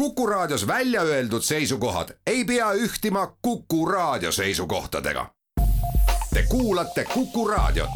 Kuku 0.00 0.26
Raadios 0.26 0.66
välja 0.66 1.02
öeldud 1.02 1.42
seisukohad 1.42 2.08
ei 2.26 2.44
pea 2.44 2.72
ühtima 2.72 3.36
Kuku 3.42 3.86
Raadio 3.86 4.32
seisukohtadega. 4.32 5.26
Te 6.34 6.42
kuulate 6.48 7.04
Kuku 7.04 7.48
Raadiot. 7.48 7.90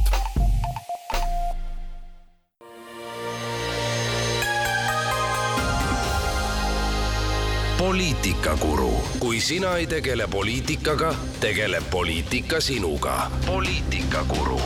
poliitikakuru, 7.79 8.93
kui 9.19 9.41
sina 9.41 9.77
ei 9.77 9.87
tegele 9.87 10.27
poliitikaga, 10.27 11.15
tegeleb 11.41 11.85
poliitika 11.91 12.61
sinuga. 12.61 13.31
poliitikakuru 13.47 14.61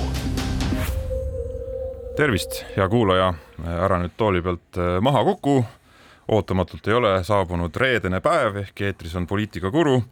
tervist, 2.17 2.65
hea 2.77 2.89
kuulaja, 2.89 3.35
ära 3.63 3.99
nüüd 4.03 4.17
tooli 4.19 4.41
pealt 4.43 4.79
äh, 4.79 4.97
maha 5.01 5.23
kuku. 5.25 5.61
Ootamatult 6.29 6.89
ei 6.89 6.95
ole 6.95 7.13
saabunud 7.25 7.77
reedene 7.77 8.21
päev 8.21 8.57
ehk 8.65 8.81
eetris 8.81 9.15
on 9.17 9.27
Poliitikakuru. 9.27 10.03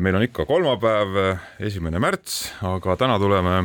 Meil 0.00 0.16
on 0.18 0.22
ikka 0.22 0.44
kolmapäev, 0.44 1.14
esimene 1.64 1.98
märts, 2.02 2.50
aga 2.68 2.96
täna 3.00 3.16
tuleme 3.18 3.62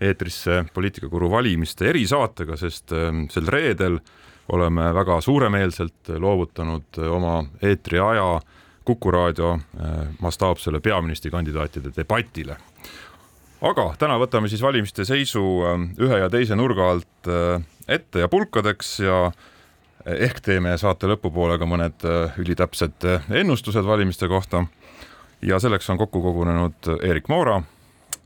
eetrisse 0.00 0.64
Poliitikakuru 0.74 1.28
valimiste 1.30 1.90
erisaatega, 1.90 2.56
sest 2.56 2.94
äh, 2.96 3.10
sel 3.28 3.48
reedel 3.52 3.98
oleme 4.50 4.88
väga 4.94 5.20
suuremeelselt 5.20 6.14
loovutanud 6.18 7.02
oma 7.10 7.42
eetriaja 7.62 8.40
Kuku 8.84 9.10
raadio 9.12 9.58
mastaapsele 10.24 10.80
peaministrikandidaatide 10.80 11.92
debatile 11.94 12.56
aga 13.60 13.84
täna 14.00 14.16
võtame 14.18 14.48
siis 14.50 14.62
valimiste 14.64 15.04
seisu 15.04 15.42
ähm, 15.68 15.84
ühe 16.00 16.18
ja 16.22 16.30
teise 16.32 16.56
nurga 16.58 16.88
alt 16.94 17.30
ette 17.86 18.24
ja 18.24 18.28
pulkadeks 18.32 18.94
ja 19.04 19.20
ehk 20.06 20.40
teeme 20.44 20.76
saate 20.80 21.08
lõpupoole 21.10 21.58
ka 21.60 21.68
mõned 21.68 22.06
äh, 22.08 22.38
ülitäpsed 22.40 23.06
ennustused 23.28 23.86
valimiste 23.86 24.28
kohta. 24.28 24.66
ja 25.42 25.58
selleks 25.60 25.90
on 25.90 25.98
kokku 25.98 26.22
kogunenud 26.22 27.02
Erik 27.02 27.28
Moora. 27.28 27.62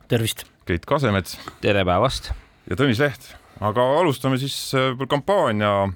tervist. 0.08 0.44
Keit 0.64 0.86
Kasemets. 0.86 1.38
tere 1.60 1.84
päevast. 1.84 2.32
ja 2.70 2.76
Tõnis 2.76 3.00
Leht, 3.00 3.34
aga 3.60 3.82
alustame 4.00 4.38
siis 4.38 4.72
kampaania 5.08 5.88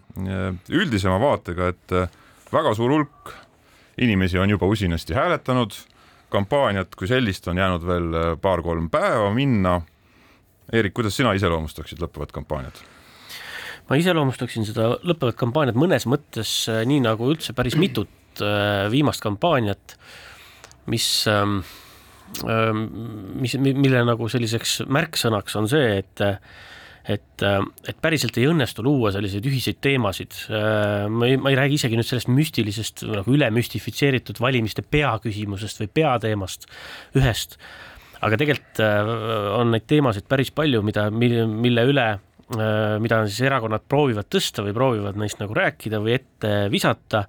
üldisema 0.68 1.20
vaatega, 1.20 1.68
et 1.68 2.52
väga 2.52 2.74
suur 2.74 2.90
hulk 2.90 3.34
inimesi 3.98 4.38
on 4.38 4.50
juba 4.50 4.66
usinasti 4.66 5.14
hääletanud 5.14 5.74
kampaaniat 6.28 6.94
kui 6.94 7.08
sellist 7.08 7.48
on 7.48 7.58
jäänud 7.58 7.86
veel 7.86 8.14
äh, 8.14 8.32
paar-kolm 8.40 8.90
päeva 8.90 9.30
minna. 9.34 9.80
Eerik, 10.72 10.94
kuidas 10.94 11.16
sina 11.16 11.32
iseloomustaksid 11.32 12.00
lõppevat 12.02 12.32
kampaaniat? 12.34 12.82
Ma 13.88 13.98
iseloomustaksin 13.98 14.66
seda 14.68 14.92
lõppevat 15.06 15.38
kampaaniat 15.40 15.78
mõnes 15.78 16.06
mõttes 16.08 16.52
äh, 16.70 16.84
nii 16.88 17.02
nagu 17.06 17.30
üldse 17.32 17.54
päris 17.56 17.78
mitut 17.82 18.42
äh, 18.44 18.86
viimast 18.92 19.24
kampaaniat, 19.24 19.96
mis, 20.92 21.08
ähm, 21.30 21.60
ähm, 22.44 22.88
mis, 23.40 23.56
mille 23.58 24.04
nagu 24.08 24.28
selliseks 24.30 24.82
märksõnaks 24.88 25.58
on 25.60 25.70
see, 25.70 26.02
et 26.02 26.28
et, 27.08 27.40
äh, 27.40 27.62
et 27.88 28.00
päriselt 28.04 28.36
ei 28.36 28.50
õnnestu 28.50 28.84
luua 28.84 29.08
selliseid 29.14 29.46
ühiseid 29.48 29.78
teemasid. 29.80 30.34
Ma 30.52 31.24
ei, 31.24 31.38
ma 31.40 31.48
ei 31.48 31.56
räägi 31.56 31.78
isegi 31.78 31.96
nüüd 31.96 32.04
sellest 32.04 32.28
müstilisest 32.28 33.00
nagu 33.08 33.32
üle 33.32 33.48
müstifitseeritud 33.56 34.36
valimiste 34.44 34.84
peaküsimusest 34.84 35.80
või 35.80 35.88
peateemast 36.02 36.68
ühest, 37.16 37.56
aga 38.20 38.36
tegelikult 38.36 38.82
on 39.56 39.72
neid 39.72 39.88
teemasid 39.88 40.28
päris 40.28 40.52
palju, 40.52 40.84
mida, 40.84 41.06
mille 41.08 41.86
üle 41.88 42.10
mida 42.48 43.22
siis 43.26 43.42
erakonnad 43.44 43.82
proovivad 43.84 44.28
tõsta 44.32 44.62
või 44.64 44.72
proovivad 44.76 45.18
neist 45.20 45.40
nagu 45.42 45.52
rääkida 45.56 46.00
või 46.00 46.14
ette 46.16 46.52
visata, 46.72 47.26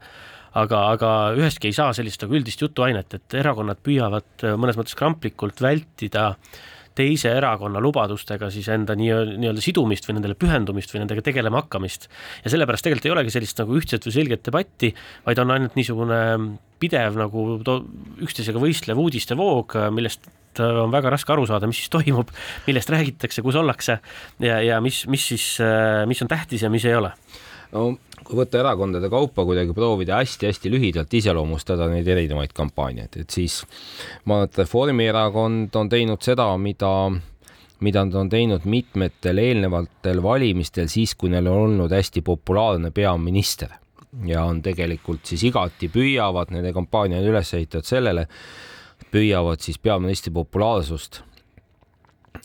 aga, 0.60 0.84
aga 0.94 1.10
ühestki 1.36 1.68
ei 1.68 1.76
saa 1.76 1.92
sellist 1.98 2.24
nagu 2.24 2.38
üldist 2.40 2.64
jutuainet, 2.64 3.18
et 3.18 3.40
erakonnad 3.42 3.82
püüavad 3.84 4.48
mõnes 4.56 4.80
mõttes 4.80 4.96
kramplikult 4.96 5.60
vältida 5.66 6.30
äh, 6.32 6.62
teise 7.00 7.32
erakonna 7.38 7.82
lubadustega 7.84 8.50
siis 8.54 8.68
enda 8.74 8.96
nii-öelda 8.98 9.38
nii 9.40 9.64
sidumist 9.64 10.08
või 10.08 10.18
nendele 10.18 10.38
pühendumist 10.40 10.94
või 10.94 11.04
nendega 11.04 11.24
tegelema 11.26 11.62
hakkamist. 11.64 12.10
ja 12.44 12.52
sellepärast 12.52 12.86
tegelikult 12.86 13.10
ei 13.10 13.16
olegi 13.16 13.36
sellist 13.36 13.62
nagu 13.62 13.78
ühtset 13.80 14.08
või 14.08 14.16
selget 14.16 14.44
debatti, 14.48 14.92
vaid 15.28 15.44
on 15.44 15.56
ainult 15.56 15.78
niisugune 15.80 16.20
pidev 16.80 17.18
nagu 17.20 17.46
üksteisega 18.24 18.62
võistlev 18.62 19.00
uudistevoog, 19.04 19.78
millest 19.96 20.28
on 20.64 20.90
väga 20.92 21.14
raske 21.14 21.34
aru 21.36 21.46
saada, 21.46 21.70
mis 21.70 21.84
siis 21.84 21.94
toimub, 21.94 22.34
millest 22.66 22.90
räägitakse, 22.90 23.44
kus 23.46 23.60
ollakse 23.60 24.00
ja, 24.42 24.60
ja 24.66 24.82
mis, 24.82 25.04
mis 25.08 25.28
siis, 25.34 25.46
mis 26.10 26.26
on 26.26 26.32
tähtis 26.32 26.66
ja 26.66 26.74
mis 26.74 26.86
ei 26.90 26.98
ole. 26.98 27.14
No 27.70 27.92
kui 28.26 28.38
võtta 28.38 28.60
erakondade 28.60 29.10
kaupa 29.10 29.46
kuidagi 29.46 29.74
proovida 29.78 30.20
hästi-hästi 30.20 30.72
lühidalt 30.74 31.14
iseloomustada 31.14 31.88
neid 31.90 32.08
erinevaid 32.10 32.54
kampaaniaid, 32.58 33.16
et 33.22 33.34
siis 33.34 33.62
ma 34.26 34.40
arvan, 34.40 34.50
et 34.50 34.62
Reformierakond 34.64 35.78
on 35.80 35.90
teinud 35.90 36.26
seda, 36.26 36.50
mida 36.62 36.92
mida 37.80 38.04
nad 38.06 38.16
on 38.20 38.30
teinud 38.30 38.66
mitmetel 38.68 39.40
eelnevatel 39.40 40.24
valimistel 40.24 40.90
siis, 40.92 41.16
kui 41.16 41.32
neil 41.32 41.48
on 41.48 41.62
olnud 41.70 41.94
hästi 41.96 42.22
populaarne 42.28 42.92
peaminister. 42.92 43.78
Ja 44.26 44.44
on 44.50 44.62
tegelikult 44.66 45.30
siis 45.30 45.46
igati 45.48 45.88
püüavad, 45.94 46.52
nende 46.52 46.74
kampaania 46.76 47.22
on 47.22 47.30
üles 47.30 47.54
ehitatud 47.56 47.88
sellele, 47.88 48.26
püüavad 49.12 49.64
siis 49.64 49.80
peaministri 49.82 50.34
populaarsust 50.34 51.24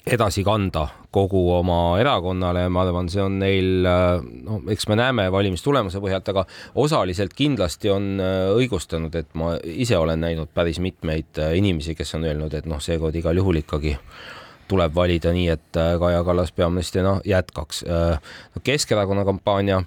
edasi 0.04 0.44
kanda 0.44 0.88
kogu 1.15 1.41
oma 1.54 1.97
erakonnale, 2.00 2.66
ma 2.72 2.82
arvan, 2.82 3.09
see 3.12 3.22
on 3.22 3.38
neil, 3.41 3.87
no 3.87 4.59
eks 4.72 4.88
me 4.91 4.98
näeme 4.98 5.26
valimistulemuse 5.32 6.00
põhjalt, 6.03 6.28
aga 6.32 6.44
osaliselt 6.82 7.37
kindlasti 7.38 7.92
on 7.92 8.09
äh, 8.22 8.50
õigustanud, 8.59 9.15
et 9.20 9.31
ma 9.38 9.54
ise 9.62 9.98
olen 10.00 10.25
näinud 10.25 10.50
päris 10.54 10.81
mitmeid 10.82 11.41
äh, 11.41 11.54
inimesi, 11.60 11.94
kes 11.97 12.16
on 12.19 12.26
öelnud, 12.26 12.56
et 12.59 12.66
noh, 12.71 12.82
seekord 12.82 13.16
igal 13.21 13.38
juhul 13.38 13.62
ikkagi 13.62 13.94
tuleb 14.69 14.97
valida 14.97 15.32
nii, 15.36 15.48
et 15.54 15.81
äh, 15.81 15.94
Kaja 16.03 16.25
Kallas 16.26 16.53
peaministrina 16.53 17.19
jätkaks. 17.28 17.84
Keskerakonna 18.65 19.25
kampaania 19.28 19.82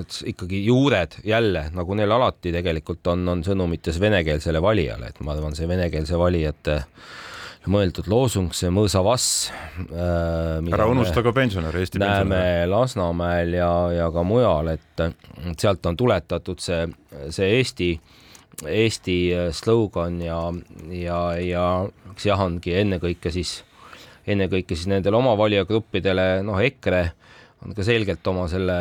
et 0.00 0.20
ikkagi 0.34 0.64
juured 0.66 1.18
jälle, 1.24 1.68
nagu 1.74 1.94
neil 1.94 2.12
alati 2.16 2.52
tegelikult 2.54 3.06
on, 3.12 3.28
on 3.28 3.44
sõnumites 3.46 4.00
venekeelsele 4.00 4.62
valijale, 4.62 5.12
et 5.12 5.20
ma 5.20 5.36
arvan, 5.36 5.54
see 5.56 5.68
venekeelse 5.70 6.18
valijate 6.18 6.80
äh, 6.80 7.12
mõeldud 7.70 8.08
loosung, 8.10 8.52
see 8.56 8.70
mõõsavass 8.72 9.50
äh,. 9.88 10.72
ära 10.74 10.86
unusta 10.90 11.22
ka 11.24 11.32
pensionäre, 11.36 11.80
Eesti 11.80 12.00
näeme 12.02 12.36
pensionäre. 12.36 12.66
Lasnamäel 12.70 13.56
ja, 13.56 13.70
ja 13.94 14.10
ka 14.12 14.24
mujal, 14.26 14.74
et 14.74 15.04
sealt 15.60 15.86
on 15.88 15.96
tuletatud 15.96 16.60
see, 16.60 16.84
see 17.32 17.50
Eesti, 17.58 17.90
Eesti 18.68 19.18
slogan 19.56 20.20
ja, 20.22 20.40
ja, 20.92 21.20
ja 21.40 21.66
eks 22.12 22.28
jah, 22.28 22.44
ongi 22.44 22.76
ennekõike 22.82 23.32
siis, 23.34 23.56
ennekõike 24.28 24.76
siis 24.76 24.90
nendele 24.92 25.18
oma 25.20 25.36
valijagruppidele, 25.40 26.28
noh, 26.44 26.60
EKRE 26.60 27.04
on 27.64 27.74
ka 27.76 27.84
selgelt 27.86 28.26
oma 28.28 28.46
selle 28.50 28.76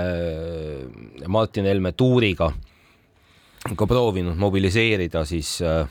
Martin 1.31 1.67
Helme 1.69 1.93
tuuriga 1.95 2.51
ka 3.63 3.87
proovinud 3.87 4.35
mobiliseerida 4.39 5.21
siis 5.27 5.55
äh, 5.63 5.85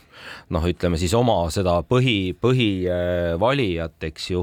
noh, 0.52 0.64
ütleme 0.68 0.98
siis 1.00 1.14
oma 1.16 1.38
seda 1.52 1.78
põhi, 1.88 2.34
põhivalijat, 2.36 3.96
eks 4.08 4.26
ju. 4.32 4.42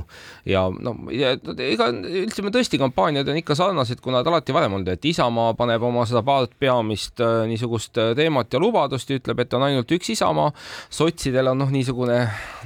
ja 0.49 0.65
no 0.73 0.95
ja, 1.13 1.35
ega 1.37 1.89
ütleme 2.23 2.53
tõesti, 2.55 2.79
kampaaniad 2.81 3.29
on 3.29 3.37
ikka 3.37 3.57
sarnased, 3.59 4.01
kui 4.01 4.13
nad 4.15 4.27
alati 4.27 4.55
varem 4.55 4.79
olnud, 4.79 4.89
et 4.95 5.05
Isamaa 5.11 5.53
paneb 5.59 5.85
oma 5.85 6.07
seda 6.09 6.23
paart 6.25 6.57
peamist 6.59 7.21
äh, 7.21 7.43
niisugust 7.49 8.01
äh, 8.01 8.15
teemat 8.17 8.53
ja 8.53 8.63
lubadust 8.63 9.13
ja 9.13 9.19
ütleb, 9.21 9.45
et 9.45 9.53
on 9.57 9.67
ainult 9.67 9.93
üks 9.99 10.09
Isamaa. 10.15 10.49
sotsidel 10.89 11.53
on 11.53 11.61
noh, 11.61 11.71
niisugune 11.73 12.19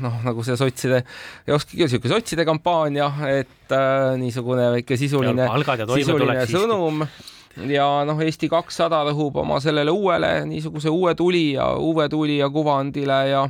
noh, 0.04 0.20
nagu 0.24 0.48
see 0.48 0.58
sotside, 0.60 1.04
ei 1.48 1.56
oskagi 1.58 1.84
öelda, 1.84 1.98
sihuke 1.98 2.16
sotside 2.16 2.48
kampaania, 2.48 3.12
et 3.28 3.76
äh, 3.76 4.16
niisugune 4.22 4.72
väike 4.80 5.00
sisuline, 5.00 5.52
sisuline 6.00 6.48
sõnum 6.48 7.04
siiski 7.04 7.43
ja 7.70 7.88
noh, 8.08 8.20
Eesti 8.24 8.50
kakssada 8.52 9.04
rõhub 9.10 9.38
oma 9.44 9.60
sellele 9.64 9.94
uuele 9.94 10.34
niisuguse 10.50 10.90
uue 10.90 11.16
tulija, 11.16 11.74
uue 11.78 12.10
tulija 12.10 12.50
kuvandile 12.54 13.20
ja 13.30 13.48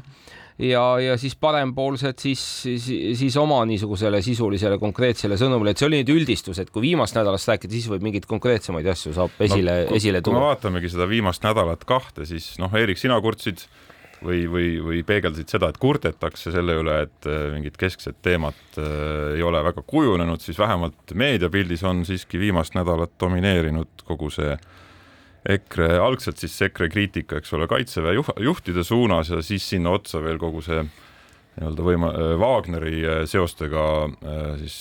ja, 0.60 0.84
ja 1.02 1.16
siis 1.18 1.36
parempoolsed 1.40 2.20
siis, 2.22 2.42
siis, 2.62 2.90
siis 3.18 3.38
oma 3.38 3.64
niisugusele 3.66 4.22
sisulisele 4.22 4.78
konkreetsele 4.82 5.38
sõnumile, 5.40 5.74
et 5.74 5.82
see 5.82 5.88
oli 5.90 6.02
nüüd 6.04 6.14
üldistus, 6.14 6.60
et 6.62 6.70
kui 6.74 6.84
viimast 6.86 7.18
nädalast 7.18 7.50
rääkida, 7.50 7.74
siis 7.74 7.90
võib 7.90 8.06
mingeid 8.06 8.28
konkreetsemaid 8.30 8.88
asju 8.94 9.16
saab 9.18 9.42
esile 9.44 9.80
no,, 9.88 9.98
esile 9.98 10.22
tuua. 10.22 10.36
kui 10.36 10.40
me 10.40 10.52
vaatamegi 10.52 10.94
seda 10.94 11.10
viimast 11.10 11.46
nädalat 11.46 11.88
kahte, 11.90 12.28
siis 12.30 12.54
noh, 12.62 12.74
Eerik, 12.78 13.02
sina 13.02 13.20
kurtsid 13.24 13.66
või, 14.24 14.44
või, 14.50 14.68
või 14.84 15.02
peegeldasid 15.08 15.52
seda, 15.52 15.70
et 15.70 15.80
kurdetakse 15.82 16.54
selle 16.54 16.78
üle, 16.82 16.96
et 17.08 17.28
äh, 17.30 17.48
mingit 17.54 17.78
keskset 17.80 18.20
teemat 18.26 18.80
äh, 18.80 19.36
ei 19.38 19.44
ole 19.46 19.64
väga 19.66 19.84
kujunenud, 19.88 20.42
siis 20.44 20.60
vähemalt 20.60 21.16
meediapildis 21.18 21.84
on 21.88 22.04
siiski 22.08 22.42
viimast 22.42 22.78
nädalat 22.78 23.14
domineerinud 23.22 24.06
kogu 24.08 24.32
see 24.34 24.56
EKRE, 25.54 25.90
algselt 26.00 26.40
siis 26.40 26.56
EKRE 26.70 26.90
kriitika, 26.90 27.40
eks 27.42 27.54
ole, 27.58 27.68
kaitseväe 27.68 28.16
juhtide 28.16 28.84
suunas 28.88 29.34
ja 29.34 29.42
siis 29.44 29.66
sinna 29.70 29.92
otsa 29.98 30.24
veel 30.24 30.40
kogu 30.40 30.64
see 30.64 30.84
nii-öelda 30.84 31.86
võima-, 31.86 32.14
Wagneri 32.40 33.04
seostega 33.30 33.84
siis 34.62 34.78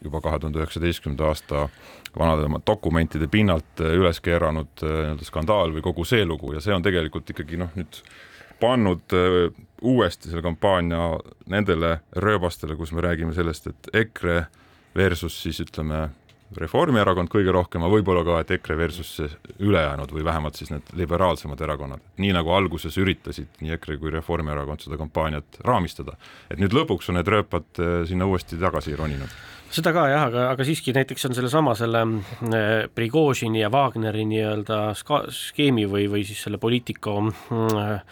juba 0.00 0.22
kahe 0.24 0.38
tuhande 0.40 0.62
üheksateistkümnenda 0.62 1.26
aasta 1.28 1.66
vanade 2.16 2.46
dokumentide 2.66 3.26
pinnalt 3.30 3.82
üles 3.84 4.22
keeranud 4.24 4.80
nii-öelda 4.80 5.26
skandaal 5.26 5.74
või 5.74 5.84
kogu 5.84 6.06
see 6.08 6.24
lugu. 6.24 6.54
Ja 6.54 6.62
see 6.64 6.74
on 6.74 6.86
tegelikult 6.86 7.28
ikkagi 7.34 7.58
noh, 7.60 7.74
nüüd 7.76 8.00
pannud 8.60 9.16
uuesti 9.80 10.28
selle 10.28 10.44
kampaania 10.44 11.14
nendele 11.50 11.98
rööbastele, 12.16 12.76
kus 12.76 12.92
me 12.92 13.04
räägime 13.04 13.34
sellest, 13.36 13.70
et 13.70 13.92
EKRE 14.04 14.42
versus 14.96 15.36
siis 15.42 15.60
ütleme 15.64 16.08
Reformierakond 16.58 17.30
kõige 17.30 17.52
rohkem, 17.54 17.84
aga 17.86 17.94
võib-olla 17.94 18.24
ka, 18.26 18.40
et 18.42 18.48
EKRE 18.56 18.74
versus 18.80 19.12
ülejäänud 19.62 20.10
või 20.10 20.24
vähemalt 20.26 20.58
siis 20.58 20.72
need 20.72 20.88
liberaalsemad 20.98 21.60
erakonnad, 21.62 22.02
nii 22.18 22.32
nagu 22.34 22.50
alguses 22.50 22.98
üritasid 22.98 23.60
nii 23.62 23.76
EKRE 23.76 24.00
kui 24.02 24.10
Reformierakond 24.10 24.82
seda 24.82 24.98
kampaaniat 24.98 25.60
raamistada. 25.66 26.16
et 26.50 26.58
nüüd 26.58 26.74
lõpuks 26.74 27.10
on 27.10 27.20
need 27.20 27.30
rööpad 27.30 27.78
eh, 27.78 27.92
sinna 28.10 28.26
uuesti 28.26 28.58
tagasi 28.58 28.96
roninud 28.98 29.30
seda 29.70 29.92
ka 29.94 30.08
jah, 30.10 30.24
aga, 30.26 30.48
aga 30.50 30.66
siiski 30.66 30.90
näiteks 30.96 31.28
on 31.28 31.36
sellesama 31.38 31.76
selle 31.78 32.02
äh, 32.02 32.88
Prigožini 32.94 33.62
ja 33.62 33.70
Wagneri 33.70 34.24
nii-öelda 34.26 34.80
skeemi 35.30 35.86
või, 35.86 36.08
või 36.10 36.24
siis 36.26 36.42
selle 36.42 36.58
poliitiku 36.58 37.14
äh, 37.30 38.02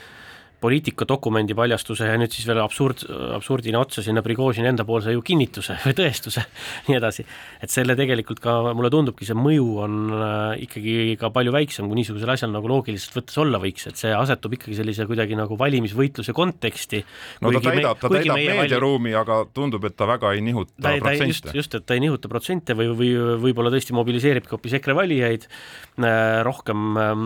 poliitikadokumendi 0.63 1.55
paljastuse 1.55 2.09
ja 2.09 2.17
nüüd 2.19 2.33
siis 2.35 2.47
veel 2.49 2.59
absurd, 2.63 3.05
absurdina 3.37 3.79
otsa 3.79 4.03
sinna 4.03 4.23
Prigožini 4.27 4.71
endapoolse 4.73 5.15
ju 5.15 5.23
kinnituse 5.25 5.77
või 5.85 5.95
tõestuse, 6.01 6.43
nii 6.89 6.99
edasi. 6.99 7.25
et 7.63 7.73
selle 7.73 7.95
tegelikult 7.99 8.43
ka 8.43 8.57
mulle 8.75 8.91
tundubki, 8.93 9.27
see 9.29 9.39
mõju 9.39 9.69
on 9.85 9.99
äh, 10.17 10.65
ikkagi 10.67 10.97
ka 11.21 11.31
palju 11.35 11.55
väiksem, 11.55 11.87
kui 11.87 12.01
niisugusel 12.01 12.35
asjal 12.35 12.51
nagu 12.55 12.71
loogiliselt 12.71 13.21
võttes 13.21 13.39
olla 13.39 13.61
võiks, 13.63 13.87
et 13.91 14.01
see 14.01 14.11
asetub 14.15 14.57
ikkagi 14.59 14.81
sellise 14.81 15.07
kuidagi 15.09 15.39
nagu 15.39 15.59
valimisvõitluse 15.59 16.35
konteksti. 16.35 17.05
no 17.45 17.55
ta 17.55 17.63
täidab, 17.69 18.03
ta 18.03 18.13
täidab 18.17 18.43
meediaruumi 18.43 19.15
vali..., 19.15 19.21
aga 19.23 19.39
tundub, 19.55 19.87
et 19.87 19.97
ta 19.99 20.11
väga 20.11 20.35
ei 20.35 20.43
nihuta 20.45 20.75
ta, 20.75 20.97
protsente. 20.99 21.31
just, 21.31 21.53
just, 21.55 21.79
et 21.79 21.87
ta 21.87 21.95
ei 21.95 22.03
nihuta 22.03 22.31
protsente 22.31 22.75
või, 22.79 22.91
või 22.99 23.13
võib-olla 23.47 23.71
tõesti 23.75 23.95
mobiliseeribki 23.95 24.57
hoopis 24.57 24.75
EKRE 24.81 24.99
valijaid 24.99 25.47
äh, 25.47 26.43
rohkem 26.47 26.99
ähm, 26.99 27.25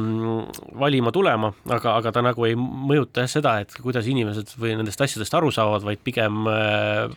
valima 0.79 1.13
tulema, 1.15 1.55
aga, 1.73 1.97
aga 1.97 2.13
ta 2.13 2.27
nagu 2.29 2.45
ei 2.49 2.57
mõjuta 2.59 3.22
jah 3.25 3.31
seda, 3.31 3.57
et 3.65 3.75
kuidas 3.81 4.09
inimesed 4.11 4.55
või 4.61 4.77
nendest 4.79 5.01
asjadest 5.05 5.35
aru 5.39 5.53
saavad, 5.55 5.85
vaid 5.87 6.03
pigem 6.05 6.47
äh, 6.51 7.13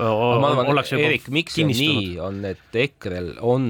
ollakse 0.00 0.96
juba 0.96 1.10
Erik, 1.10 1.28
miks 1.32 1.58
see 1.58 1.68
nii 1.68 2.14
on, 2.22 2.42
et 2.48 2.80
EKRE-l 2.86 3.36
on 3.46 3.66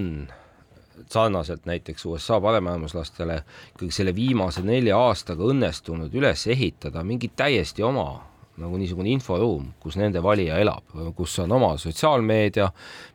sarnaselt 1.10 1.66
näiteks 1.66 2.04
USA 2.06 2.40
paremäärmuslastele 2.40 3.40
ikkagi 3.72 3.90
selle 3.94 4.14
viimase 4.14 4.62
nelja 4.62 4.98
aastaga 4.98 5.46
õnnestunud 5.50 6.14
üles 6.14 6.46
ehitada 6.50 7.02
mingi 7.06 7.32
täiesti 7.37 7.82
oma 7.82 8.30
nagu 8.61 8.79
niisugune 8.81 9.11
inforuum, 9.15 9.71
kus 9.83 9.97
nende 10.01 10.23
valija 10.25 10.59
elab, 10.61 10.85
kus 11.17 11.39
on 11.43 11.53
oma 11.57 11.75
sotsiaalmeedia, 11.81 12.71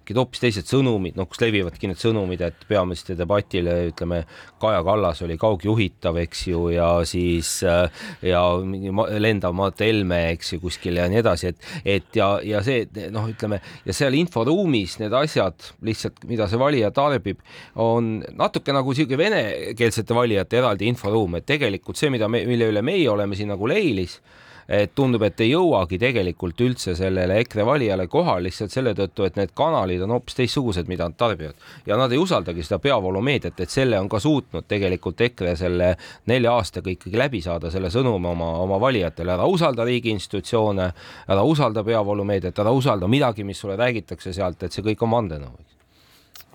mingid 0.06 0.20
hoopis 0.20 0.42
teised 0.44 0.70
sõnumid, 0.70 1.16
noh, 1.18 1.26
kus 1.30 1.42
levivadki 1.42 1.90
need 1.90 1.98
sõnumid, 1.98 2.42
et 2.46 2.66
peaministri 2.70 3.16
debatile 3.18 3.88
ütleme, 3.90 4.22
Kaja 4.62 4.84
Kallas 4.86 5.22
oli 5.26 5.38
kaugjuhitav, 5.42 6.20
eks 6.22 6.44
ju, 6.52 6.62
ja 6.76 6.90
siis 7.08 7.58
ja 7.66 8.44
mingi 8.62 8.94
lendav 9.22 9.56
Mart 9.58 9.82
Helme, 9.82 10.22
eks 10.36 10.54
ju, 10.54 10.62
kuskil 10.62 11.02
ja 11.02 11.08
nii 11.10 11.22
edasi, 11.24 11.52
et, 11.54 11.68
et 11.98 12.20
ja, 12.20 12.36
ja 12.46 12.62
see 12.66 12.86
noh, 13.14 13.26
ütleme 13.32 13.62
ja 13.86 13.98
seal 13.98 14.18
inforuumis 14.18 15.00
need 15.02 15.14
asjad 15.18 15.72
lihtsalt, 15.86 16.24
mida 16.30 16.50
see 16.52 16.62
valija 16.62 16.94
tarbib, 16.96 17.42
on 17.82 18.20
natuke 18.38 18.76
nagu 18.76 18.94
sihuke 18.94 19.18
venekeelsete 19.20 20.18
valijate 20.18 20.62
eraldi 20.62 20.90
inforuum, 20.92 21.40
et 21.40 21.50
tegelikult 21.50 21.98
see, 21.98 22.14
mida 22.14 22.30
me, 22.30 22.46
mille 22.46 22.70
üle 22.70 22.86
meie 22.86 23.10
oleme 23.10 23.38
siin 23.38 23.54
nagu 23.54 23.70
leilis 23.70 24.20
et 24.68 24.96
tundub, 24.96 25.24
et 25.28 25.42
ei 25.46 25.52
jõuagi 25.52 26.00
tegelikult 26.02 26.62
üldse 26.66 26.96
sellele 26.98 27.38
EKRE 27.44 27.66
valijale 27.68 28.08
kohal 28.12 28.46
lihtsalt 28.48 28.74
selle 28.74 28.96
tõttu, 28.98 29.28
et 29.28 29.38
need 29.38 29.54
kanalid 29.58 30.02
on 30.06 30.16
hoopis 30.16 30.40
teistsugused, 30.40 30.90
mida 30.90 31.10
nad 31.10 31.18
tarbivad. 31.20 31.60
Ja 31.86 32.00
nad 32.00 32.12
ei 32.12 32.22
usaldagi 32.22 32.66
seda 32.66 32.80
peavoolumeediat, 32.84 33.60
et 33.62 33.74
selle 33.74 34.00
on 34.00 34.10
ka 34.10 34.20
suutnud 34.24 34.66
tegelikult 34.68 35.22
EKRE 35.28 35.56
selle 35.60 35.92
nelja 36.32 36.56
aastaga 36.58 36.92
ikkagi 36.94 37.20
läbi 37.20 37.44
saada 37.46 37.72
selle 37.74 37.92
sõnumi 37.94 38.32
oma, 38.32 38.52
oma 38.64 38.82
valijatele, 38.82 39.36
ära 39.38 39.46
usalda 39.50 39.86
riigi 39.86 40.14
institutsioone, 40.16 40.90
ära 41.30 41.46
usalda 41.46 41.86
peavoolumeediat, 41.86 42.66
ära 42.66 42.74
usalda 42.74 43.08
midagi, 43.12 43.46
mis 43.46 43.62
sulle 43.62 43.78
räägitakse 43.80 44.34
sealt, 44.34 44.64
et 44.64 44.74
see 44.74 44.86
kõik 44.86 45.06
on 45.06 45.18
vandenõu 45.20 45.56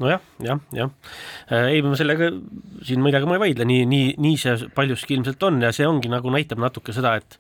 nojah, 0.01 0.21
jah, 0.41 0.61
jah. 0.73 0.91
Äh, 1.53 1.75
ei, 1.75 1.83
ma 1.85 1.97
sellega 1.99 2.31
siin 2.87 3.03
midagi 3.05 3.29
ma 3.29 3.37
ei 3.37 3.43
vaidle, 3.43 3.67
nii, 3.69 3.85
nii, 3.89 4.15
nii 4.25 4.39
see 4.41 4.71
paljuski 4.77 5.19
ilmselt 5.19 5.43
on 5.45 5.61
ja 5.61 5.75
see 5.77 5.89
ongi 5.89 6.09
nagu 6.09 6.33
näitab 6.33 6.63
natuke 6.63 6.95
seda, 6.97 7.19
et 7.21 7.37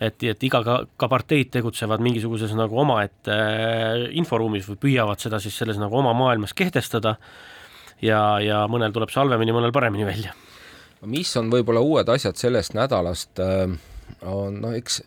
et, 0.00 0.22
et 0.24 0.48
iga 0.48 0.62
ka, 0.64 0.76
ka 0.96 1.08
parteid 1.12 1.50
tegutsevad 1.52 2.02
mingisuguses 2.04 2.54
nagu 2.58 2.78
omaette 2.82 3.34
äh, 3.36 4.06
inforuumis 4.20 4.68
või 4.70 4.80
püüavad 4.86 5.22
seda 5.22 5.40
siis 5.42 5.58
selles 5.60 5.80
nagu 5.80 6.00
oma 6.00 6.14
maailmas 6.16 6.56
kehtestada 6.56 7.16
ja, 8.02 8.22
ja 8.44 8.64
mõnel 8.70 8.94
tuleb 8.96 9.12
see 9.12 9.20
halvemini, 9.22 9.54
mõnel 9.56 9.74
paremini 9.76 10.08
välja. 10.08 10.34
mis 11.06 11.36
on 11.36 11.52
võib-olla 11.52 11.84
uued 11.84 12.08
asjad 12.16 12.40
sellest 12.40 12.76
nädalast 12.78 13.40
äh 13.44 13.78
on 14.26 14.60
noh, 14.62 14.74
eks 14.76 15.00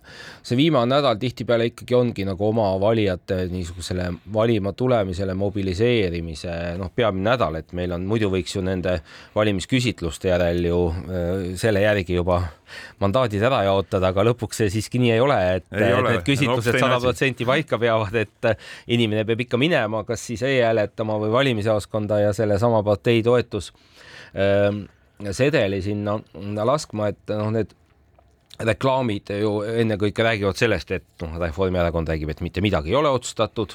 see 0.44 0.58
viimane 0.58 0.90
nädal 0.96 1.18
tihtipeale 1.22 1.70
ikkagi 1.72 1.96
ongi 1.98 2.26
nagu 2.28 2.48
oma 2.48 2.70
valijate 2.82 3.44
niisugusele 3.52 4.10
valima 4.34 4.74
tulemisele 4.78 5.36
mobiliseerimise 5.38 6.56
noh, 6.80 6.92
peamine 6.96 7.32
nädal, 7.32 7.60
et 7.62 7.74
meil 7.78 7.94
on, 7.96 8.06
muidu 8.10 8.30
võiks 8.34 8.56
ju 8.56 8.64
nende 8.66 8.98
valimisküsitluste 9.36 10.32
järel 10.32 10.70
ju 10.70 10.80
äh, 10.90 11.46
selle 11.60 11.84
järgi 11.86 12.18
juba 12.20 12.42
mandaadid 13.04 13.44
ära 13.44 13.64
jaotada, 13.68 14.10
aga 14.14 14.26
lõpuks 14.30 14.64
see 14.64 14.72
siiski 14.74 15.02
nii 15.02 15.14
ei 15.16 15.22
ole, 15.24 15.40
et 15.60 15.68
ei 15.78 15.94
ole. 15.94 16.16
need 16.16 16.26
küsitlused 16.28 16.80
sada 16.80 17.00
protsenti 17.04 17.48
paika 17.48 17.80
peavad, 17.82 18.18
et 18.24 18.50
äh, 18.50 18.74
inimene 18.96 19.26
peab 19.30 19.46
ikka 19.46 19.60
minema, 19.62 20.04
kas 20.08 20.26
siis 20.32 20.44
e-hääletama 20.48 21.20
või 21.22 21.32
valimisjaoskonda 21.34 22.24
ja 22.26 22.34
sellesama 22.36 22.84
partei 22.86 23.24
toetus 23.26 23.72
ähm, 24.34 24.86
sedeli 25.32 25.82
sinna 25.82 26.18
laskma, 26.66 27.14
et 27.14 27.34
noh, 27.34 27.52
need 27.54 27.74
reklaamid 28.60 29.32
ju 29.40 29.56
ennekõike 29.66 30.26
räägivad 30.26 30.60
sellest, 30.60 30.92
et 30.94 31.24
noh, 31.24 31.40
Reformierakond 31.42 32.10
räägib, 32.10 32.34
et 32.34 32.44
mitte 32.46 32.62
midagi 32.62 32.94
ei 32.94 33.00
ole 33.00 33.12
otsustatud. 33.14 33.74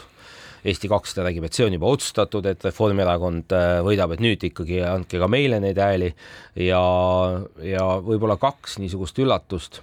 Eesti 0.69 0.89
kakssada 0.91 1.29
räägib, 1.29 1.45
et 1.47 1.55
see 1.55 1.67
on 1.69 1.75
juba 1.77 1.91
otsustatud, 1.95 2.47
et 2.51 2.65
Reformierakond 2.67 3.55
äh, 3.55 3.79
võidab, 3.87 4.15
et 4.15 4.23
nüüd 4.23 4.43
ikkagi 4.49 4.81
andke 4.87 5.21
ka 5.23 5.29
meile 5.31 5.61
neid 5.63 5.79
hääli 5.79 6.09
ja, 6.67 6.81
ja 7.63 7.85
võib-olla 8.03 8.35
kaks 8.43 8.81
niisugust 8.83 9.19
üllatust. 9.23 9.83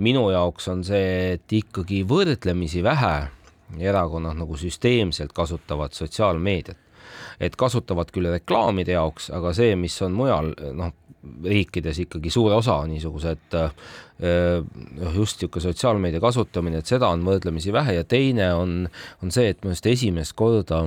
minu 0.00 0.30
jaoks 0.30 0.68
on 0.68 0.84
see, 0.86 1.34
et 1.34 1.52
ikkagi 1.52 2.04
võrdlemisi 2.08 2.84
vähe 2.86 3.28
erakonnad 3.78 4.38
nagu 4.38 4.56
süsteemselt 4.56 5.34
kasutavad 5.34 5.92
sotsiaalmeediat 5.92 6.78
et 7.40 7.56
kasutavad 7.56 8.10
küll 8.12 8.28
reklaamide 8.30 8.92
jaoks, 8.92 9.30
aga 9.34 9.52
see, 9.56 9.74
mis 9.76 9.96
on 10.04 10.12
mujal 10.16 10.52
noh, 10.76 10.92
riikides 11.44 11.98
ikkagi 12.06 12.30
suur 12.32 12.54
osa 12.56 12.78
niisugused 12.88 13.56
noh, 13.56 15.14
just 15.16 15.40
niisugune 15.40 15.64
sotsiaalmeedia 15.66 16.20
kasutamine, 16.22 16.80
et 16.80 16.88
seda 16.88 17.10
on 17.12 17.24
võrdlemisi 17.26 17.72
vähe. 17.74 17.98
Ja 18.00 18.04
teine 18.08 18.52
on, 18.56 18.88
on 19.24 19.34
see, 19.34 19.50
et 19.52 19.60
minu 19.62 19.74
arust 19.74 19.88
esimest 19.90 20.36
korda 20.38 20.86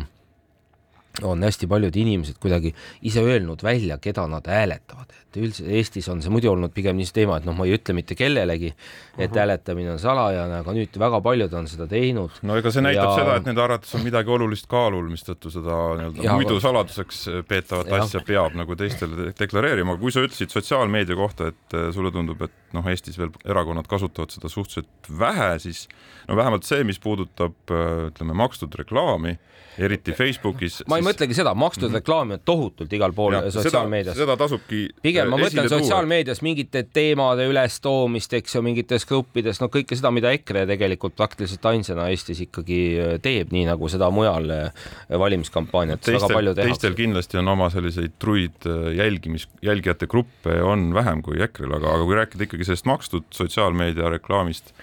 on 1.22 1.44
hästi 1.44 1.68
paljud 1.68 1.96
inimesed 1.96 2.40
kuidagi 2.42 2.74
ise 3.06 3.22
öelnud 3.22 3.62
välja, 3.64 3.98
keda 4.02 4.26
nad 4.28 4.48
hääletavad, 4.50 5.12
et 5.30 5.38
üldse 5.38 5.66
Eestis 5.70 6.08
on 6.10 6.24
see 6.24 6.32
muidu 6.34 6.50
olnud 6.50 6.74
pigem 6.74 6.98
niisugune 6.98 7.20
teema, 7.20 7.38
et 7.38 7.46
noh, 7.46 7.54
ma 7.54 7.68
ei 7.70 7.76
ütle 7.78 7.94
mitte 7.94 8.18
kellelegi, 8.18 8.72
et 8.74 8.74
uh 8.74 9.20
mhm. 9.20 9.28
-huh. 9.28 9.40
hääletamine 9.40 9.92
on 9.92 10.00
salajane, 10.00 10.56
aga 10.64 10.74
nüüd 10.74 10.98
väga 11.00 11.22
paljud 11.22 11.54
on 11.54 11.68
seda 11.68 11.88
teinud. 11.88 12.32
no 12.42 12.58
ega 12.58 12.72
see 12.72 12.82
näitab 12.82 13.10
ja... 13.12 13.16
seda, 13.16 13.36
et 13.36 13.46
nende 13.46 13.62
arvates 13.62 13.96
on 13.96 14.04
midagi 14.04 14.30
olulist 14.30 14.68
kaalul, 14.68 15.06
mistõttu 15.10 15.54
seda 15.54 15.78
nii-öelda 16.02 16.34
muidu 16.34 16.60
saladuseks 16.60 17.24
peetavat 17.48 17.88
ja. 17.88 18.02
asja 18.02 18.24
peab 18.26 18.58
nagu 18.58 18.76
teistele 18.76 19.34
deklareerima, 19.40 19.98
kui 19.98 20.12
sa 20.12 20.26
ütlesid 20.26 20.50
sotsiaalmeedia 20.50 21.16
kohta, 21.16 21.54
et 21.54 21.78
äh, 21.78 21.92
sulle 21.94 22.12
tundub, 22.12 22.42
et 22.42 22.74
noh, 22.74 22.90
Eestis 22.90 23.20
veel 23.22 23.30
erakonnad 23.46 23.88
kasutavad 23.88 24.34
seda 24.34 24.50
suhteliselt 24.50 25.14
vähe, 25.20 25.60
siis 25.60 25.88
no 26.28 26.36
vähemalt 26.36 26.66
see, 26.66 26.84
mis 26.84 27.00
puudutab 27.00 27.54
äh, 27.70 28.08
ütleme 28.10 28.34
makstud 28.34 28.74
reklaami 28.82 29.38
eriti 29.78 30.14
Facebookis. 30.14 30.84
ma 30.88 31.00
siis... 31.04 31.10
mõtlegi 31.12 31.38
seda, 31.38 31.54
makstud 31.54 31.88
mm 31.88 31.92
-hmm. 31.92 32.02
reklaami 32.02 32.38
on 32.38 32.44
tohutult 32.46 32.94
igal 32.94 33.14
pool 33.14 33.36
sotsiaalmeedias. 33.50 34.18
seda 34.18 34.38
tasubki. 34.40 34.88
pigem 35.02 35.30
ma 35.30 35.38
mõtlen 35.42 35.70
sotsiaalmeedias 35.70 36.42
mingite 36.42 36.86
teemade 36.94 37.48
ülestoomist, 37.50 38.34
eks 38.34 38.56
ju, 38.56 38.62
mingites 38.66 39.06
gruppides, 39.10 39.62
no 39.62 39.70
kõike 39.74 39.98
seda, 40.00 40.12
mida 40.12 40.32
EKRE 40.32 40.66
tegelikult 40.70 41.16
praktiliselt 41.16 41.66
ainsana 41.66 42.10
Eestis 42.10 42.42
ikkagi 42.48 42.80
äh, 43.00 43.14
teeb, 43.22 43.52
nii 43.52 43.66
nagu 43.70 43.90
seda 43.92 44.10
mujal 44.14 44.50
äh, 44.50 44.88
valimiskampaaniates 45.10 46.14
väga 46.16 46.32
palju 46.34 46.56
tehakse. 46.56 46.74
teistel 46.74 46.98
kindlasti 46.98 47.38
on 47.42 47.54
oma 47.56 47.70
selliseid 47.74 48.18
truid 48.20 48.68
äh, 48.70 48.96
jälgimis, 48.98 49.48
jälgijate 49.62 50.08
gruppe 50.08 50.62
on 50.64 50.92
vähem 50.94 51.22
kui 51.22 51.42
EKRE-l, 51.42 51.78
aga, 51.78 51.96
aga 51.98 52.10
kui 52.10 52.20
rääkida 52.22 52.50
ikkagi 52.50 52.68
sellest 52.70 52.90
makstud 52.90 53.30
sotsiaalmeedia 53.34 54.10
reklaamist 54.10 54.74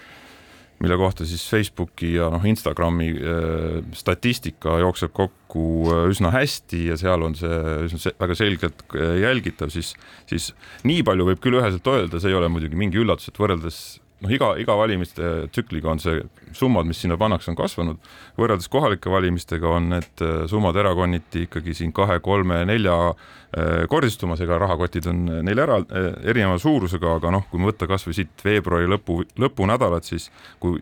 mille 0.81 0.97
kohta 0.97 1.25
siis 1.27 1.43
Facebooki 1.49 2.15
ja 2.15 2.29
noh, 2.33 2.43
Instagrami 2.47 3.11
äh, 3.13 3.79
statistika 3.97 4.77
jookseb 4.81 5.13
kokku 5.15 5.65
äh, 5.91 6.03
üsna 6.11 6.31
hästi 6.33 6.87
ja 6.89 6.97
seal 6.99 7.25
on 7.25 7.37
see 7.37 7.59
üsna 7.87 8.13
väga 8.21 8.37
selgelt 8.37 8.85
äh, 8.95 9.17
jälgitav, 9.21 9.71
siis, 9.73 9.93
siis 10.29 10.51
nii 10.87 11.05
palju 11.07 11.27
võib 11.31 11.43
küll 11.43 11.59
üheselt 11.59 11.87
öelda, 11.91 12.21
see 12.21 12.33
ei 12.33 12.39
ole 12.39 12.49
muidugi 12.51 12.79
mingi 12.79 13.01
üllatus, 13.01 13.29
et 13.29 13.41
võrreldes 13.41 13.81
noh, 14.21 14.31
iga, 14.33 14.51
iga 14.61 14.75
valimiste 14.77 15.29
tsükliga 15.51 15.91
on 15.91 16.01
see 16.01 16.21
summad, 16.57 16.87
mis 16.89 17.01
sinna 17.01 17.17
pannakse, 17.19 17.51
on 17.51 17.57
kasvanud. 17.59 18.11
võrreldes 18.37 18.69
kohalike 18.71 19.11
valimistega 19.11 19.69
on 19.69 19.89
need 19.95 20.23
äh, 20.25 20.43
summad 20.51 20.77
erakonniti 20.77 21.45
ikkagi 21.47 21.75
siin 21.77 21.93
kahe, 21.95 22.19
kolme, 22.23 22.61
nelja 22.69 22.97
äh, 23.11 23.87
kordistumas, 23.91 24.41
ega 24.43 24.59
rahakotid 24.61 25.09
on 25.11 25.25
neil 25.47 25.63
ära, 25.65 25.81
äh, 25.81 26.11
erineva 26.33 26.59
suurusega, 26.61 27.17
aga 27.17 27.33
noh, 27.37 27.47
kui 27.51 27.63
võtta 27.65 27.89
kasvõi 27.89 28.17
siit 28.17 28.45
veebruari 28.45 28.89
lõpu, 28.91 29.21
lõpunädalat, 29.41 30.07
siis 30.07 30.29
kui, 30.61 30.81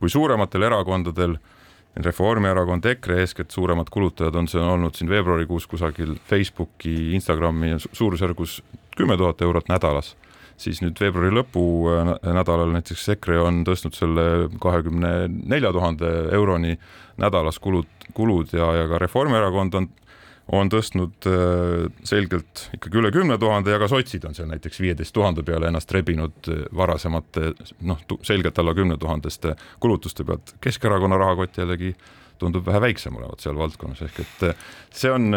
kui 0.00 0.12
suurematel 0.12 0.68
erakondadel 0.70 1.38
Reformierakond, 1.96 2.84
EKRE 2.84 3.22
eeskätt 3.22 3.54
suuremad 3.54 3.88
kulutajad 3.88 4.34
on 4.36 4.44
see 4.52 4.60
olnud 4.60 4.98
siin 4.98 5.08
veebruarikuus 5.08 5.64
kusagil 5.70 6.10
Facebooki, 6.28 7.14
Instagrami 7.16 7.78
suurusjärgus 7.80 8.58
kümme 8.96 9.16
tuhat 9.16 9.40
eurot 9.40 9.70
nädalas 9.72 10.12
siis 10.60 10.80
nüüd 10.84 10.98
veebruari 11.00 11.34
lõpu 11.34 11.64
äh, 11.92 12.12
nädalal 12.36 12.72
näiteks 12.76 13.08
EKRE 13.16 13.40
on 13.44 13.62
tõstnud 13.68 13.96
selle 13.96 14.26
kahekümne 14.62 15.12
nelja 15.28 15.72
tuhande 15.76 16.12
euroni 16.36 16.76
nädalas 17.20 17.60
kulud, 17.62 17.88
kulud 18.16 18.52
ja, 18.56 18.72
ja 18.80 18.90
ka 18.90 19.00
Reformierakond 19.04 19.80
on 19.80 19.88
on 20.54 20.68
tõstnud 20.70 21.26
äh, 21.26 21.86
selgelt 22.06 22.68
ikkagi 22.76 23.00
üle 23.00 23.10
kümne 23.14 23.38
tuhande 23.42 23.72
ja 23.72 23.80
ka 23.82 23.88
sotsid 23.90 24.24
on 24.28 24.36
seal 24.36 24.46
näiteks 24.52 24.78
viieteist 24.82 25.14
tuhande 25.14 25.42
peale 25.46 25.70
ennast 25.70 25.90
rebinud 25.94 26.50
äh, 26.52 26.62
varasemate 26.76 27.50
noh, 27.88 28.04
selgelt 28.26 28.58
alla 28.62 28.74
kümne 28.78 28.98
tuhandeste 29.02 29.56
kulutuste 29.82 30.24
pealt. 30.24 30.54
Keskerakonna 30.62 31.18
rahakott 31.18 31.58
jällegi 31.58 31.96
tundub 32.38 32.66
vähe 32.66 32.80
väiksem 32.84 33.16
olevat 33.18 33.42
seal 33.42 33.58
valdkonnas, 33.58 34.04
ehk 34.06 34.20
et 34.22 34.64
see 34.94 35.10
on 35.10 35.32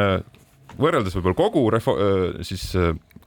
võrreldes 0.78 1.16
võib-olla 1.16 1.38
kogu 1.38 1.64
refo-, 1.72 1.96
siis 2.44 2.66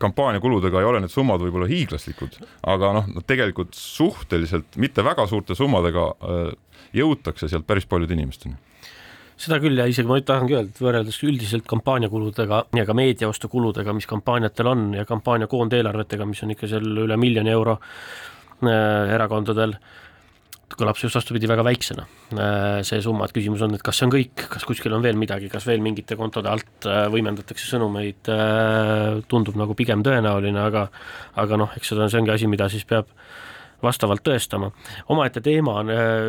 kampaaniakuludega 0.03 0.83
ei 0.83 0.89
ole 0.89 1.01
need 1.05 1.13
summad 1.13 1.43
võib-olla 1.43 1.69
hiiglaslikud, 1.71 2.41
aga 2.75 2.93
noh, 2.99 3.09
tegelikult 3.29 3.79
suhteliselt 3.79 4.79
mitte 4.83 5.05
väga 5.07 5.27
suurte 5.31 5.57
summadega 5.59 6.11
äh, 6.11 6.45
jõutakse 6.99 7.49
sealt 7.51 7.67
päris 7.69 7.89
paljude 7.89 8.17
inimesteni. 8.19 8.59
Seda 9.43 9.57
küll 9.63 9.79
ja 9.79 9.89
isegi 9.91 10.07
ma 10.07 10.19
nüüd 10.19 10.27
tahangi 10.29 10.55
öelda, 10.55 10.71
et 10.71 10.83
võrreldes 10.85 11.17
üldiselt 11.27 11.65
kampaaniakuludega 11.71 12.61
ja 12.79 12.85
ka 12.87 12.95
meediaostukuludega, 12.95 13.95
mis 13.97 14.07
kampaaniatel 14.11 14.69
on 14.71 14.85
ja 14.95 15.07
kampaania 15.09 15.49
koondeelarvetega, 15.51 16.29
mis 16.29 16.45
on 16.45 16.53
ikka 16.55 16.69
seal 16.71 17.03
üle 17.07 17.17
miljoni 17.19 17.51
euro 17.51 17.79
äh, 17.81 19.15
erakondadel 19.17 19.75
äh,, 19.79 19.99
kõlab 20.79 20.99
see 20.99 21.09
just 21.09 21.19
vastupidi 21.19 21.49
väga 21.51 21.65
väiksena, 21.67 22.07
äh, 22.35 22.81
see 22.87 23.01
summa, 23.05 23.27
et 23.29 23.35
küsimus 23.37 23.63
on, 23.65 23.77
et 23.77 23.85
kas 23.85 23.99
see 23.99 24.09
on 24.09 24.15
kõik, 24.15 24.47
kas 24.53 24.67
kuskil 24.69 24.95
on 24.97 25.05
veel 25.05 25.19
midagi, 25.21 25.51
kas 25.53 25.67
veel 25.69 25.83
mingite 25.85 26.17
kontode 26.19 26.51
alt 26.53 26.89
äh, 26.89 27.05
võimendatakse 27.13 27.69
sõnumeid, 27.69 28.31
äh, 28.33 29.23
tundub 29.31 29.59
nagu 29.61 29.77
pigem 29.79 30.05
tõenäoline, 30.07 30.61
aga 30.63 30.89
aga 31.41 31.61
noh, 31.61 31.73
eks 31.79 31.93
seda, 31.95 32.09
see 32.11 32.21
ongi 32.23 32.35
asi, 32.35 32.51
mida 32.51 32.69
siis 32.73 32.85
peab 32.89 33.11
vastavalt 33.83 34.23
tõestama. 34.23 34.71
omaette 35.11 35.41
teema 35.43 35.81
on 35.81 35.89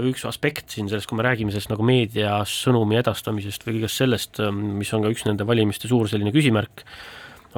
üks 0.10 0.24
aspekt 0.26 0.74
siin 0.74 0.88
sellest, 0.90 1.06
kui 1.06 1.20
me 1.20 1.26
räägime 1.28 1.54
sellest 1.54 1.70
nagu 1.70 1.86
meedias 1.86 2.54
sõnumi 2.64 2.98
edastamisest 2.98 3.68
või 3.68 3.78
kõigest 3.78 4.02
sellest, 4.02 4.42
mis 4.54 4.94
on 4.98 5.06
ka 5.06 5.12
üks 5.14 5.28
nende 5.28 5.46
valimiste 5.46 5.92
suur 5.92 6.10
selline 6.10 6.34
küsimärk 6.34 6.82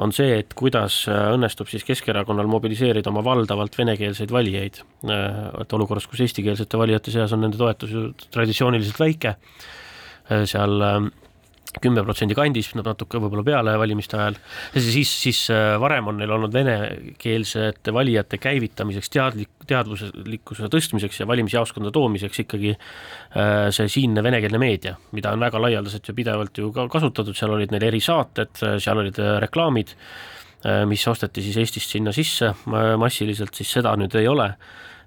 on 0.02 0.12
see, 0.12 0.40
et 0.40 0.54
kuidas 0.56 1.02
äh, 1.10 1.30
õnnestub 1.34 1.70
siis 1.70 1.84
Keskerakonnal 1.86 2.48
mobiliseerida 2.50 3.10
oma 3.12 3.22
valdavalt 3.24 3.76
venekeelseid 3.78 4.32
valijaid. 4.32 4.80
Äh, 5.08 5.38
et 5.62 5.76
olukorras, 5.76 6.08
kus 6.10 6.22
eestikeelsete 6.26 6.80
valijate 6.80 7.14
seas 7.14 7.32
on 7.36 7.44
nende 7.44 7.60
toetus 7.60 7.94
ju 7.94 8.08
traditsiooniliselt 8.34 9.00
väike, 9.00 9.36
äh, 10.30 10.44
seal 10.48 10.82
kümme 11.82 12.02
protsendi 12.06 12.36
kandis, 12.36 12.70
natuke 12.78 13.20
võib-olla 13.20 13.44
peale 13.46 13.74
valimiste 13.80 14.18
ajal, 14.18 14.38
siis, 14.74 15.10
siis 15.10 15.40
äh, 15.52 15.74
varem 15.80 16.10
on 16.10 16.20
neil 16.20 16.32
olnud 16.36 16.54
venekeelsete 16.54 17.94
valijate 17.94 18.40
käivitamiseks, 18.42 19.10
teadlik, 19.12 19.50
teadvuslikkuse 19.68 20.70
tõstmiseks 20.72 21.20
ja 21.22 21.28
valimisjaoskonda 21.28 21.92
toomiseks 21.94 22.44
ikkagi 22.46 22.72
äh, 22.76 23.68
see 23.74 23.90
siinne 23.98 24.24
venekeelne 24.24 24.62
meedia, 24.62 24.96
mida 25.16 25.34
on 25.34 25.44
väga 25.44 25.60
laialdaselt 25.66 26.08
ja 26.08 26.16
pidevalt 26.16 26.62
ju 26.62 26.72
ka 26.74 26.88
kasutatud, 26.92 27.36
seal 27.36 27.54
olid 27.56 27.74
neil 27.74 27.88
erisaated, 27.90 28.56
seal 28.82 29.04
olid 29.04 29.20
äh, 29.22 29.36
reklaamid, 29.44 29.94
mis 30.88 31.02
osteti 31.06 31.44
siis 31.44 31.58
Eestist 31.60 31.92
sinna 31.92 32.10
sisse. 32.16 32.48
Massiliselt, 32.98 33.54
siis 33.54 33.68
seda 33.76 33.92
nüüd 34.00 34.16
ei 34.18 34.26
ole 34.26 34.48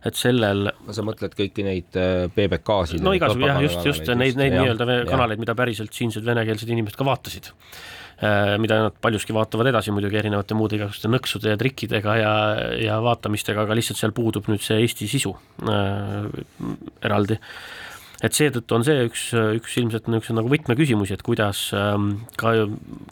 et 0.07 0.15
sellel 0.15 0.69
sa 0.95 1.03
mõtled 1.05 1.33
kõiki 1.35 1.63
neid 1.65 1.95
PBK-sid? 2.35 3.01
Äh, 3.01 3.05
no 3.05 3.13
igasugu 3.15 3.47
jah, 3.49 3.61
just, 3.65 3.81
just 3.87 4.11
neid, 4.15 4.37
neid 4.39 4.55
nii-öelda 4.55 4.87
kanaleid, 5.09 5.41
mida 5.41 5.55
päriselt 5.57 5.95
siinsed 5.95 6.23
venekeelsed 6.27 6.71
inimesed 6.71 6.95
ka 6.99 7.07
vaatasid 7.07 7.49
äh, 7.51 8.55
mida 8.61 8.79
nad 8.85 9.01
paljuski 9.03 9.35
vaatavad 9.35 9.71
edasi 9.73 9.93
muidugi 9.95 10.21
erinevate 10.21 10.55
muude 10.57 10.79
igasuguste 10.79 11.11
nõksude 11.11 11.51
ja 11.51 11.59
trikkidega 11.59 12.15
ja, 12.21 12.31
ja 12.79 13.01
vaatamistega, 13.03 13.67
aga 13.67 13.77
lihtsalt 13.79 13.99
seal 13.99 14.15
puudub 14.15 14.47
nüüd 14.51 14.63
see 14.63 14.79
Eesti 14.85 15.09
sisu 15.11 15.35
äh, 15.67 16.31
eraldi. 17.03 17.39
et 18.23 18.39
seetõttu 18.39 18.79
on 18.79 18.87
see 18.87 19.03
üks, 19.09 19.29
üks 19.59 19.77
ilmselt 19.83 20.07
niisuguse 20.07 20.39
nagu 20.39 20.55
võtmeküsimusi, 20.55 21.19
et 21.19 21.27
kuidas 21.27 21.69
ähm, 21.75 22.11
ka 22.39 22.55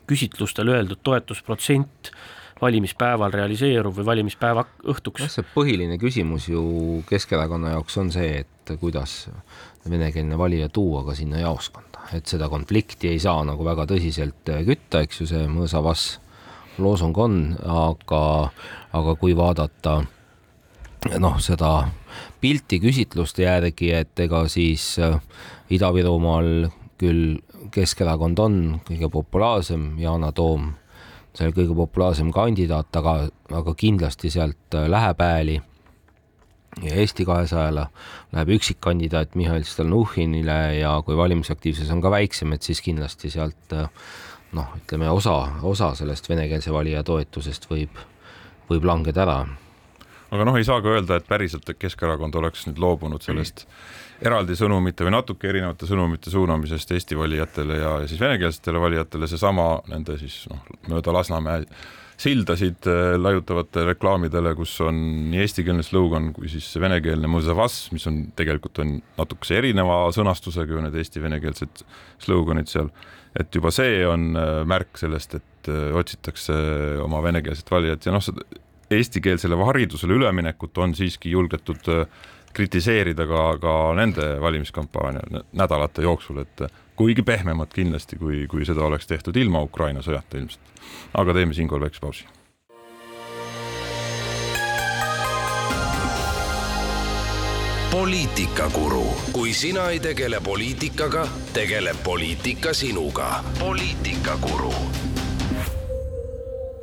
küsitlustel 0.08 0.72
öeldud 0.72 1.04
toetusprotsent 1.04 2.16
äh, 2.16 2.26
valimispäeval 2.62 3.34
realiseerub 3.34 3.96
või 3.98 4.06
valimispäeva 4.06 4.66
õhtuks. 4.90 5.24
jah, 5.26 5.32
see 5.32 5.48
põhiline 5.54 5.98
küsimus 6.02 6.50
ju 6.50 7.04
Keskerakonna 7.10 7.76
jaoks 7.76 7.98
on 8.02 8.12
see, 8.14 8.44
et 8.44 8.78
kuidas 8.80 9.28
venekeelne 9.88 10.38
valija 10.38 10.70
tuua 10.70 11.04
ka 11.08 11.16
sinna 11.16 11.40
jaoskonda, 11.44 12.10
et 12.18 12.28
seda 12.28 12.50
konflikti 12.50 13.12
ei 13.14 13.20
saa 13.24 13.44
nagu 13.48 13.66
väga 13.66 13.88
tõsiselt 13.90 14.54
kütta, 14.68 15.04
eks 15.06 15.22
ju, 15.22 15.30
see 15.30 15.46
mõõsavass 15.52 16.18
loosung 16.82 17.18
on, 17.18 17.40
aga, 17.64 18.24
aga 18.94 19.16
kui 19.20 19.36
vaadata 19.38 20.02
noh, 21.22 21.38
seda 21.42 21.88
pilti 22.42 22.82
küsitluste 22.84 23.46
järgi, 23.46 23.92
et 23.96 24.26
ega 24.26 24.44
siis 24.52 24.96
äh, 25.02 25.18
Ida-Virumaal 25.74 26.70
küll 26.98 27.38
Keskerakond 27.74 28.40
on 28.40 28.60
kõige 28.88 29.10
populaarsem, 29.12 29.90
Yana 30.02 30.32
Toom 30.36 30.72
see 31.38 31.54
kõige 31.56 31.76
populaarsem 31.78 32.32
kandidaat, 32.34 32.90
aga, 33.00 33.18
aga 33.60 33.74
kindlasti 33.78 34.32
sealt 34.34 34.78
äh, 34.78 34.88
läheb 34.90 35.22
hääli 35.22 35.58
ja 36.84 36.96
Eesti 37.02 37.26
kahesajale 37.26 37.88
läheb 38.34 38.56
üksikkandidaat 38.58 39.36
Mihhail 39.36 39.66
Stalnuhhinile 39.66 40.78
ja 40.80 40.96
kui 41.06 41.18
valimisaktiivsus 41.18 41.92
on 41.94 42.02
ka 42.02 42.12
väiksem, 42.14 42.54
et 42.54 42.66
siis 42.66 42.82
kindlasti 42.86 43.32
sealt 43.34 43.78
äh, 43.78 43.88
noh, 44.58 44.74
ütleme 44.82 45.10
osa, 45.14 45.38
osa 45.62 45.94
sellest 46.00 46.30
venekeelse 46.30 46.74
valija 46.74 47.04
toetusest 47.06 47.70
võib, 47.70 48.02
võib 48.70 48.86
langeda 48.86 49.26
ära. 49.26 49.40
aga 50.32 50.50
noh, 50.50 50.58
ei 50.58 50.68
saa 50.68 50.82
ka 50.82 50.98
öelda, 50.98 51.22
et 51.22 51.30
päriselt 51.30 51.70
Keskerakond 51.80 52.36
oleks 52.36 52.68
nüüd 52.70 52.82
loobunud 52.82 53.24
sellest 53.24 53.66
mm 53.68 54.06
eraldi 54.26 54.56
sõnumite 54.58 55.06
või 55.06 55.14
natuke 55.14 55.50
erinevate 55.52 55.90
sõnumite 55.90 56.34
suunamisest 56.34 56.92
Eesti 56.96 57.18
valijatele 57.20 57.78
ja, 57.78 57.94
ja 58.02 58.10
siis 58.10 58.22
venekeelsetele 58.22 58.82
valijatele, 58.82 59.30
seesama 59.30 59.70
nende 59.92 60.18
siis 60.22 60.44
noh, 60.52 60.64
mööda 60.90 61.14
Lasnamäe 61.14 61.66
sildasid 62.18 62.88
äh, 62.90 63.14
laiutavate 63.20 63.84
reklaamidele, 63.92 64.56
kus 64.58 64.74
on 64.82 64.98
nii 65.32 65.44
eestikeelne 65.44 65.86
slogan 65.86 66.32
kui 66.34 66.50
siis 66.50 66.70
venekeelne 66.82 67.30
Muzavas, 67.30 67.76
mis 67.94 68.08
on 68.10 68.24
tegelikult 68.38 68.82
on 68.82 68.96
natukese 69.20 69.60
erineva 69.60 70.06
sõnastusega 70.16 70.74
ju 70.74 70.86
need 70.88 70.98
eesti-venekeelsed 70.98 71.84
sloganid 72.26 72.72
seal, 72.72 72.90
et 73.38 73.54
juba 73.54 73.70
see 73.76 74.02
on 74.10 74.32
äh, 74.34 74.64
märk 74.70 74.98
sellest, 74.98 75.38
et 75.38 75.70
äh, 75.70 75.92
otsitakse 75.98 76.58
oma 77.06 77.22
venekeelset 77.26 77.70
valijat 77.70 78.10
ja 78.10 78.18
noh, 78.18 78.34
eestikeelsele 78.98 79.60
haridusele 79.68 80.18
üleminekut 80.18 80.78
on 80.82 80.96
siiski 80.98 81.36
julgetud 81.36 81.92
äh, 81.94 82.26
kritiseerida 82.58 83.28
ka, 83.30 83.44
ka 83.62 83.74
nende 83.96 84.26
valimiskampaania 84.42 85.44
nädalate 85.54 86.02
jooksul, 86.02 86.42
et 86.42 86.66
kuigi 86.98 87.22
pehmemad 87.22 87.70
kindlasti, 87.74 88.18
kui, 88.18 88.48
kui 88.50 88.66
seda 88.66 88.82
oleks 88.88 89.08
tehtud 89.08 89.38
ilma 89.38 89.62
Ukraina 89.62 90.02
sõjata 90.02 90.42
ilmselt. 90.42 90.74
aga 91.14 91.34
teeme 91.38 91.54
siinkohal 91.54 91.86
väikse 91.86 92.02
pausi. 92.02 92.26
poliitikakuru, 97.92 99.06
kui 99.34 99.54
sina 99.54 99.90
ei 99.90 100.00
tegele 100.00 100.42
poliitikaga, 100.44 101.28
tegeleb 101.54 101.98
poliitika 102.04 102.74
sinuga. 102.74 103.44
poliitikakuru 103.60 104.74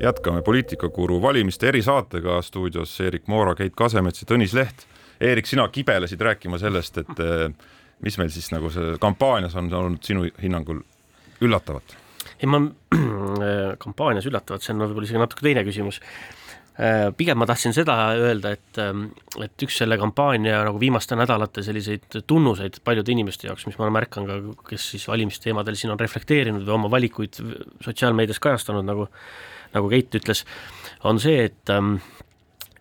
jätkame 0.02 0.42
Poliitikakuru 0.42 1.22
valimiste 1.22 1.68
erisaatega 1.68 2.42
stuudios 2.42 3.00
Erik 3.00 3.26
Moora, 3.26 3.54
Keit 3.54 3.72
Kasemets 3.76 4.22
ja 4.22 4.26
Tõnis 4.34 4.54
Leht 4.54 4.86
Eerik, 5.20 5.46
sina 5.46 5.66
kibelesid 5.72 6.20
rääkima 6.20 6.58
sellest, 6.58 6.98
et 7.04 7.20
eh, 7.22 7.48
mis 8.04 8.18
meil 8.18 8.32
siis 8.34 8.50
nagu 8.54 8.70
see 8.72 8.96
kampaanias 9.02 9.54
on 9.60 9.70
olnud 9.72 10.02
sinu 10.04 10.26
hinnangul 10.42 10.82
üllatavat? 11.44 11.96
ei, 12.40 12.48
ma 12.50 12.60
kampaanias 13.84 14.26
üllatavat, 14.30 14.64
see 14.64 14.74
on 14.74 14.82
võib-olla 14.86 15.06
isegi 15.08 15.22
natuke 15.22 15.46
teine 15.46 15.62
küsimus. 15.66 16.00
Eh, 16.74 17.12
pigem 17.14 17.38
ma 17.38 17.46
tahtsin 17.46 17.74
seda 17.76 17.94
öelda, 18.18 18.56
et, 18.56 18.80
eh, 18.82 19.44
et 19.46 19.66
üks 19.66 19.78
selle 19.78 19.98
kampaania 20.00 20.64
nagu 20.66 20.80
viimaste 20.82 21.14
nädalate 21.18 21.62
selliseid 21.62 22.18
tunnuseid 22.26 22.80
paljude 22.84 23.14
inimeste 23.14 23.46
jaoks, 23.46 23.68
mis 23.70 23.78
ma 23.78 23.92
märkan 23.94 24.26
ka, 24.26 24.40
kes 24.72 24.90
siis 24.96 25.06
valimisteemadel 25.10 25.78
siin 25.78 25.94
on 25.94 26.02
reflekteerinud 26.02 26.66
või 26.66 26.78
oma 26.80 26.90
valikuid 26.96 27.38
sotsiaalmeedias 27.84 28.42
kajastanud, 28.42 28.86
nagu 28.90 29.08
nagu 29.74 29.90
Keit 29.90 30.14
ütles, 30.14 30.44
on 31.02 31.18
see, 31.18 31.48
et 31.48 31.70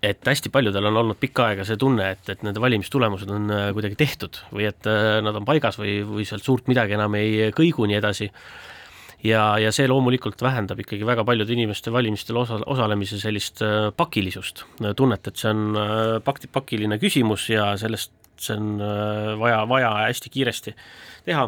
et 0.03 0.27
hästi 0.27 0.51
paljudel 0.51 0.89
on 0.89 1.00
olnud 1.03 1.19
pikka 1.19 1.48
aega 1.50 1.65
see 1.67 1.79
tunne, 1.79 2.10
et, 2.15 2.27
et 2.31 2.43
nende 2.45 2.62
valimistulemused 2.62 3.29
on 3.31 3.50
äh, 3.53 3.69
kuidagi 3.75 3.98
tehtud 4.00 4.39
või 4.51 4.67
et 4.69 4.89
äh, 4.89 5.17
nad 5.24 5.38
on 5.39 5.48
paigas 5.48 5.79
või, 5.79 6.01
või 6.07 6.27
sealt 6.27 6.43
suurt 6.45 6.67
midagi 6.72 6.98
enam 6.98 7.15
ei 7.19 7.51
kõigu 7.55 7.88
nii 7.88 8.00
edasi. 8.01 8.29
ja, 9.24 9.43
ja 9.63 9.72
see 9.72 9.88
loomulikult 9.88 10.41
vähendab 10.43 10.79
ikkagi 10.83 11.07
väga 11.07 11.24
paljude 11.24 11.55
inimeste 11.55 11.91
valimistel 11.91 12.38
osa, 12.41 12.60
osalemise 12.65 13.19
sellist 13.22 13.63
äh, 13.63 13.91
pakilisust, 13.95 14.65
tunnet, 14.95 15.27
et 15.27 15.39
see 15.39 15.53
on 15.53 15.79
pakti, 16.24 16.51
pakiline 16.51 17.00
küsimus 17.00 17.48
ja 17.53 17.72
sellest 17.79 18.12
see 18.43 18.57
on 18.57 18.81
vaja, 19.39 19.62
vaja 19.69 19.91
hästi 20.10 20.29
kiiresti 20.33 20.74
teha 21.24 21.48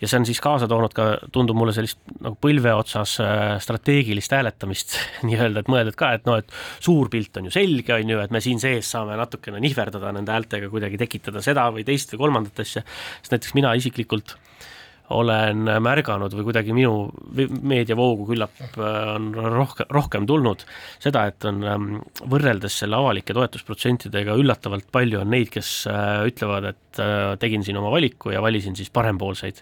ja 0.00 0.08
see 0.10 0.18
on 0.20 0.26
siis 0.28 0.40
kaasa 0.42 0.68
toonud 0.70 0.94
ka, 0.96 1.06
tundub 1.34 1.58
mulle 1.58 1.74
sellist 1.76 2.00
nagu 2.24 2.38
põlve 2.40 2.74
otsas 2.76 3.16
äh, 3.22 3.56
strateegilist 3.62 4.34
hääletamist 4.34 4.96
nii-öelda, 5.28 5.64
et 5.64 5.70
mõelda, 5.72 5.94
et 5.94 6.00
ka, 6.00 6.12
et 6.18 6.26
noh, 6.28 6.40
et 6.42 6.56
suur 6.84 7.10
pilt 7.12 7.40
on 7.40 7.48
ju 7.48 7.54
selge, 7.54 7.94
on 7.96 8.14
ju, 8.14 8.22
et 8.24 8.34
me 8.34 8.42
siin 8.44 8.62
sees 8.62 8.90
saame 8.94 9.18
natukene 9.20 9.62
nihverdada 9.64 10.12
nende 10.16 10.34
häältega, 10.34 10.70
kuidagi 10.72 11.00
tekitada 11.00 11.44
seda 11.44 11.68
või 11.74 11.86
teist 11.86 12.14
või 12.14 12.26
kolmandat 12.26 12.64
asja, 12.64 12.84
sest 13.20 13.36
näiteks 13.36 13.56
mina 13.58 13.74
isiklikult 13.78 14.36
olen 15.12 15.68
märganud 15.84 16.32
või 16.32 16.46
kuidagi 16.46 16.72
minu 16.76 17.10
meediavoogu 17.36 18.24
küllap 18.30 18.60
äh, 18.78 19.08
on 19.14 19.30
rohkem, 19.34 19.88
rohkem 19.92 20.28
tulnud 20.28 20.64
seda, 21.02 21.26
et 21.28 21.44
on 21.48 21.60
ähm, 21.68 21.88
võrreldes 22.30 22.78
selle 22.80 22.96
avalike 22.96 23.36
toetusprotsentidega 23.36 24.36
üllatavalt 24.40 24.88
palju 24.94 25.20
on 25.20 25.34
neid, 25.34 25.50
kes 25.52 25.72
äh, 25.92 26.22
ütlevad, 26.30 26.70
et 26.72 27.02
äh, 27.04 27.34
tegin 27.42 27.66
siin 27.66 27.80
oma 27.80 27.92
valiku 27.92 28.32
ja 28.32 28.40
valisin 28.44 28.76
siis 28.78 28.92
parempoolseid. 28.94 29.60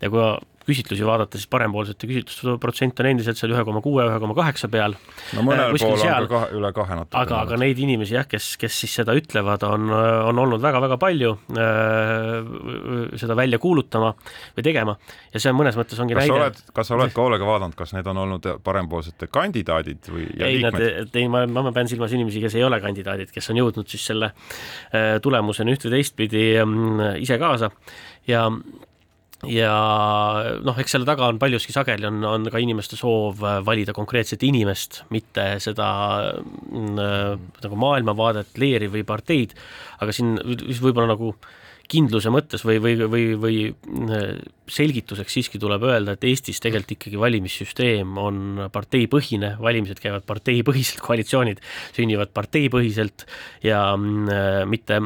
ja 0.00 0.12
kui 0.12 0.24
küsitlusi 0.68 1.06
vaadata, 1.06 1.38
siis 1.40 1.48
parempoolsete 1.50 2.08
küsitlusprotsent 2.10 3.00
on 3.02 3.08
endiselt 3.10 3.40
seal 3.40 3.54
ühe 3.54 3.64
koma 3.66 3.80
kuue, 3.84 4.04
ühe 4.04 4.18
koma 4.22 4.36
kaheksa 4.36 4.70
peal. 4.72 4.96
no 5.36 5.44
mõnel 5.46 5.72
pool 5.76 5.94
on 5.96 6.02
seal. 6.02 6.28
ka 6.28 6.34
kahe, 6.34 6.50
üle 6.58 6.72
kahe 6.76 6.98
natuke. 7.00 7.20
aga, 7.22 7.42
aga 7.46 7.60
neid 7.60 7.80
inimesi 7.82 8.16
jah, 8.16 8.28
kes, 8.28 8.50
kes 8.60 8.80
siis 8.84 8.96
seda 9.00 9.14
ütlevad, 9.18 9.64
on, 9.68 9.88
on 10.28 10.42
olnud 10.44 10.62
väga-väga 10.62 10.98
palju 11.00 11.34
äh, 11.56 13.16
seda 13.20 13.36
välja 13.38 13.60
kuulutama 13.62 14.12
või 14.56 14.66
tegema 14.66 14.96
ja 15.32 15.42
see 15.42 15.52
on 15.52 15.58
mõnes 15.60 15.78
mõttes 15.78 16.00
ongi 16.02 16.16
kas 16.18 16.28
näide. 16.28 16.66
kas 16.76 16.90
sa 16.90 16.98
oled 16.98 17.14
ka 17.14 17.24
hoolega 17.24 17.48
vaadanud, 17.48 17.76
kas 17.78 17.94
need 17.96 18.10
on 18.12 18.22
olnud 18.24 18.50
parempoolsete 18.64 19.30
kandidaadid 19.32 20.10
või 20.12 20.26
ei, 20.36 20.60
nad, 20.64 20.78
ei, 20.78 21.28
ma, 21.32 21.44
ma 21.48 21.72
pean 21.72 21.90
silmas 21.90 22.12
inimesi, 22.16 22.42
kes 22.44 22.58
ei 22.58 22.66
ole 22.66 22.80
kandidaadid, 22.84 23.32
kes 23.34 23.52
on 23.52 23.62
jõudnud 23.62 23.88
siis 23.88 24.04
selle 24.12 24.32
äh, 24.32 25.16
tulemuseni 25.24 25.76
üht 25.76 25.88
või 25.88 25.96
teistpidi 25.98 26.44
äh, 26.60 27.16
ise 27.24 27.40
kaasa 27.40 27.72
ja 28.28 28.46
ja 29.46 29.74
noh, 30.66 30.78
eks 30.82 30.96
selle 30.96 31.06
taga 31.06 31.28
on 31.30 31.38
paljuski 31.38 31.74
sageli 31.74 32.08
on, 32.08 32.24
on 32.26 32.48
ka 32.50 32.58
inimeste 32.62 32.98
soov 32.98 33.44
äh, 33.46 33.60
valida 33.66 33.94
konkreetset 33.94 34.42
inimest, 34.42 35.04
mitte 35.14 35.44
seda 35.62 35.88
mm, 36.42 36.98
äh, 36.98 37.62
nagu 37.62 37.78
maailmavaadet, 37.78 38.56
leeri 38.58 38.90
või 38.90 39.04
parteid, 39.06 39.54
aga 40.02 40.14
siin 40.14 40.34
võib-olla 40.82 41.12
nagu 41.12 41.30
äh, 41.36 41.54
kindluse 41.88 42.30
mõttes 42.32 42.62
või, 42.68 42.76
või, 42.84 42.94
või, 43.08 43.22
või 43.40 43.58
äh, 44.12 44.32
selgituseks 44.68 45.38
siiski 45.38 45.60
tuleb 45.60 45.86
öelda, 45.88 46.14
et 46.14 46.26
Eestis 46.28 46.60
tegelikult 46.60 46.94
ikkagi 46.98 47.20
valimissüsteem 47.20 48.18
on 48.20 48.64
parteipõhine, 48.72 49.54
valimised 49.62 50.00
käivad 50.02 50.26
parteipõhiselt, 50.28 51.00
koalitsioonid 51.08 51.62
sünnivad 51.96 52.34
parteipõhiselt 52.36 53.24
ja 53.64 53.80
äh, 53.96 54.60
mitte, 54.68 55.00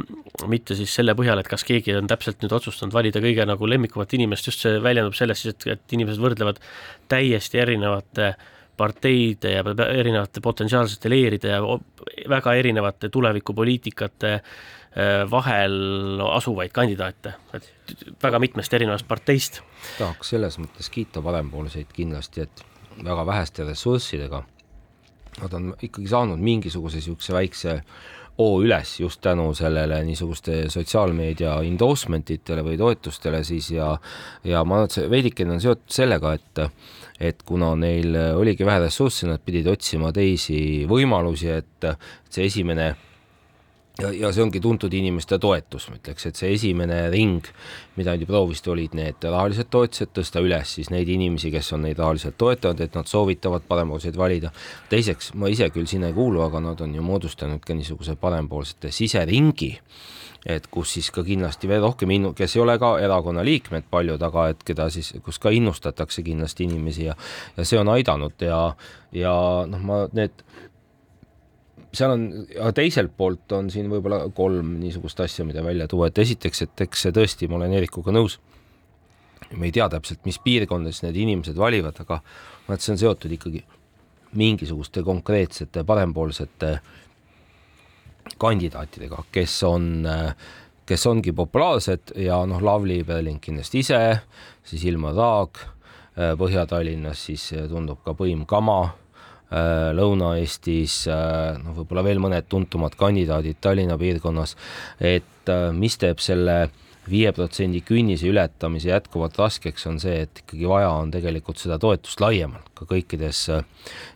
mitte 0.51 0.79
siis 0.79 0.95
selle 0.99 1.15
põhjal, 1.19 1.43
et 1.43 1.51
kas 1.51 1.67
keegi 1.69 1.95
on 2.01 2.11
täpselt 2.11 2.43
nüüd 2.43 2.57
otsustanud 2.59 2.95
valida 2.97 3.23
kõige 3.23 3.47
nagu 3.47 3.71
lemmikumat 3.71 4.19
inimest, 4.19 4.51
just 4.51 4.67
see 4.67 4.83
väljendub 4.83 5.15
selles 5.19 5.45
siis, 5.45 5.55
et, 5.55 5.71
et 5.79 5.99
inimesed 5.99 6.23
võrdlevad 6.23 6.59
täiesti 7.13 7.63
erinevate 7.63 8.35
parteide 8.77 9.51
ja 9.53 9.63
erinevate 9.85 10.41
potentsiaalsete 10.43 11.11
leeride 11.13 11.51
ja 11.53 11.59
väga 12.33 12.55
erinevate 12.59 13.13
tulevikupoliitikate 13.13 14.39
Äh, 14.39 14.81
vahel 15.31 16.21
asuvaid 16.29 16.73
kandidaate, 16.75 17.33
et 17.57 17.69
väga 18.23 18.39
mitmest 18.43 18.75
erinevast 18.77 19.09
parteist. 19.09 19.63
tahaks 19.99 20.35
selles 20.35 20.59
mõttes 20.61 20.91
kiita 20.93 21.23
parempoolseid 21.25 21.95
kindlasti, 21.97 22.45
et 22.45 22.65
väga 23.05 23.25
väheste 23.27 23.65
ressurssidega 23.65 24.43
nad 25.41 25.53
on 25.57 25.71
ikkagi 25.81 26.09
saanud 26.09 26.41
mingisuguse 26.43 27.01
niisuguse 27.01 27.33
väikse 27.33 27.77
hoo 28.39 28.57
üles 28.65 28.95
just 29.01 29.21
tänu 29.25 29.51
sellele 29.55 30.01
niisuguste 30.05 30.67
sotsiaalmeedia 30.73 31.59
endorsement 31.69 32.31
itele 32.33 32.65
või 32.65 32.79
toetustele 32.81 33.43
siis 33.45 33.71
ja 33.75 33.93
ja 34.45 34.65
ma 34.65 34.81
arvan, 34.81 34.89
et 34.89 34.97
see 34.97 35.11
veidikene 35.13 35.57
on 35.57 35.63
seotud 35.65 35.93
sellega, 35.93 36.35
et 36.37 36.63
et 37.23 37.43
kuna 37.47 37.75
neil 37.79 38.17
oligi 38.35 38.67
vähe 38.67 38.81
ressurssi, 38.83 39.29
nad 39.29 39.41
pidid 39.45 39.69
otsima 39.71 40.11
teisi 40.13 40.85
võimalusi, 40.91 41.53
et 41.55 41.87
see 42.29 42.49
esimene 42.49 42.89
ja, 44.01 44.11
ja 44.13 44.31
see 44.33 44.45
ongi 44.45 44.61
tuntud 44.63 44.93
inimeste 44.95 45.39
toetus, 45.43 45.89
ma 45.91 45.99
ütleks, 45.99 46.27
et 46.29 46.39
see 46.39 46.53
esimene 46.57 47.05
ring, 47.13 47.49
mida 47.99 48.15
nad 48.15 48.23
ju 48.23 48.29
proovisid, 48.29 48.71
olid 48.73 48.97
need 48.97 49.27
rahalised 49.27 49.69
toetused, 49.73 50.15
tõsta 50.17 50.43
üles 50.45 50.77
siis 50.79 50.91
neid 50.95 51.11
inimesi, 51.13 51.53
kes 51.53 51.73
on 51.77 51.85
neid 51.87 52.01
rahaliselt 52.01 52.39
toetanud, 52.41 52.81
et 52.81 52.97
nad 52.97 53.11
soovitavad 53.11 53.67
parempoolseid 53.69 54.17
valida. 54.19 54.53
teiseks, 54.89 55.33
ma 55.35 55.53
ise 55.53 55.69
küll 55.75 55.91
sinna 55.91 56.13
ei 56.13 56.17
kuulu, 56.17 56.43
aga 56.47 56.61
nad 56.61 56.81
on 56.81 56.95
ju 56.95 57.05
moodustanud 57.05 57.65
ka 57.65 57.77
niisuguse 57.77 58.17
parempoolsete 58.21 58.91
siseringi, 58.91 59.77
et 60.47 60.67
kus 60.67 60.97
siis 60.97 61.11
ka 61.15 61.23
kindlasti 61.23 61.69
veel 61.71 61.85
rohkem 61.85 62.11
innu-, 62.11 62.33
kes 62.35 62.57
ei 62.57 62.63
ole 62.65 62.75
ka 62.83 62.97
erakonna 62.99 63.45
liikmed 63.47 63.87
paljud, 63.91 64.23
aga 64.23 64.49
et 64.51 64.65
keda 64.67 64.89
siis, 64.91 65.13
kus 65.23 65.39
ka 65.39 65.53
innustatakse 65.55 66.25
kindlasti 66.27 66.67
inimesi 66.67 67.07
ja 67.07 67.15
ja 67.57 67.65
see 67.65 67.79
on 67.79 67.93
aidanud 67.93 68.43
ja, 68.43 68.75
ja 69.15 69.35
noh, 69.69 69.85
ma 69.87 70.01
need 70.13 70.43
seal 71.93 72.15
on, 72.15 72.25
aga 72.57 72.73
teiselt 72.77 73.13
poolt 73.17 73.53
on 73.57 73.69
siin 73.73 73.91
võib-olla 73.93 74.25
kolm 74.35 74.77
niisugust 74.81 75.21
asja, 75.21 75.45
mida 75.49 75.65
välja 75.65 75.89
tuua, 75.91 76.09
et 76.09 76.19
esiteks, 76.23 76.65
et 76.67 76.85
eks 76.87 77.07
see 77.07 77.15
tõesti, 77.15 77.49
ma 77.51 77.59
olen 77.61 77.75
Eerikuga 77.77 78.15
nõus, 78.15 78.39
me 79.53 79.69
ei 79.69 79.75
tea 79.75 79.89
täpselt, 79.93 80.23
mis 80.25 80.39
piirkondades 80.41 81.03
need 81.05 81.19
inimesed 81.21 81.59
valivad, 81.59 81.99
aga 82.01 82.23
noh, 82.23 82.75
et 82.75 82.81
see 82.81 82.95
on 82.95 83.03
seotud 83.03 83.37
ikkagi 83.37 83.61
mingisuguste 84.41 85.03
konkreetsete 85.05 85.85
parempoolsete 85.85 86.73
kandidaatidega, 88.41 89.27
kes 89.35 89.59
on, 89.69 89.91
kes 90.89 91.07
ongi 91.11 91.35
populaarsed 91.37 92.15
ja 92.25 92.41
noh, 92.49 92.63
Lavly 92.65 93.03
Perling 93.05 93.43
kindlasti 93.45 93.83
ise, 93.85 94.01
siis 94.65 94.89
Ilmar 94.89 95.19
Raag, 95.19 95.61
Põhja-Tallinnas 96.13 97.21
siis 97.29 97.47
tundub 97.69 98.03
ka 98.05 98.13
Põim 98.17 98.45
Kama 98.49 98.81
Lõuna-Eestis, 99.97 101.03
äh, 101.13 101.59
noh, 101.61 101.77
võib-olla 101.81 102.07
veel 102.07 102.23
mõned 102.23 102.49
tuntumad 102.49 102.97
kandidaadid 102.99 103.61
Tallinna 103.61 103.99
piirkonnas, 104.01 104.57
et 105.01 105.53
äh, 105.53 105.69
mis 105.77 105.99
teeb 106.01 106.23
selle 106.25 106.65
viie 107.03 107.33
protsendi 107.35 107.81
künnise 107.83 108.29
ületamise 108.31 108.93
jätkuvalt 108.93 109.37
raskeks, 109.41 109.89
on 109.91 109.99
see, 110.01 110.21
et 110.23 110.45
ikkagi 110.45 110.69
vaja 110.71 110.93
on 111.01 111.11
tegelikult 111.11 111.59
seda 111.59 111.79
toetust 111.83 112.23
laiemalt 112.23 112.71
ka 112.79 112.87
kõikides, 112.93 113.41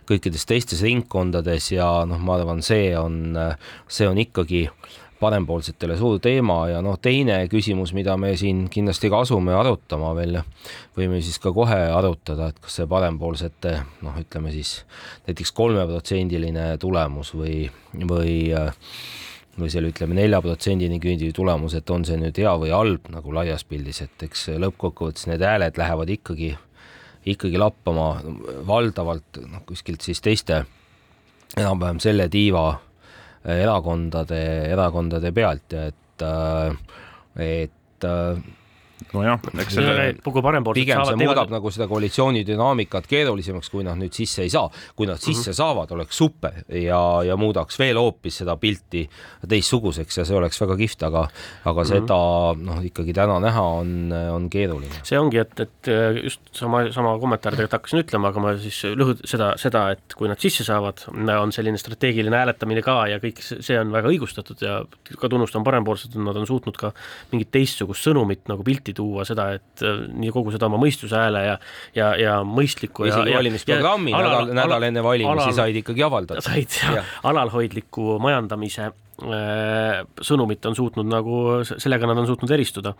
kõikides 0.07 0.47
teistes 0.47 0.83
ringkondades 0.87 1.73
ja 1.73 1.89
noh, 2.07 2.21
ma 2.23 2.37
arvan, 2.39 2.63
see 2.63 2.93
on, 2.95 3.35
see 3.91 4.07
on 4.07 4.23
ikkagi 4.23 4.69
parempoolsetele 5.19 5.97
suur 5.97 6.19
teema 6.21 6.59
ja 6.71 6.81
noh, 6.85 6.97
teine 7.01 7.39
küsimus, 7.51 7.93
mida 7.97 8.17
me 8.21 8.33
siin 8.37 8.65
kindlasti 8.73 9.09
ka 9.09 9.23
asume 9.25 9.55
arutama 9.57 10.13
veel, 10.17 10.39
võime 10.97 11.21
siis 11.25 11.39
ka 11.41 11.53
kohe 11.55 11.79
arutada, 11.93 12.51
et 12.51 12.59
kas 12.61 12.79
see 12.79 12.89
parempoolsete 12.89 13.73
noh, 14.05 14.17
ütleme 14.21 14.53
siis 14.53 14.79
näiteks 15.27 15.53
kolmeprotsendiline 15.57 16.75
tulemus 16.81 17.33
või, 17.37 17.65
või 17.97 18.35
või 19.57 19.71
selle 19.73 19.89
ütleme 19.89 20.13
nelja 20.13 20.37
protsendini 20.45 20.99
küündi 21.01 21.31
tulemus, 21.33 21.73
et 21.73 21.89
on 21.89 22.03
see 22.05 22.17
nüüd 22.21 22.37
hea 22.37 22.53
või 22.61 22.69
halb 22.69 23.09
nagu 23.09 23.33
laias 23.33 23.63
pildis, 23.65 24.03
et 24.05 24.25
eks 24.27 24.51
lõppkokkuvõttes 24.61 25.25
need 25.31 25.41
hääled 25.41 25.79
lähevad 25.81 26.11
ikkagi, 26.13 26.51
ikkagi 27.33 27.57
lappama 27.57 28.11
valdavalt 28.67 29.41
noh, 29.47 29.63
kuskilt 29.65 30.05
siis 30.05 30.21
teiste 30.21 30.61
enam-vähem 31.57 31.97
selle 32.03 32.29
tiiva 32.29 32.67
erakondade, 33.43 34.39
erakondade 34.71 35.31
pealt 35.31 35.73
ja 35.73 35.87
et, 35.91 36.25
äh, 36.25 36.71
et 37.43 38.03
äh, 38.07 38.39
nojah, 39.13 39.39
eks 39.61 39.77
selle 39.77 40.05
kogu 40.25 40.41
parempoolsed 40.45 40.81
pigem 40.81 41.03
see 41.05 41.19
muudab 41.19 41.45
teevad... 41.45 41.53
nagu 41.57 41.71
seda 41.73 41.87
koalitsiooni 41.89 42.43
dünaamikat 42.47 43.07
keerulisemaks, 43.09 43.69
kui 43.73 43.85
nad 43.85 43.99
nüüd 43.99 44.15
sisse 44.15 44.43
ei 44.45 44.51
saa. 44.53 44.69
kui 44.95 45.07
nad 45.07 45.19
sisse 45.21 45.51
mm 45.51 45.53
-hmm. 45.53 45.57
saavad, 45.61 45.91
oleks 45.91 46.17
super 46.17 46.63
ja, 46.67 47.01
ja 47.23 47.37
muudaks 47.37 47.79
veel 47.79 47.97
hoopis 47.97 48.37
seda 48.43 48.57
pilti 48.57 49.07
teistsuguseks 49.47 50.17
ja 50.17 50.25
see 50.25 50.37
oleks 50.37 50.61
väga 50.61 50.77
kihvt, 50.77 51.03
aga 51.03 51.27
aga 51.65 51.83
mm 51.83 51.83
-hmm. 51.83 51.93
seda 51.93 52.19
noh, 52.71 52.83
ikkagi 52.85 53.13
täna 53.13 53.39
näha 53.39 53.61
on, 53.61 54.11
on 54.11 54.49
keeruline. 54.49 55.01
see 55.03 55.19
ongi, 55.19 55.37
et, 55.37 55.59
et 55.59 55.91
just 56.23 56.41
sama, 56.51 56.91
sama 56.91 57.17
kommentaar 57.19 57.53
tegelikult 57.53 57.77
hakkasin 57.77 57.99
ütlema, 57.99 58.27
aga 58.27 58.39
ma 58.39 58.57
siis 58.57 58.83
lõhu-, 58.83 59.19
seda, 59.25 59.53
seda, 59.57 59.91
et 59.91 60.13
kui 60.17 60.27
nad 60.27 60.39
sisse 60.39 60.63
saavad, 60.63 61.05
on 61.41 61.51
selline 61.51 61.77
strateegiline 61.77 62.37
hääletamine 62.37 62.81
ka 62.81 63.07
ja 63.07 63.19
kõik 63.19 63.41
see 63.41 63.79
on 63.79 63.91
väga 63.91 64.09
õigustatud 64.09 64.61
ja 64.61 64.81
ka 65.19 65.29
tunnustan 65.29 65.63
parempoolset, 65.63 66.15
et 66.15 66.21
nad 66.21 66.35
on 66.35 66.47
suutnud 66.47 66.77
ka 66.77 66.93
mingit 67.31 67.51
teistsugust 67.51 68.07
sõnumit 68.07 68.47
nagu 68.51 68.63
pilti 68.63 68.86
pilti 68.87 68.95
tuua 68.97 69.25
seda, 69.27 69.51
et 69.57 69.83
äh, 69.83 70.05
nii 70.07 70.31
kogu 70.33 70.53
seda 70.53 70.67
oma 70.69 70.79
mõistuse 70.81 71.17
hääle 71.17 71.43
ja, 71.45 71.55
ja, 71.95 72.11
ja 72.19 72.35
mõistlikku 72.47 73.07
isegi 73.07 73.35
valimisprogrammi 73.35 74.13
nädal, 74.15 74.53
nädal 74.55 74.87
enne 74.87 75.03
valimisi 75.03 75.49
alal, 75.49 75.55
said 75.55 75.81
ikkagi 75.81 76.05
avaldada. 76.05 76.43
said 76.47 76.77
ja, 76.81 77.03
alalhoidliku 77.27 78.17
majandamise 78.23 78.89
äh, 78.91 80.05
sõnumit 80.21 80.65
on 80.69 80.77
suutnud 80.77 81.09
nagu, 81.09 81.41
sellega 81.67 82.09
nad 82.09 82.23
on 82.23 82.29
suutnud 82.29 82.55
eristuda. 82.55 82.95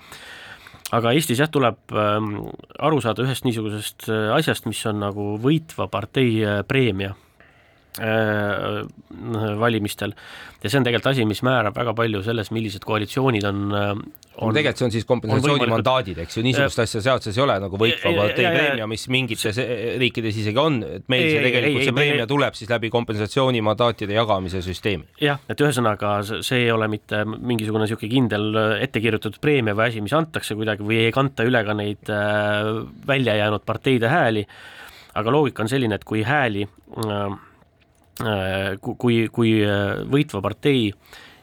Aga 0.95 1.11
Eestis 1.11 1.41
jah, 1.41 1.49
tuleb 1.51 1.91
ähm, 1.91 2.35
aru 2.79 3.01
saada 3.03 3.25
ühest 3.25 3.43
niisugusest 3.43 4.07
äh, 4.07 4.29
asjast, 4.37 4.69
mis 4.69 4.79
on 4.87 5.01
nagu 5.03 5.33
võitva 5.43 5.89
partei 5.91 6.37
äh, 6.43 6.61
preemia 6.67 7.15
valimistel. 9.59 10.13
Ja 10.63 10.71
see 10.71 10.79
on 10.79 10.85
tegelikult 10.87 11.11
asi, 11.11 11.25
mis 11.29 11.43
määrab 11.45 11.75
väga 11.77 11.93
palju 11.97 12.23
selles, 12.25 12.49
millised 12.53 12.85
koalitsioonid 12.85 13.45
on, 13.45 13.59
on 14.41 14.55
tegelikult 14.55 14.81
see 14.81 14.87
on 14.87 14.93
siis 14.95 15.05
kompensatsioonimandaadid, 15.09 16.21
eks 16.23 16.39
ju, 16.39 16.43
niisugust 16.45 16.81
asja 16.81 17.01
seaduses 17.05 17.37
ei 17.37 17.43
ole 17.43 17.57
nagu 17.61 17.77
võitva 17.77 18.13
partei 18.17 18.47
preemia, 18.49 18.87
mis 18.89 19.05
mingites 19.13 19.59
riikides 20.01 20.39
isegi 20.41 20.61
on, 20.61 20.79
et 20.97 21.05
meil 21.13 21.27
see 21.29 21.43
tegelikult 21.45 21.81
ei, 21.81 21.89
see 21.89 21.97
preemia 21.99 22.25
ei, 22.25 22.31
tuleb 22.33 22.57
siis 22.57 22.71
läbi 22.73 22.91
kompensatsioonimandaatide 22.93 24.17
jagamise 24.17 24.63
süsteemi. 24.65 25.05
jah, 25.21 25.41
et 25.49 25.61
ühesõnaga 25.61 26.15
see 26.25 26.63
ei 26.65 26.73
ole 26.73 26.89
mitte 26.89 27.21
mingisugune 27.25 27.85
niisugune 27.85 28.13
kindel 28.13 28.61
ette 28.81 29.01
kirjutatud 29.03 29.41
preemia 29.43 29.77
või 29.77 29.91
asi, 29.91 30.01
mis 30.05 30.17
antakse 30.17 30.57
kuidagi 30.57 30.85
või 30.85 31.03
ei 31.05 31.13
kanta 31.13 31.45
üle 31.45 31.61
ka 31.67 31.77
neid 31.77 32.13
äh, 32.13 32.71
välja 33.07 33.37
jäänud 33.43 33.65
parteide 33.65 34.09
hääli, 34.09 34.47
aga 35.17 35.33
loogika 35.33 35.65
on 35.65 35.69
selline, 35.69 36.01
et 36.01 36.05
kui 36.07 36.25
hääli 36.25 36.65
äh, 36.65 36.71
Äh, 36.97 37.35
kui, 38.81 39.27
kui 39.33 39.57
äh, 39.61 40.01
võitva 40.09 40.41
partei 40.45 40.91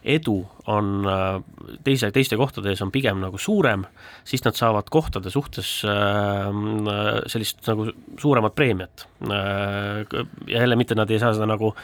edu 0.04 0.36
on 0.68 1.06
äh, 1.08 1.38
teise, 1.84 2.10
teiste 2.12 2.36
kohtade 2.36 2.72
ees 2.72 2.82
on 2.84 2.90
pigem 2.92 3.20
nagu 3.22 3.38
suurem, 3.40 3.86
siis 4.26 4.44
nad 4.44 4.56
saavad 4.58 4.90
kohtade 4.92 5.32
suhtes 5.32 5.70
sellist 7.30 7.64
nagu 7.68 7.88
suuremat 8.20 8.54
preemiat. 8.54 9.06
ja 9.28 10.60
jälle 10.60 10.76
mitte 10.76 10.94
nad 10.94 11.10
ei 11.10 11.18
saa 11.18 11.32
seda 11.34 11.46
nagu, 11.48 11.74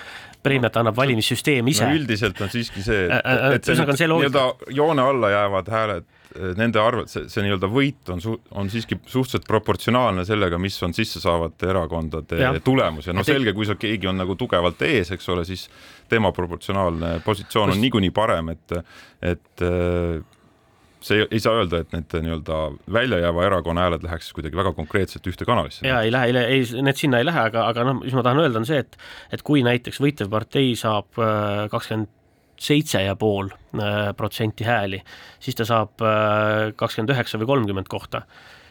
preemiat 0.43 0.77
annab 0.77 0.97
valimissüsteem 0.97 1.69
ise 1.69 1.87
no,. 1.87 1.97
üldiselt 1.97 2.41
on 2.41 2.53
siiski 2.53 2.83
see, 2.85 3.07
et, 3.09 3.61
et 3.61 3.71
see 3.71 4.09
nii-öelda 4.09 4.47
joone 4.73 5.03
alla 5.03 5.31
jäävad 5.31 5.69
hääled 5.73 6.09
nende 6.57 6.81
arvelt, 6.83 7.11
see, 7.11 7.27
see 7.31 7.45
nii-öelda 7.45 7.71
võit 7.71 8.11
on 8.15 8.23
su-, 8.23 8.39
on 8.57 8.71
siiski 8.73 8.99
suhteliselt 9.03 9.47
proportsionaalne 9.49 10.25
sellega, 10.29 10.59
mis 10.63 10.77
on 10.87 10.95
sisse 10.97 11.23
saavate 11.23 11.71
erakondade 11.73 12.41
ja. 12.41 12.53
tulemus 12.65 13.11
ja 13.11 13.15
no 13.17 13.25
selge, 13.27 13.55
kui 13.57 13.69
sa, 13.69 13.77
keegi 13.81 14.11
on 14.11 14.21
nagu 14.23 14.37
tugevalt 14.39 14.83
ees, 14.87 15.11
eks 15.17 15.31
ole, 15.35 15.47
siis 15.49 15.67
tema 16.11 16.33
proportsionaalne 16.37 17.17
positsioon 17.25 17.75
on 17.75 17.83
niikuinii 17.83 18.13
parem, 18.15 18.53
et, 18.55 18.77
et 19.33 19.67
äh, 19.67 20.21
see 21.05 21.25
ei 21.31 21.41
saa 21.41 21.57
öelda, 21.61 21.81
et 21.81 21.95
need 21.95 22.15
nii-öelda 22.27 22.61
välja 22.93 23.21
jääva 23.25 23.45
erakonna 23.49 23.87
hääled 23.87 24.05
läheks 24.05 24.31
kuidagi 24.37 24.59
väga 24.59 24.73
konkreetselt 24.77 25.27
ühte 25.31 25.49
kanalisse. 25.49 25.87
ja 25.87 26.01
ei 26.05 26.13
lähe, 26.13 26.31
ei, 26.31 26.61
ei, 26.61 26.83
need 26.85 27.01
sinna 27.01 27.21
ei 27.21 27.27
lähe, 27.27 27.47
aga, 27.51 27.67
aga 27.73 27.87
noh, 27.89 28.01
mis 28.05 28.15
ma 28.17 28.25
tahan 28.27 28.43
öelda, 28.45 28.61
on 28.61 28.69
see, 28.69 28.81
et 28.85 28.99
et 29.33 29.43
kui 29.47 29.65
näiteks 29.67 30.01
võitev 30.03 30.31
partei 30.33 30.75
saab 30.79 31.19
äh, 31.19 31.67
kakskümmend 31.73 32.13
seitse 32.61 33.03
ja 33.03 33.17
pool 33.17 33.51
äh, 33.51 34.13
protsenti 34.17 34.67
hääli, 34.69 35.01
siis 35.41 35.57
ta 35.59 35.67
saab 35.69 36.05
äh, 36.05 36.71
kakskümmend 36.77 37.15
üheksa 37.15 37.41
või 37.41 37.55
kolmkümmend 37.55 37.91
kohta. 37.91 38.27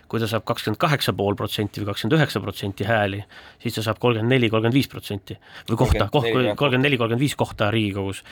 kui 0.10 0.18
ta 0.18 0.26
saab 0.26 0.42
kakskümmend 0.42 0.80
kaheksa 0.82 1.14
pool 1.14 1.36
protsenti 1.38 1.84
või 1.84 1.92
kakskümmend 1.92 2.16
üheksa 2.18 2.40
protsenti 2.42 2.86
hääli, 2.86 3.20
siis 3.62 3.76
ta 3.76 3.84
saab 3.86 4.00
kolmkümmend 4.02 4.34
neli, 4.34 4.50
kolmkümmend 4.50 4.74
viis 4.74 4.90
protsenti. 4.90 5.38
Või 5.70 5.78
kohta, 5.78 6.08
kolmkümmend 6.10 6.82
neli, 6.82 6.98
kolmkümmend 6.98 7.22
viis 7.22 7.36
kohta 7.38 7.70
Riigikogus. 7.70 8.24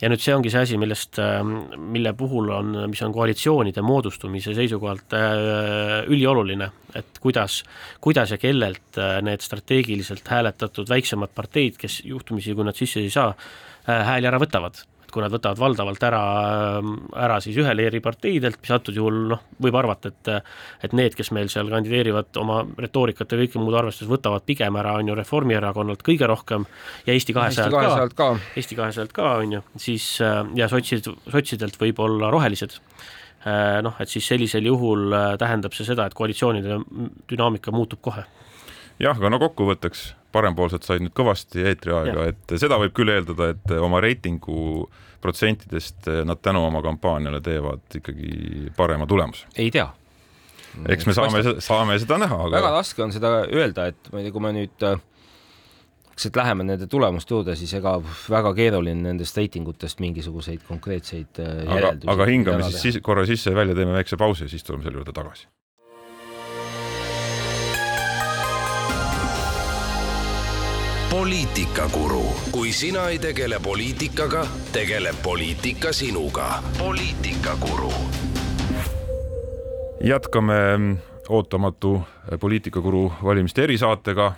Ja 0.00 0.08
nüüd 0.08 0.22
see 0.22 0.32
ongi 0.32 0.48
see 0.48 0.62
asi, 0.62 0.78
millest, 0.80 1.18
ähm, 1.20 1.52
mille 1.92 2.14
puhul 2.16 2.48
on, 2.54 2.72
mis 2.88 3.02
on 3.04 3.12
koalitsioonide 3.12 3.82
moodustumise 3.84 4.54
seisukohalt 4.56 5.16
äh, 5.18 6.08
ülioluline, 6.08 6.70
et 6.96 7.20
kuidas, 7.20 7.60
kuidas 8.00 8.32
ja 8.32 8.40
kellelt 8.40 9.00
need 9.26 9.44
strateegiliselt 9.44 10.28
hääletatud 10.32 10.88
väiksemad 10.88 11.34
parteid, 11.34 11.76
kes 11.82 12.00
juhtumisi, 12.08 12.54
kui 12.54 12.64
nad 12.64 12.78
sisse 12.78 13.04
ei 13.04 13.10
saa, 13.12 13.34
hääli 13.88 14.30
ära 14.30 14.40
võtavad 14.40 14.80
et 15.08 15.14
kui 15.14 15.24
nad 15.24 15.32
võtavad 15.32 15.56
valdavalt 15.56 16.02
ära, 16.04 16.22
ära 17.16 17.38
siis 17.40 17.56
ühe 17.56 17.72
leeri 17.72 18.02
parteidelt, 18.04 18.58
mis 18.60 18.72
antud 18.74 18.96
juhul 18.98 19.22
noh, 19.30 19.44
võib 19.64 19.78
arvata, 19.80 20.12
et 20.12 20.30
et 20.84 20.92
need, 20.96 21.14
kes 21.16 21.30
meil 21.32 21.48
seal 21.48 21.70
kandideerivad 21.72 22.36
oma 22.42 22.60
retoorikat 22.76 23.32
ja 23.32 23.38
kõike 23.40 23.62
muud 23.62 23.76
arvestades, 23.78 24.10
võtavad 24.10 24.44
pigem 24.44 24.76
ära, 24.76 24.98
on 25.00 25.08
ju, 25.08 25.16
Reformierakonnalt 25.16 26.04
kõige 26.04 26.28
rohkem 26.28 26.66
ja 27.06 27.16
Eesti 27.16 27.36
kahesajalt 27.36 27.72
ka, 27.72 28.04
ka., 28.18 28.28
Eesti 28.60 28.76
kahesajalt 28.76 29.16
ka, 29.16 29.30
on 29.40 29.56
ju, 29.56 29.62
siis 29.80 30.10
ja 30.58 30.68
sotsid, 30.68 31.08
sotsidelt 31.32 31.80
võib-olla 31.80 32.28
rohelised 32.34 32.76
noh, 33.82 33.96
et 34.02 34.12
siis 34.12 34.28
sellisel 34.28 34.68
juhul 34.68 35.14
tähendab 35.40 35.72
see 35.72 35.88
seda, 35.88 36.08
et 36.08 36.16
koalitsioonide 36.18 36.82
dünaamika 37.30 37.72
muutub 37.72 38.04
kohe. 38.04 38.28
jah, 39.00 39.16
aga 39.16 39.32
no 39.32 39.40
kokkuvõtteks 39.40 40.10
parempoolsed 40.32 40.84
said 40.86 41.04
nüüd 41.04 41.14
kõvasti 41.16 41.64
eetriaega, 41.70 42.28
et 42.32 42.56
seda 42.60 42.78
võib 42.80 42.94
küll 42.96 43.12
eeldada, 43.12 43.52
et 43.54 43.76
oma 43.78 44.02
reitingu 44.04 44.88
protsentidest 45.22 46.10
nad 46.28 46.42
tänu 46.42 46.62
oma 46.66 46.82
kampaaniale 46.84 47.40
teevad 47.42 47.98
ikkagi 48.00 48.68
parema 48.76 49.06
tulemuse. 49.06 49.48
ei 49.56 49.70
tea. 49.74 49.88
eks 50.88 51.08
me 51.08 51.16
saame, 51.16 51.42
saame 51.64 51.98
seda 51.98 52.20
näha, 52.22 52.42
aga 52.46 52.60
väga 52.60 52.74
raske 52.76 53.02
on 53.02 53.14
seda 53.14 53.40
öelda, 53.48 53.88
et 53.92 54.12
ma 54.12 54.20
ei 54.20 54.28
tea, 54.28 54.36
kui 54.36 54.44
me 54.44 54.54
nüüd 54.56 54.88
et 56.26 56.36
läheme 56.36 56.64
nende 56.66 56.88
tulemuste 56.90 57.34
juurde, 57.34 57.54
siis 57.58 57.72
ega 57.78 57.94
väga 58.02 58.52
keeruline 58.56 59.10
nendest 59.10 59.36
reitingutest 59.38 60.00
mingisuguseid 60.02 60.64
konkreetseid 60.66 61.38
äh, 61.42 61.62
järeldusi. 61.68 62.10
aga 62.10 62.26
hingame 62.26 62.66
siis, 62.66 62.82
siis 62.82 62.98
korra 63.04 63.26
sisse 63.28 63.52
ja 63.52 63.56
välja, 63.56 63.76
teeme 63.78 63.94
väikse 63.94 64.18
pausi 64.18 64.46
ja 64.46 64.52
siis 64.52 64.66
tuleme 64.66 64.86
selle 64.86 64.98
juurde 65.02 65.14
tagasi 65.14 65.46
poliitikakuru, 71.10 72.22
kui 72.52 72.72
sina 72.72 73.06
ei 73.08 73.18
tegele 73.18 73.60
poliitikaga, 73.64 74.46
tegeleb 74.72 75.16
poliitika 75.22 75.92
sinuga. 75.92 76.62
poliitikakuru. 76.78 77.92
jätkame 80.04 80.54
ootamatu 81.28 82.02
poliitikakuru 82.40 83.12
valimiste 83.24 83.64
erisaatega 83.64 84.32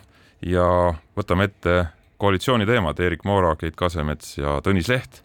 ja 0.46 0.94
võtame 1.16 1.44
ette 1.44 1.87
koalitsiooni 2.16 2.66
teemad, 2.66 3.00
Erik 3.00 3.24
Moora, 3.24 3.56
Keit 3.56 3.76
Kasemets 3.76 4.38
ja 4.38 4.61
Tõnis 4.62 4.88
Leht. 4.88 5.22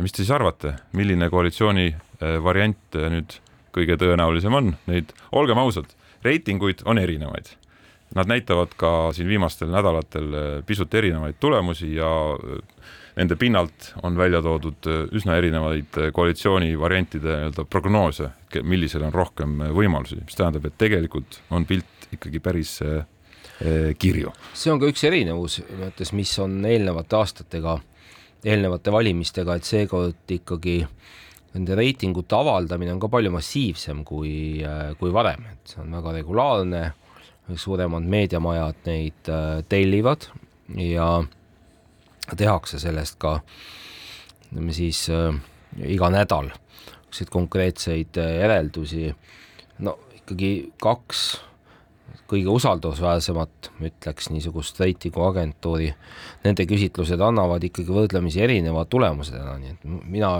mis 0.00 0.12
te 0.12 0.22
siis 0.22 0.30
arvate, 0.30 0.74
milline 0.92 1.30
koalitsiooni 1.30 1.86
eh, 1.86 2.42
variant 2.44 2.94
nüüd 2.94 3.40
kõige 3.72 3.96
tõenäolisem 3.96 4.54
on, 4.54 4.76
neid, 4.86 5.10
olgem 5.32 5.58
ausad, 5.58 5.90
reitinguid 6.22 6.82
on 6.84 6.98
erinevaid 6.98 7.58
Nad 8.14 8.28
näitavad 8.28 8.72
ka 8.76 9.12
siin 9.12 9.28
viimastel 9.28 9.68
nädalatel 9.68 10.32
eh, 10.34 10.46
pisut 10.66 10.94
erinevaid 10.94 11.36
tulemusi 11.40 11.90
ja 11.94 12.08
eh, 12.34 12.86
nende 13.18 13.36
pinnalt 13.36 13.90
on 14.02 14.16
välja 14.16 14.40
toodud 14.42 14.88
eh, 14.88 15.02
üsna 15.12 15.36
erinevaid 15.36 15.98
koalitsiooni 16.16 16.72
variantide 16.80 17.34
nii-öelda 17.34 17.66
prognoose, 17.68 18.30
millisel 18.62 19.04
on 19.04 19.12
rohkem 19.12 19.60
võimalusi, 19.76 20.22
mis 20.24 20.38
tähendab, 20.38 20.64
et 20.64 20.78
tegelikult 20.80 21.42
on 21.50 21.68
pilt 21.68 22.08
ikkagi 22.16 22.40
päris 22.40 22.78
kirju. 23.98 24.30
see 24.54 24.70
on 24.72 24.80
ka 24.80 24.88
üks 24.88 25.02
erinevus 25.04 25.58
mõttes, 25.80 26.12
mis 26.14 26.30
on 26.40 26.62
eelnevate 26.64 27.16
aastatega, 27.18 27.74
eelnevate 28.46 28.94
valimistega, 28.94 29.56
et 29.58 29.66
seekord 29.66 30.32
ikkagi 30.32 30.78
nende 31.56 31.76
reitingute 31.76 32.38
avaldamine 32.38 32.94
on 32.94 33.02
ka 33.02 33.10
palju 33.12 33.34
massiivsem 33.34 34.04
kui, 34.06 34.62
kui 35.00 35.12
varem, 35.12 35.44
et 35.52 35.74
see 35.74 35.82
on 35.82 35.92
väga 35.98 36.14
regulaarne 36.20 36.82
suuremad 37.56 38.02
meediamajad 38.02 38.86
neid 38.86 39.28
äh, 39.28 39.64
tellivad 39.68 40.28
ja 40.76 41.24
tehakse 42.36 42.78
sellest 42.78 43.16
ka 43.18 43.38
ütleme 44.48 44.72
siis 44.76 45.06
äh, 45.12 45.34
iga 45.84 46.10
nädal 46.12 46.50
niisuguseid 46.50 47.30
konkreetseid 47.32 48.20
äh, 48.20 48.34
järeldusi. 48.40 49.14
no 49.78 49.98
ikkagi 50.16 50.72
kaks 50.82 51.40
kõige 52.28 52.50
usaldusväärsemat, 52.52 53.70
ütleks 53.88 54.28
niisugust 54.28 54.76
reitinguagentuuri, 54.82 55.88
nende 56.44 56.66
küsitlused 56.68 57.22
annavad 57.24 57.64
ikkagi 57.64 57.94
võrdlemisi 57.94 58.42
erinevad 58.44 58.90
tulemused 58.92 59.32
täna, 59.32 59.54
nii 59.62 59.72
et 59.72 59.86
mina, 60.12 60.32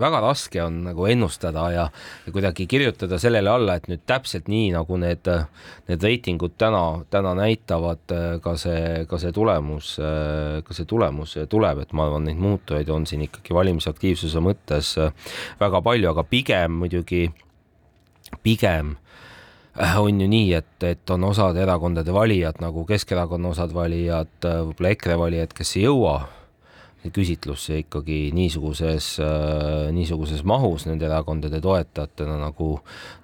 väga 0.00 0.22
raske 0.24 0.62
on 0.64 0.80
nagu 0.86 1.04
ennustada 1.10 1.66
ja, 1.74 1.84
ja 2.24 2.32
kuidagi 2.32 2.66
kirjutada 2.70 3.18
sellele 3.20 3.52
alla, 3.52 3.76
et 3.76 3.90
nüüd 3.92 4.06
täpselt 4.08 4.48
nii, 4.48 4.72
nagu 4.72 4.98
need, 5.00 5.28
need 5.90 6.08
reitingud 6.08 6.56
täna, 6.60 6.82
täna 7.12 7.36
näitavad, 7.36 8.16
ka 8.44 8.56
see, 8.60 9.04
ka 9.10 9.20
see 9.20 9.36
tulemus, 9.36 9.94
ka 10.64 10.80
see 10.80 10.88
tulemus 10.88 11.36
tuleb, 11.52 11.84
et 11.84 11.92
ma 11.92 12.08
arvan, 12.08 12.24
neid 12.30 12.40
muutujaid 12.40 12.88
on 12.94 13.04
siin 13.10 13.28
ikkagi 13.28 13.56
valimisaktiivsuse 13.56 14.40
mõttes 14.44 14.96
väga 15.60 15.84
palju, 15.84 16.12
aga 16.14 16.24
pigem 16.24 16.80
muidugi, 16.80 17.26
pigem 18.40 18.96
on 19.98 20.20
ju 20.20 20.28
nii, 20.28 20.52
et, 20.54 20.82
et 20.86 21.10
on 21.10 21.24
osad 21.24 21.56
erakondade 21.56 22.12
valijad 22.14 22.60
nagu 22.62 22.84
Keskerakonna 22.86 23.50
osad 23.54 23.74
valijad, 23.74 24.30
äh, 24.46 24.62
võib-olla 24.68 24.94
EKRE 24.94 25.18
valijad, 25.18 25.54
kes 25.56 25.76
ei 25.76 25.86
jõua 25.88 26.18
küsitlusse 27.12 27.80
ikkagi 27.82 28.18
niisuguses, 28.34 29.08
niisuguses 29.92 30.44
mahus 30.48 30.86
nende 30.88 31.04
erakondade 31.08 31.60
toetajatena 31.64 32.38
nagu, 32.40 32.68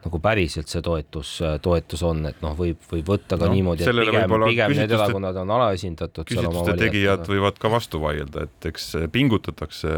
nagu 0.04 0.20
päriselt 0.22 0.68
see 0.68 0.82
toetus, 0.84 1.36
toetus 1.64 2.02
on, 2.06 2.24
et 2.28 2.42
noh, 2.44 2.56
võib, 2.58 2.82
võib 2.90 3.12
võtta 3.14 3.38
ka 3.40 3.48
no, 3.48 3.54
niimoodi, 3.56 3.86
et 3.86 4.02
pigem, 4.02 4.34
pigem 4.44 4.74
need 4.76 4.96
erakonnad 4.96 5.38
on 5.44 5.54
alaesindatud. 5.56 6.28
küsitluste 6.28 6.76
tegijad 6.80 7.24
võivad 7.30 7.60
ka 7.62 7.72
vastu 7.72 8.02
vaielda, 8.02 8.48
et 8.48 8.68
eks 8.72 8.90
pingutatakse 9.12 9.94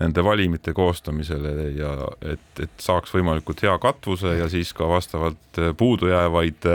nende 0.00 0.24
valimite 0.24 0.72
koostamisele 0.74 1.70
ja 1.76 1.94
et, 2.22 2.62
et 2.62 2.82
saaks 2.82 3.14
võimalikult 3.14 3.62
hea 3.66 3.76
katvuse 3.82 4.36
ja 4.38 4.50
siis 4.50 4.72
ka 4.74 4.88
vastavalt 4.90 5.62
puudujäävaid 5.78 6.68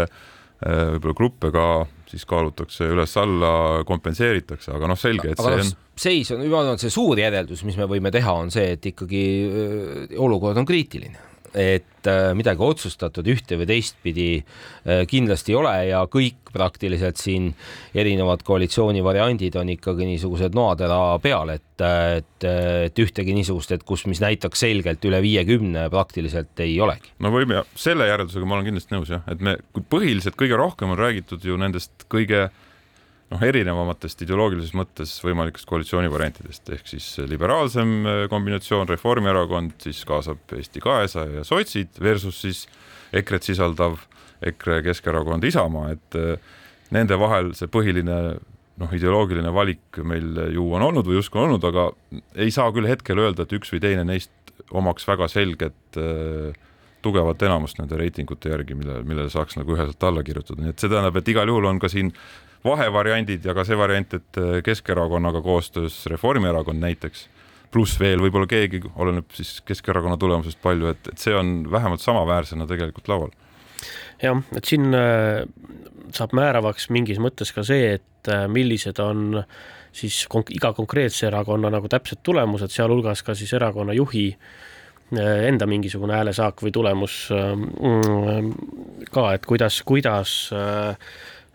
võib-olla 0.66 1.16
gruppe 1.16 1.52
ka 1.52 1.68
siis 2.12 2.26
kaalutakse 2.30 2.90
üles-alla, 2.94 3.54
kompenseeritakse, 3.88 4.74
aga 4.76 4.90
noh, 4.92 5.00
selge, 5.00 5.34
et 5.34 5.40
aga 5.42 5.56
see 5.56 5.66
on. 5.66 5.78
seis 6.06 6.34
on, 6.36 6.44
ma 6.46 6.62
arvan, 6.62 6.80
et 6.80 6.86
see 6.86 6.94
suur 6.94 7.20
järeldus, 7.20 7.64
mis 7.68 7.78
me 7.80 7.88
võime 7.90 8.12
teha, 8.14 8.36
on 8.46 8.52
see, 8.54 8.76
et 8.78 8.92
ikkagi 8.92 9.24
olukord 10.22 10.62
on 10.62 10.68
kriitiline 10.68 11.35
et 11.56 12.08
äh, 12.10 12.32
midagi 12.38 12.64
otsustatud 12.64 13.28
ühte 13.32 13.58
või 13.60 13.68
teistpidi 13.70 14.28
äh, 14.38 15.04
kindlasti 15.10 15.54
ei 15.54 15.58
ole 15.60 15.74
ja 15.90 16.02
kõik 16.12 16.52
praktiliselt 16.56 17.20
siin 17.20 17.50
erinevad 17.96 18.44
koalitsiooni 18.48 19.04
variandid 19.04 19.56
on 19.60 19.72
ikkagi 19.74 20.08
niisugused 20.08 20.56
noatera 20.56 21.00
peal, 21.24 21.52
et, 21.56 21.84
et, 21.84 22.48
et 22.90 23.02
ühtegi 23.04 23.36
niisugust, 23.36 23.74
et 23.76 23.88
kus, 23.88 24.06
mis 24.12 24.22
näitaks 24.24 24.64
selgelt 24.68 25.04
üle 25.08 25.20
viiekümne 25.24 25.90
praktiliselt 25.94 26.64
ei 26.64 26.78
olegi. 26.84 27.16
no 27.24 27.32
võime, 27.34 27.64
selle 27.80 28.08
järeldusega 28.12 28.48
ma 28.48 28.60
olen 28.60 28.70
kindlasti 28.70 28.96
nõus 28.96 29.12
jah, 29.16 29.26
et 29.32 29.44
me 29.44 29.58
põhiliselt 29.92 30.40
kõige 30.40 30.60
rohkem 30.60 30.96
on 30.96 31.02
räägitud 31.02 31.44
ju 31.44 31.60
nendest 31.60 32.08
kõige 32.12 32.48
äh, 32.48 32.64
noh, 33.34 33.44
erinevamatest 33.44 34.22
ideoloogilises 34.26 34.76
mõttes 34.78 35.14
võimalikest 35.26 35.68
koalitsioonivariantidest. 35.70 36.74
Ehk 36.78 36.90
siis 36.90 37.08
liberaalsem 37.30 37.96
äh, 38.06 38.24
kombinatsioon, 38.32 38.90
Reformierakond 38.92 39.78
siis 39.86 40.04
kaasab 40.08 40.56
Eesti 40.58 40.84
kahesaja 40.84 41.42
ja 41.42 41.48
sotsid 41.48 42.02
versus 42.02 42.42
siis 42.46 42.66
EKRE-t 43.16 43.52
sisaldav 43.52 44.00
EKRE, 44.46 44.82
Keskerakond, 44.86 45.48
Isamaa, 45.48 45.94
et 45.96 46.20
äh, 46.20 46.60
nende 46.96 47.18
vahel 47.20 47.54
see 47.58 47.72
põhiline 47.72 48.20
noh, 48.82 48.92
ideoloogiline 48.94 49.52
valik 49.56 50.02
meil 50.04 50.52
ju 50.54 50.68
on 50.76 50.84
olnud 50.84 51.08
või 51.08 51.20
justkui 51.20 51.42
on 51.42 51.50
olnud, 51.50 51.66
aga 51.70 51.90
ei 52.36 52.52
saa 52.54 52.74
küll 52.76 52.90
hetkel 52.90 53.22
öelda, 53.24 53.46
et 53.46 53.56
üks 53.56 53.72
või 53.74 53.82
teine 53.84 54.04
neist 54.08 54.32
omaks 54.76 55.08
väga 55.08 55.30
selget 55.32 56.00
äh, 56.00 56.54
tugevat 57.06 57.46
enamust 57.48 57.80
nende 57.82 58.00
reitingute 58.00 58.52
järgi, 58.52 58.78
mille, 58.78 59.00
millele 59.06 59.32
saaks 59.34 59.60
nagu 59.60 59.78
üheselt 59.78 60.04
alla 60.08 60.24
kirjutada, 60.26 60.64
nii 60.64 60.74
et 60.74 60.82
see 60.82 60.92
tähendab, 60.92 61.22
et 61.22 61.32
igal 61.32 61.52
juhul 61.52 61.70
on 61.70 61.80
ka 61.82 61.92
siin 61.92 62.12
vahevariandid 62.66 63.46
ja 63.46 63.54
ka 63.58 63.66
see 63.68 63.78
variant, 63.78 64.18
et 64.18 64.42
äh, 64.42 64.60
Keskerakonnaga 64.66 65.42
koostöös 65.46 66.02
Reformierakond 66.12 66.82
näiteks, 66.82 67.28
pluss 67.76 68.00
veel 68.00 68.22
võib-olla 68.24 68.48
keegi, 68.50 68.82
oleneb 68.96 69.34
siis 69.36 69.58
Keskerakonna 69.68 70.18
tulemusest 70.22 70.62
palju, 70.64 70.90
et, 70.94 71.12
et 71.12 71.22
see 71.22 71.36
on 71.36 71.58
vähemalt 71.72 72.04
samaväärsena 72.04 72.68
tegelikult 72.70 73.10
laual. 73.12 73.34
jah, 74.22 74.42
et 74.56 74.66
siin 74.66 74.96
äh, 74.96 75.44
saab 76.16 76.36
määravaks 76.38 76.90
mingis 76.96 77.20
mõttes 77.22 77.52
ka 77.56 77.66
see, 77.68 77.98
et 78.00 78.32
äh, 78.32 78.46
millised 78.52 79.02
on 79.04 79.44
siis 79.96 80.26
konk 80.32 80.52
iga 80.56 80.74
konkreetse 80.76 81.28
erakonna 81.30 81.72
nagu 81.72 81.90
täpsed 81.92 82.24
tulemused, 82.24 82.74
sealhulgas 82.74 83.24
ka 83.24 83.36
siis 83.38 83.54
erakonna 83.56 83.96
juhi 83.96 84.32
enda 85.14 85.68
mingisugune 85.70 86.16
häälesaak 86.18 86.64
või 86.66 86.72
tulemus 86.74 87.28
mm, 87.30 89.06
ka, 89.14 89.28
et 89.36 89.46
kuidas, 89.46 89.84
kuidas 89.86 90.38
äh, 90.56 90.96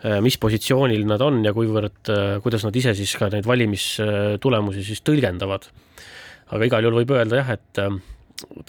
Äh, 0.00 0.16
mis 0.24 0.38
positsioonil 0.40 1.02
nad 1.04 1.20
on 1.20 1.42
ja 1.44 1.52
kuivõrd, 1.52 2.08
äh, 2.08 2.38
kuidas 2.40 2.62
nad 2.64 2.76
ise 2.76 2.94
siis 2.96 3.12
ka 3.20 3.28
neid 3.28 3.44
valimistulemusi 3.44 4.84
siis 4.86 5.02
tõlgendavad. 5.04 5.68
aga 6.50 6.66
igal 6.66 6.82
juhul 6.82 7.02
võib 7.02 7.12
öelda 7.14 7.42
jah, 7.42 7.50
et 7.52 7.80
äh, 7.82 7.98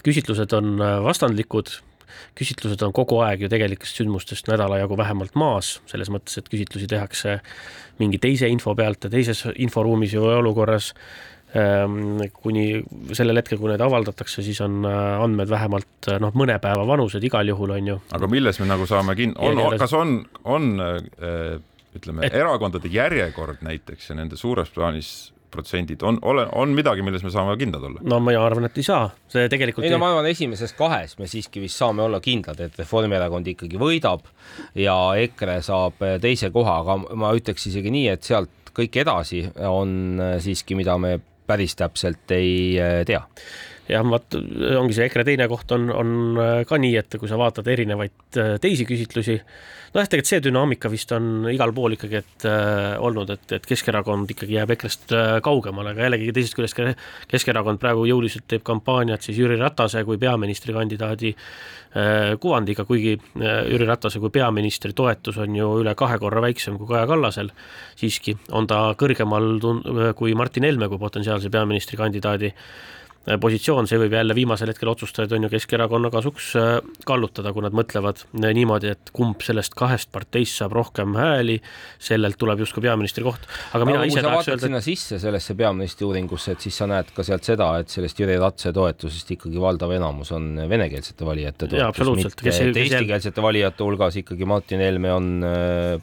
küsitlused 0.04 0.52
on 0.52 0.76
vastandlikud, 0.76 1.72
küsitlused 2.36 2.84
on 2.84 2.92
kogu 2.92 3.22
aeg 3.24 3.40
ju 3.40 3.48
tegelikest 3.48 3.96
sündmustest 3.96 4.50
nädala 4.52 4.76
jagu 4.82 4.98
vähemalt 5.00 5.32
maas, 5.34 5.80
selles 5.88 6.12
mõttes, 6.12 6.36
et 6.36 6.52
küsitlusi 6.52 6.86
tehakse 6.86 7.38
mingi 7.98 8.20
teise 8.20 8.52
info 8.52 8.76
pealt 8.76 9.08
ja 9.08 9.10
teises 9.10 9.46
inforuumis 9.56 10.12
või 10.12 10.36
olukorras 10.36 10.92
kuni 11.52 12.64
sellel 13.12 13.36
hetkel, 13.42 13.58
kui 13.60 13.68
need 13.68 13.82
avaldatakse, 13.84 14.44
siis 14.44 14.60
on 14.64 14.86
äh, 14.88 15.00
andmed 15.20 15.50
vähemalt 15.52 16.08
äh, 16.08 16.20
noh, 16.22 16.32
mõne 16.38 16.56
päeva 16.62 16.86
vanused 16.88 17.24
igal 17.24 17.48
juhul 17.48 17.74
on 17.76 17.90
ju. 17.92 17.98
aga 18.16 18.30
milles 18.30 18.60
me 18.62 18.70
nagu 18.70 18.86
saame 18.88 19.12
kin-, 19.18 19.34
on, 19.36 19.60
kas 19.80 19.92
on, 19.98 20.22
on 20.48 20.72
äh, 20.80 21.58
ütleme 21.98 22.24
et..., 22.24 22.38
erakondade 22.40 22.88
järjekord 22.88 23.60
näiteks 23.66 24.10
ja 24.10 24.16
nende 24.16 24.38
suures 24.40 24.72
plaanis 24.72 25.12
protsendid 25.52 26.00
on, 26.08 26.16
ole, 26.24 26.46
on 26.56 26.72
midagi, 26.72 27.04
milles 27.04 27.20
me 27.26 27.32
saame 27.34 27.58
kindlad 27.60 27.84
olla? 27.84 28.04
no 28.08 28.20
ma 28.24 28.32
arvan, 28.40 28.70
et 28.70 28.80
ei 28.80 28.86
saa, 28.86 29.10
see 29.28 29.50
tegelikult 29.52 29.84
ei 29.84 29.92
no 29.92 29.98
ma 30.00 30.08
arvan, 30.14 30.30
esimeses 30.30 30.72
kahes 30.78 31.18
me 31.20 31.28
siiski 31.28 31.60
vist 31.60 31.76
saame 31.76 32.06
olla 32.06 32.22
kindlad, 32.24 32.62
et 32.64 32.80
Reformierakond 32.80 33.50
ikkagi 33.52 33.76
võidab 33.82 34.24
ja 34.80 34.96
EKRE 35.20 35.58
saab 35.68 36.00
teise 36.24 36.48
koha, 36.54 36.78
aga 36.80 36.96
ma 37.20 37.34
ütleks 37.36 37.68
isegi 37.68 37.92
nii, 37.92 38.08
et 38.14 38.24
sealt 38.24 38.72
kõik 38.72 38.96
edasi 39.02 39.44
on 39.68 40.16
siiski, 40.40 40.72
mida 40.78 40.96
me 40.96 41.18
päris 41.52 41.76
täpselt 41.76 42.34
ei 42.34 42.80
äh, 42.80 43.02
tea 43.08 43.22
jah, 43.92 44.06
vot 44.08 44.38
ongi 44.78 44.96
see 44.96 45.06
EKRE 45.08 45.26
teine 45.28 45.48
koht 45.50 45.72
on, 45.76 45.88
on 45.94 46.16
äh, 46.40 46.56
ka 46.68 46.78
nii, 46.80 46.96
et 47.00 47.18
kui 47.20 47.30
sa 47.30 47.38
vaatad 47.40 47.68
erinevaid 47.72 48.40
äh, 48.40 48.54
teisi 48.62 48.86
küsitlusi, 48.88 49.38
nojah, 49.92 50.08
tegelikult 50.08 50.30
see 50.30 50.42
dünaamika 50.46 50.90
vist 50.92 51.12
on 51.16 51.48
igal 51.52 51.72
pool 51.76 51.96
ikkagi, 51.96 52.20
et 52.22 52.46
äh, 52.48 52.94
olnud, 53.02 53.32
et, 53.34 53.44
et 53.58 53.68
Keskerakond 53.68 54.30
ikkagi 54.32 54.56
jääb 54.56 54.72
EKRE-st 54.76 55.14
äh, 55.16 55.34
kaugemale, 55.44 55.92
aga 55.92 56.06
jällegi 56.06 56.32
teisest 56.36 56.56
küljest 56.58 56.80
Keskerakond 57.30 57.80
praegu 57.82 58.06
jõuliselt 58.08 58.48
teeb 58.50 58.64
kampaaniat 58.66 59.24
siis 59.24 59.40
Jüri 59.40 59.58
Ratase 59.60 60.04
kui 60.08 60.20
peaministrikandidaadi 60.22 61.34
äh, 61.34 62.32
kuvandiga, 62.40 62.86
kuigi 62.88 63.18
äh, 63.18 63.60
Jüri 63.72 63.88
Ratase 63.88 64.22
kui 64.22 64.32
peaministri 64.32 64.96
toetus 64.96 65.40
on 65.42 65.58
ju 65.58 65.68
üle 65.82 65.96
kahe 65.98 66.18
korra 66.22 66.44
väiksem 66.44 66.80
kui 66.80 66.88
Kaja 66.88 67.04
Kallasel, 67.10 67.52
siiski 68.00 68.36
on 68.56 68.70
ta 68.70 68.84
kõrgemal 68.98 69.54
tun-, 69.62 69.84
kui 70.16 70.34
Martin 70.38 70.68
Helme 70.68 70.88
kui 70.88 71.00
potentsiaalse 71.02 71.52
peaministrikandidaadi 71.52 72.52
Äh, 72.52 73.01
positsioon, 73.42 73.86
see 73.86 74.00
võib 74.00 74.14
jälle 74.16 74.34
viimasel 74.34 74.72
hetkel 74.72 74.90
otsustajaid 74.92 75.32
on 75.36 75.46
ju 75.46 75.50
Keskerakonna 75.52 76.10
kasuks 76.12 76.48
äh, 76.58 76.70
kallutada, 77.06 77.52
kui 77.54 77.64
nad 77.64 77.74
mõtlevad 77.76 78.24
äh, 78.24 78.48
niimoodi, 78.56 78.92
et 78.96 79.12
kumb 79.14 79.42
sellest 79.44 79.76
kahest 79.78 80.10
parteist 80.14 80.58
saab 80.58 80.74
rohkem 80.76 81.14
hääli, 81.18 81.58
sellelt 82.02 82.38
tuleb 82.40 82.64
justkui 82.64 82.82
peaministri 82.86 83.24
koht. 83.26 83.46
aga 83.72 83.86
mina 83.88 84.02
aga 84.02 84.10
ise 84.10 84.24
tahaks 84.26 84.50
öelda. 84.50 84.66
sinna 84.66 84.82
sisse 84.84 85.20
sellesse 85.22 85.56
peaministri 85.58 86.08
uuringusse, 86.08 86.56
et 86.56 86.66
siis 86.66 86.80
sa 86.82 86.88
näed 86.90 87.12
ka 87.14 87.26
sealt 87.26 87.46
seda, 87.46 87.70
et 87.82 87.94
sellest 87.94 88.18
Jüri 88.18 88.38
Ratase 88.40 88.74
toetusest 88.74 89.34
ikkagi 89.36 89.62
valdav 89.62 89.94
enamus 89.94 90.34
on 90.34 90.50
venekeelsete 90.68 91.26
valijate 91.28 91.70
toetus, 91.70 92.12
mitte 92.18 92.42
kes, 92.42 92.58
kes 92.58 92.60
eestikeelsete 92.66 93.38
jääb... 93.38 93.46
valijate 93.46 93.86
hulgas 93.86 94.18
ikkagi 94.22 94.48
Martin 94.48 94.82
Helme 94.82 95.14
on 95.14 95.30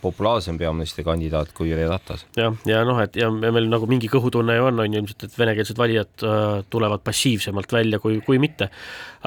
populaarsem 0.01 0.58
peaministrikandidaat 0.62 1.51
kui 1.58 1.71
Jüri 1.73 1.88
Ratas. 1.89 2.25
jah, 2.38 2.55
ja, 2.65 2.79
ja 2.79 2.88
noh, 2.88 2.99
et 3.03 3.19
ja 3.19 3.27
meil 3.32 3.67
nagu 3.67 3.88
mingi 3.89 4.08
kõhutunne 4.12 4.55
ju 4.55 4.69
on, 4.69 4.79
on 4.84 4.93
ju 4.93 5.03
ilmselt, 5.03 5.27
et 5.27 5.38
venekeelsed 5.39 5.79
valijad 5.79 6.25
äh, 6.25 6.63
tulevad 6.71 7.03
passiivsemalt 7.09 7.73
välja 7.73 7.99
kui, 7.99 8.19
kui 8.25 8.39
mitte. 8.41 8.69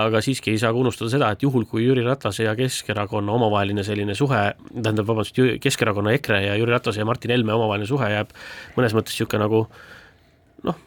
aga 0.03 0.23
siiski 0.25 0.55
ei 0.55 0.61
saa 0.61 0.73
ka 0.73 0.81
unustada 0.81 1.11
seda, 1.13 1.31
et 1.35 1.43
juhul, 1.45 1.67
kui 1.69 1.85
Jüri 1.85 2.05
Ratase 2.07 2.47
ja 2.47 2.55
Keskerakonna 2.57 3.35
omavaheline 3.35 3.85
selline 3.85 4.15
suhe, 4.17 4.41
tähendab, 4.73 5.05
vabandust, 5.11 5.37
Keskerakonna 5.61 6.15
EKRE 6.17 6.41
ja 6.47 6.57
Jüri 6.57 6.73
Ratase 6.73 7.03
ja 7.03 7.09
Martin 7.09 7.35
Helme 7.35 7.53
omavaheline 7.53 7.91
suhe 7.91 8.09
jääb 8.15 8.33
mõnes 8.79 8.97
mõttes 8.97 9.13
niisugune 9.13 9.45
nagu 9.45 9.67
noh, 10.69 10.81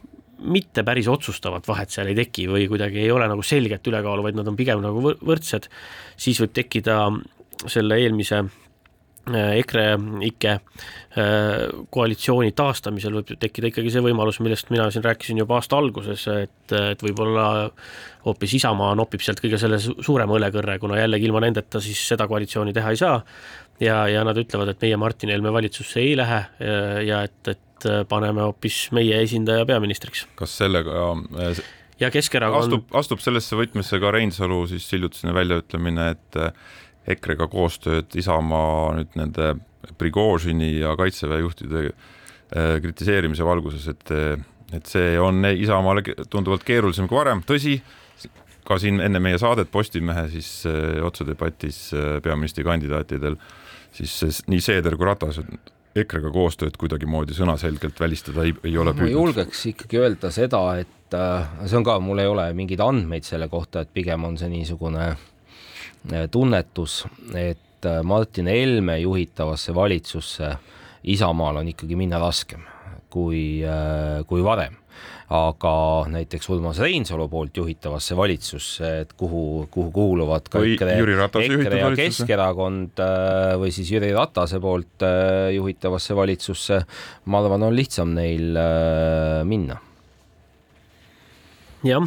mitte 0.45 0.84
päris 0.88 1.08
otsustavat 1.12 1.67
vahet 1.67 1.93
seal 1.93 2.10
ei 2.12 2.17
teki 2.17 2.47
või 2.51 2.67
kuidagi 2.71 3.03
ei 3.03 3.12
ole 3.13 3.27
nagu 3.29 3.45
selget 3.45 3.88
ülekaalu, 3.88 4.25
vaid 4.25 4.39
nad 4.39 4.49
on 4.49 4.58
pigem 4.58 4.81
nagu 4.84 5.13
võrdsed, 5.15 5.69
siis 6.17 6.41
võib 6.41 6.53
tekkida 6.55 6.99
selle 7.71 8.01
eelmise 8.01 8.43
EKRE 9.34 9.86
ikke 10.28 10.52
äh, 10.56 11.62
koalitsiooni 11.94 12.52
taastamisel 12.58 13.18
võib 13.18 13.32
tekkida 13.42 13.72
ikkagi 13.72 13.94
see 13.94 14.04
võimalus, 14.06 14.40
millest 14.46 14.70
mina 14.74 14.88
siin 14.94 15.06
rääkisin 15.06 15.42
juba 15.42 15.58
aasta 15.60 15.80
alguses, 15.80 16.28
et, 16.30 16.76
et 16.78 17.06
võib-olla 17.06 17.48
hoopis 18.26 18.58
Isamaa 18.60 18.94
nopib 18.98 19.24
sealt 19.26 19.42
kõige 19.42 19.60
selle 19.62 19.80
suurema 19.82 20.38
õlekõrre, 20.38 20.78
kuna 20.82 21.00
jällegi 21.02 21.30
ilma 21.30 21.42
nendeta 21.46 21.82
siis 21.84 22.02
seda 22.14 22.28
koalitsiooni 22.30 22.74
teha 22.76 22.94
ei 22.94 23.02
saa. 23.02 23.22
ja, 23.80 24.04
ja 24.08 24.24
nad 24.24 24.38
ütlevad, 24.38 24.74
et 24.74 24.82
meie 24.86 24.98
Martin 24.98 25.34
Helme 25.34 25.54
valitsusse 25.54 26.00
ei 26.04 26.14
lähe 26.18 26.44
ja 27.06 27.24
et, 27.26 27.42
et 27.48 27.90
paneme 28.10 28.46
hoopis 28.46 28.86
meie 28.96 29.22
esindaja 29.24 29.66
peaministriks. 29.66 30.28
kas 30.36 30.58
sellega 30.58 31.10
äh, 31.42 31.66
ja 32.00 32.12
Keskerakond 32.12 32.68
astub, 32.68 32.88
astub 32.98 33.24
sellesse 33.24 33.58
võtmesse 33.60 34.00
ka 34.02 34.12
Reinsalu 34.16 34.64
siis 34.72 34.88
hiljutisene 34.94 35.34
väljaütlemine, 35.36 36.10
et 36.16 36.40
EKRE-ga 37.08 37.48
koostööd 37.52 38.15
Isamaa 38.18 38.96
nüüd 39.00 39.18
nende 39.20 39.56
Prigožini 40.00 40.80
ja 40.80 40.96
Kaitseväe 40.98 41.44
juhtide 41.44 41.84
äh, 41.89 42.80
kritiseerimise 42.82 43.46
valguses, 43.46 43.88
et, 43.91 44.15
et 44.74 44.89
see 44.89 45.13
on 45.22 45.46
Isamaale 45.52 46.04
tunduvalt 46.30 46.65
keerulisem 46.65 47.10
kui 47.10 47.20
varem, 47.20 47.44
tõsi, 47.46 47.78
ka 48.65 48.80
siin 48.82 49.00
enne 49.04 49.22
meie 49.22 49.38
saadet 49.41 49.70
Postimehe 49.72 50.28
siis 50.34 50.50
äh, 50.70 50.98
otsedebatis 51.06 51.88
äh, 51.94 52.18
peaministrikandidaatidel 52.26 53.38
siis 53.96 54.44
nii 54.50 54.62
Seeder 54.63 54.98
kui 54.98 55.08
Ratas 55.08 55.39
EKRE-ga 55.96 56.32
koostööd 56.34 56.76
kuidagimoodi 56.80 57.36
sõnaselgelt 57.38 58.00
välistada 58.02 58.44
ei, 58.44 58.52
ei 58.68 58.76
ole 58.78 58.91
ma 58.91 59.00
püüdnud? 59.00 59.15
julgeks 59.15 59.62
ikkagi 59.72 60.02
öelda 60.02 60.32
seda, 60.34 60.63
et 60.82 61.15
see 61.15 61.78
on 61.80 61.86
ka, 61.88 62.00
mul 62.04 62.20
ei 62.20 62.28
ole 62.28 62.50
mingeid 62.58 62.82
andmeid 62.84 63.28
selle 63.28 63.48
kohta, 63.52 63.86
et 63.86 63.94
pigem 63.96 64.26
on 64.28 64.36
see 64.41 64.50
niisugune 64.52 65.06
äh, 65.13 65.24
tunnetus, 66.32 67.04
et 67.34 67.86
äh, 67.86 68.02
Martin 68.04 68.48
Helme 68.48 69.00
juhitavasse 69.00 69.76
valitsusse 69.76 70.56
Isamaal 71.04 71.62
on 71.62 71.68
ikkagi 71.70 71.96
minna 71.96 72.20
raskem 72.20 72.63
kui, 73.13 73.62
kui 74.28 74.41
varem 74.44 74.74
aga 75.34 75.72
näiteks 76.13 76.50
Urmas 76.54 76.78
Reinsalu 76.84 77.26
poolt 77.30 77.58
juhitavasse 77.58 78.18
valitsusse, 78.18 78.89
et 79.02 79.13
kuhu, 79.18 79.65
kuhu 79.74 79.89
kuuluvad 79.91 80.50
ka 80.52 80.62
EKRE, 80.62 80.98
Jüri 81.00 81.15
Ratase 81.18 81.58
EKRE 81.58 81.80
ja. 81.80 81.89
Keskerakond 81.98 83.02
äh, 83.02 83.56
või 83.62 83.74
siis 83.74 83.89
Jüri 83.89 84.12
Ratase 84.13 84.62
poolt 84.62 85.06
äh, 85.06 85.50
juhitavasse 85.56 86.18
valitsusse, 86.18 86.80
ma 87.26 87.41
arvan, 87.41 87.65
on 87.65 87.78
lihtsam 87.78 88.13
neil 88.18 88.54
äh, 88.54 89.41
minna. 89.50 89.80
jah, 91.86 92.06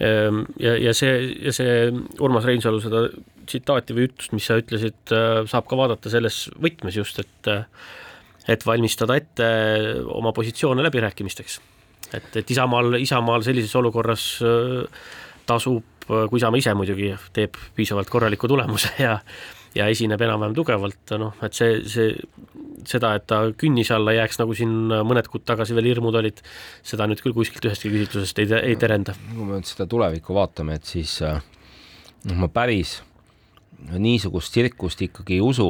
ja, 0.00 0.72
ja 0.80 0.94
see, 0.96 1.12
ja 1.44 1.52
see 1.54 1.90
Urmas 2.20 2.46
Reinsalu 2.48 2.80
seda 2.82 3.06
tsitaati 3.46 3.94
või 3.96 4.08
ütlust, 4.08 4.32
mis 4.34 4.48
sa 4.48 4.56
ütlesid, 4.58 5.12
saab 5.50 5.68
ka 5.70 5.78
vaadata 5.78 6.10
selles 6.12 6.48
võtmes 6.60 6.98
just, 6.98 7.20
et 7.22 7.52
et 8.50 8.66
valmistada 8.66 9.16
ette 9.16 9.46
oma 10.12 10.34
positsioone 10.36 10.82
läbirääkimisteks. 10.84 11.54
Et, 12.12 12.26
et 12.36 12.50
Isamaal, 12.52 12.98
Isamaal 13.00 13.44
sellises 13.46 13.72
olukorras 13.80 14.26
tasub, 15.48 15.86
kui 16.04 16.40
Isamaa 16.40 16.60
ise 16.60 16.74
muidugi 16.76 17.14
teeb 17.32 17.56
piisavalt 17.76 18.10
korraliku 18.12 18.50
tulemuse 18.50 18.92
ja 19.00 19.14
ja 19.74 19.88
esineb 19.90 20.20
enam-vähem 20.22 20.54
tugevalt, 20.56 21.14
noh, 21.20 21.34
et 21.44 21.56
see, 21.56 21.80
see, 21.90 22.12
seda, 22.88 23.14
et 23.18 23.26
ta 23.30 23.40
künnise 23.58 23.96
alla 23.96 24.14
jääks, 24.16 24.38
nagu 24.42 24.54
siin 24.56 24.74
mõned 25.06 25.28
kuud 25.30 25.46
tagasi 25.48 25.76
veel 25.76 25.90
hirmud 25.92 26.18
olid, 26.20 26.42
seda 26.86 27.08
nüüd 27.10 27.22
küll 27.24 27.36
kuskilt 27.36 27.66
ühestki 27.68 27.92
küsitlusest 27.92 28.44
ei, 28.44 28.50
ei 28.74 28.78
terenda. 28.80 29.16
kui 29.32 29.42
me 29.42 29.58
nüüd 29.58 29.70
seda 29.70 29.88
tulevikku 29.90 30.36
vaatame, 30.36 30.78
et 30.78 30.94
siis 30.94 31.18
noh, 31.24 32.38
ma 32.38 32.50
päris 32.52 33.00
niisugust 33.98 34.54
tsirkust 34.54 35.02
ikkagi 35.04 35.38
ei 35.38 35.44
usu 35.44 35.68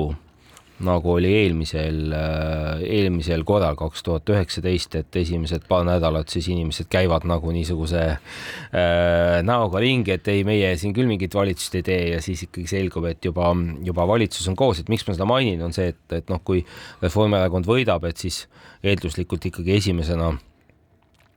nagu 0.83 1.13
oli 1.13 1.31
eelmisel, 1.39 1.99
äh, 2.13 2.81
eelmisel 2.83 3.45
korral, 3.47 3.77
kaks 3.79 4.03
tuhat 4.03 4.31
üheksateist, 4.35 4.97
et 4.99 5.17
esimesed 5.17 5.69
paar 5.69 5.85
nädalat 5.87 6.33
siis 6.33 6.49
inimesed 6.51 6.89
käivad 6.91 7.27
nagu 7.31 7.53
niisuguse 7.55 8.03
äh, 8.11 9.39
näoga 9.47 9.83
ringi, 9.83 10.17
et 10.17 10.29
ei, 10.33 10.43
meie 10.47 10.73
siin 10.81 10.95
küll 10.97 11.07
mingit 11.11 11.35
valitsust 11.35 11.79
ei 11.79 11.87
tee 11.87 12.01
ja 12.17 12.23
siis 12.25 12.43
ikkagi 12.49 12.67
selgub, 12.71 13.07
et 13.11 13.25
juba, 13.25 13.53
juba 13.87 14.09
valitsus 14.11 14.49
on 14.51 14.59
koos, 14.59 14.83
et 14.83 14.91
miks 14.91 15.07
ma 15.07 15.15
seda 15.15 15.29
mainin, 15.31 15.63
on 15.63 15.77
see, 15.77 15.93
et, 15.95 16.03
et 16.19 16.33
noh, 16.33 16.43
kui 16.43 16.65
Reformierakond 17.05 17.71
võidab, 17.71 18.09
et 18.11 18.27
siis 18.27 18.45
eelduslikult 18.83 19.47
ikkagi 19.53 19.79
esimesena 19.79 20.33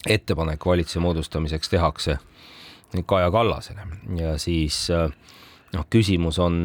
ettepanek 0.08 0.66
valitsuse 0.66 1.04
moodustamiseks 1.04 1.70
tehakse 1.70 2.18
Kaja 3.06 3.32
Kallasele. 3.32 3.84
Ja 4.16 4.38
siis 4.40 4.88
äh, 4.92 5.12
noh, 5.78 5.86
küsimus 5.94 6.40
on 6.44 6.58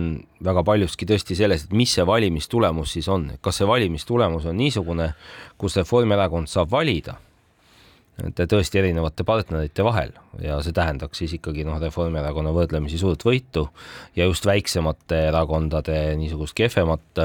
väga 0.44 0.64
paljuski 0.66 1.07
tõesti 1.09 1.37
selles, 1.38 1.66
et 1.66 1.77
mis 1.77 1.92
see 1.92 2.07
valimistulemus 2.09 2.96
siis 2.96 3.11
on, 3.12 3.29
kas 3.44 3.61
see 3.61 3.68
valimistulemus 3.68 4.48
on 4.48 4.57
niisugune, 4.59 5.12
kus 5.61 5.77
Reformierakond 5.81 6.51
saab 6.51 6.72
valida 6.72 7.18
tõesti 8.20 8.79
erinevate 8.79 9.25
partnerite 9.25 9.85
vahel. 9.85 10.12
Ja 10.42 10.59
see 10.62 10.75
tähendaks 10.77 11.22
siis 11.22 11.33
ikkagi 11.38 11.64
noh, 11.64 11.81
Reformierakonna 11.81 12.53
võrdlemisi 12.55 13.01
suurt 13.01 13.25
võitu 13.25 13.66
ja 14.16 14.29
just 14.29 14.46
väiksemate 14.46 15.29
erakondade 15.31 15.96
niisugust 16.20 16.55
kehvemat, 16.59 17.25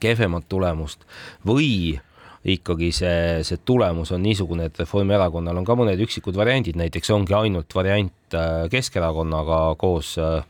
kehvemat 0.00 0.48
tulemust. 0.48 1.06
Või 1.46 1.98
ikkagi 2.42 2.90
see, 2.94 3.42
see 3.46 3.60
tulemus 3.64 4.10
on 4.14 4.22
niisugune, 4.24 4.66
et 4.66 4.78
Reformierakonnal 4.82 5.60
on 5.60 5.66
ka 5.66 5.76
mõned 5.78 6.00
üksikud 6.02 6.36
variandid, 6.38 6.78
näiteks 6.80 7.12
ongi 7.14 7.36
ainult 7.38 7.74
variant 7.76 8.34
äh, 8.34 8.64
Keskerakonnaga 8.72 9.60
koos 9.78 10.16
äh, 10.18 10.40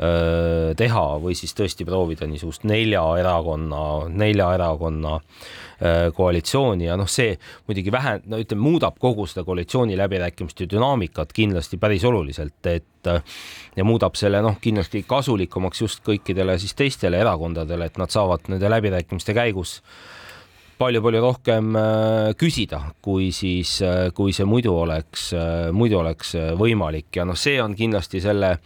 äh, 0.00 0.72
teha 0.78 1.04
või 1.22 1.36
siis 1.38 1.54
tõesti 1.54 1.86
proovida 1.86 2.26
niisugust 2.26 2.66
nelja 2.66 3.04
erakonna, 3.22 3.84
nelja 4.10 4.50
erakonna 4.58 5.20
koalitsiooni 6.16 6.86
ja 6.86 6.94
noh, 6.96 7.04
see 7.04 7.34
muidugi 7.68 7.92
vähe, 7.92 8.14
no 8.32 8.38
ütleme, 8.40 8.62
muudab 8.64 8.94
kogu 8.96 9.26
seda 9.28 9.42
koalitsiooni 9.44 9.98
läbirääkimiste 10.00 10.64
dünaamikat 10.72 11.34
kindlasti 11.36 11.76
päris 11.76 12.06
oluliselt, 12.08 12.64
et 12.64 13.10
ja 13.76 13.84
muudab 13.84 14.16
selle 14.16 14.40
noh, 14.40 14.56
kindlasti 14.56 15.02
kasulikumaks 15.04 15.84
just 15.84 16.00
kõikidele 16.08 16.56
siis 16.56 16.72
teistele 16.80 17.20
erakondadele, 17.20 17.90
et 17.92 18.00
nad 18.00 18.08
saavad 18.08 18.48
nende 18.48 18.72
läbirääkimiste 18.72 19.36
käigus 19.36 19.82
palju-palju 20.78 21.20
rohkem 21.22 21.76
küsida, 22.38 22.80
kui 23.04 23.30
siis, 23.34 23.78
kui 24.16 24.34
see 24.36 24.46
muidu 24.48 24.74
oleks, 24.76 25.30
muidu 25.72 26.00
oleks 26.02 26.34
võimalik. 26.58 27.08
Ja 27.16 27.24
noh, 27.28 27.38
see 27.38 27.56
on 27.62 27.76
kindlasti 27.78 28.20
selle 28.24 28.56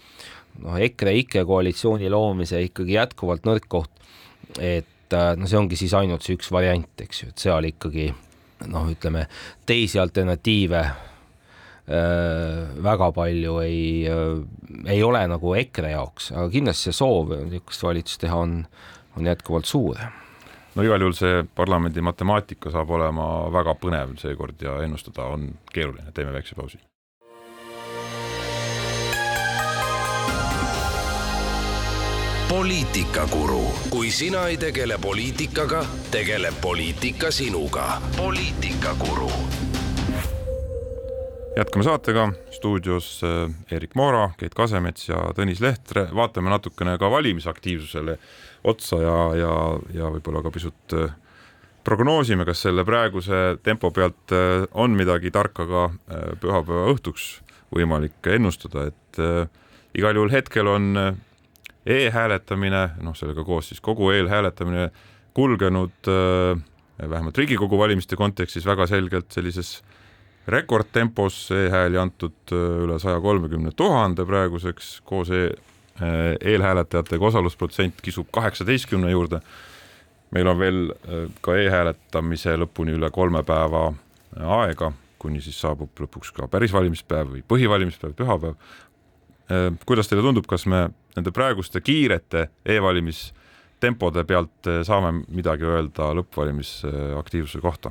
noh, 0.65 0.79
EKRE-IKE 0.81 1.45
koalitsiooni 1.49 2.11
loomise 2.11 2.63
ikkagi 2.67 2.97
jätkuvalt 2.99 3.47
nõrk 3.49 3.69
koht. 3.71 3.93
et 4.59 5.15
no 5.15 5.47
see 5.47 5.59
ongi 5.59 5.77
siis 5.79 5.95
ainult 5.95 6.27
see 6.27 6.35
üks 6.39 6.51
variant, 6.51 6.91
eks 7.03 7.23
ju, 7.23 7.29
et 7.31 7.39
seal 7.39 7.69
ikkagi 7.71 8.09
noh, 8.71 8.89
ütleme 8.91 9.27
teisi 9.67 10.01
alternatiive 10.03 10.83
väga 12.87 13.11
palju 13.15 13.57
ei, 13.65 14.07
ei 14.87 15.03
ole 15.03 15.23
nagu 15.31 15.55
EKRE 15.59 15.91
jaoks, 15.95 16.31
aga 16.37 16.47
kindlasti 16.53 16.91
see 16.91 16.99
soov 17.01 17.33
niisugust 17.49 17.87
valitsust 17.87 18.23
teha 18.27 18.43
on, 18.45 18.61
on 19.19 19.27
jätkuvalt 19.27 19.67
suur 19.67 19.99
no 20.75 20.83
igal 20.87 21.01
juhul 21.01 21.17
see 21.17 21.43
parlamendi 21.55 22.05
matemaatika 22.05 22.71
saab 22.71 22.91
olema 22.99 23.27
väga 23.53 23.75
põnev 23.83 24.15
seekord 24.23 24.63
ja 24.63 24.79
ennustada 24.85 25.27
on 25.35 25.51
keeruline, 25.73 26.13
teeme 26.15 26.33
väikse 26.33 26.55
pausi. 26.55 26.81
poliitikakuru, 32.51 33.63
kui 33.91 34.11
sina 34.11 34.47
ei 34.47 34.57
tegele 34.57 34.99
poliitikaga, 34.99 35.85
tegeleb 36.11 36.55
poliitika 36.61 37.31
sinuga. 37.31 38.03
poliitikakuru. 38.17 39.31
Jätkame 41.57 41.85
saatega. 41.85 42.33
Stuudios 42.51 43.21
Erik 43.71 43.95
Moora, 43.95 44.31
Keit 44.39 44.55
Kasemets 44.55 45.09
ja 45.09 45.19
Tõnis 45.37 45.61
Lehtre, 45.63 46.07
vaatame 46.15 46.51
natukene 46.53 46.97
ka 46.99 47.11
valimisaktiivsusele 47.11 48.17
otsa 48.65 49.01
ja, 49.03 49.17
ja, 49.39 49.53
ja 49.95 50.11
võib-olla 50.13 50.43
ka 50.45 50.53
pisut 50.55 50.95
äh, 50.97 51.13
prognoosime, 51.85 52.45
kas 52.49 52.63
selle 52.67 52.85
praeguse 52.87 53.59
tempo 53.65 53.91
pealt 53.95 54.35
äh, 54.37 54.67
on 54.73 54.95
midagi 54.99 55.33
tarka 55.35 55.67
ka 55.67 55.87
äh, 55.91 56.27
pühapäeva 56.41 56.91
õhtuks 56.95 57.31
võimalik 57.71 58.27
ennustada, 58.27 58.89
et 58.91 59.19
igal 59.95 60.17
juhul 60.19 60.33
hetkel 60.33 60.67
on 60.67 60.89
e-hääletamine, 61.87 62.81
noh, 62.99 63.15
sellega 63.15 63.45
koos 63.47 63.69
siis 63.71 63.79
kogu 63.79 64.09
eelhääletamine 64.11 64.89
kulgenud 65.39 66.11
vähemalt 66.99 67.39
Riigikogu 67.39 67.79
valimiste 67.79 68.19
kontekstis 68.19 68.67
väga 68.67 68.89
selgelt 68.91 69.31
sellises 69.31 69.77
rekordtempos 70.51 71.43
e-hääli 71.55 71.99
antud 72.01 72.55
üle 72.55 72.99
saja 73.03 73.21
kolmekümne 73.23 73.73
tuhande 73.77 74.25
praeguseks 74.27 75.01
koos 75.07 75.31
e 75.31 75.49
eelhääletajatega 76.41 77.27
osalusprotsent 77.27 78.01
kisub 78.03 78.29
kaheksateistkümne 78.33 79.11
juurde. 79.11 79.41
meil 80.31 80.47
on 80.47 80.59
veel 80.59 80.93
ka 81.43 81.57
e-hääletamise 81.59 82.55
lõpuni 82.57 82.95
üle 82.95 83.11
kolme 83.11 83.43
päeva 83.43 83.89
aega, 84.39 84.93
kuni 85.19 85.41
siis 85.43 85.59
saabub 85.61 85.91
lõpuks 85.99 86.31
ka 86.33 86.47
päris 86.49 86.73
valimispäev 86.73 87.33
või 87.35 87.43
põhivalimispäev, 87.43 88.15
pühapäev. 88.15 88.55
kuidas 89.87 90.09
teile 90.09 90.23
tundub, 90.23 90.47
kas 90.47 90.67
me 90.67 90.89
nende 91.17 91.31
praeguste 91.31 91.81
kiirete 91.81 92.49
e-valimistempode 92.65 94.25
pealt 94.25 94.71
saame 94.87 95.25
midagi 95.29 95.67
öelda 95.67 96.13
lõppvalimisaktiivsuse 96.15 97.61
kohta? 97.61 97.91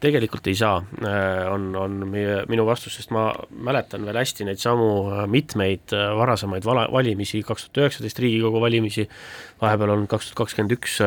Tegelikult 0.00 0.46
ei 0.50 0.56
saa, 0.58 0.78
on, 1.52 1.68
on 1.76 1.96
meie, 2.10 2.42
minu 2.50 2.64
vastus, 2.68 2.94
sest 2.98 3.12
ma 3.14 3.28
mäletan 3.50 4.04
veel 4.06 4.18
hästi 4.20 4.46
neid 4.48 4.60
samu 4.62 4.88
mitmeid 5.30 5.94
varasemaid 6.18 6.66
vala, 6.66 6.86
valimisi, 6.94 7.42
kaks 7.46 7.66
tuhat 7.66 7.84
üheksateist 7.84 8.22
Riigikogu 8.22 8.62
valimisi, 8.62 9.08
vahepeal 9.62 9.94
on 9.94 10.06
kaks 10.10 10.30
tuhat 10.30 10.42
kakskümmend 10.44 10.76
üks 10.78 10.98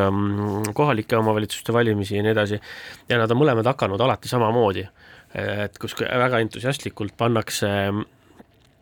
kohalike 0.78 1.20
omavalitsuste 1.20 1.76
valimisi 1.76 2.18
ja 2.18 2.26
nii 2.26 2.36
edasi, 2.36 2.62
ja 3.10 3.22
nad 3.22 3.32
on 3.32 3.42
mõlemad 3.42 3.72
hakanud 3.72 4.02
alati 4.04 4.32
samamoodi, 4.32 4.88
et 5.36 5.80
kus 5.82 5.96
väga 6.02 6.44
entusiastlikult 6.44 7.16
pannakse 7.20 7.70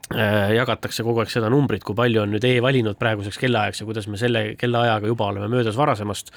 jagatakse 0.10 1.04
kogu 1.06 1.22
aeg 1.22 1.30
seda 1.30 1.52
numbrit, 1.54 1.84
kui 1.86 1.94
palju 1.94 2.24
on 2.24 2.32
nüüd 2.34 2.46
e-valinud 2.48 2.98
praeguseks 2.98 3.38
kellaajaks 3.38 3.84
ja 3.84 3.86
kuidas 3.86 4.08
me 4.10 4.18
selle 4.18 4.42
kellaajaga 4.58 5.12
juba 5.12 5.28
oleme 5.30 5.50
möödas 5.52 5.78
varasemast 5.78 6.32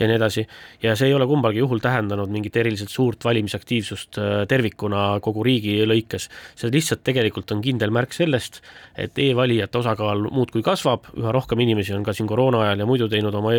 ja 0.00 0.08
nii 0.10 0.16
edasi. 0.18 0.42
ja 0.82 0.96
see 0.98 1.06
ei 1.06 1.14
ole 1.14 1.28
kumbalgi 1.30 1.62
juhul 1.62 1.78
tähendanud 1.78 2.32
mingit 2.34 2.56
eriliselt 2.58 2.90
suurt 2.90 3.24
valimisaktiivsust 3.24 4.18
tervikuna 4.50 5.20
kogu 5.22 5.44
riigi 5.46 5.78
lõikes. 5.86 6.28
see 6.56 6.72
lihtsalt 6.74 7.04
tegelikult 7.06 7.54
on 7.54 7.62
kindel 7.62 7.94
märk 7.94 8.12
sellest, 8.16 8.58
et 8.96 9.18
e-valijate 9.18 9.78
osakaal 9.78 10.26
muudkui 10.30 10.62
kasvab, 10.66 11.06
üha 11.14 11.32
rohkem 11.32 11.62
inimesi 11.62 11.94
on 11.94 12.02
ka 12.02 12.12
siin 12.12 12.26
koroona 12.26 12.66
ajal 12.66 12.82
ja 12.82 12.90
muidu 12.90 13.08
teinud 13.08 13.34
oma 13.38 13.54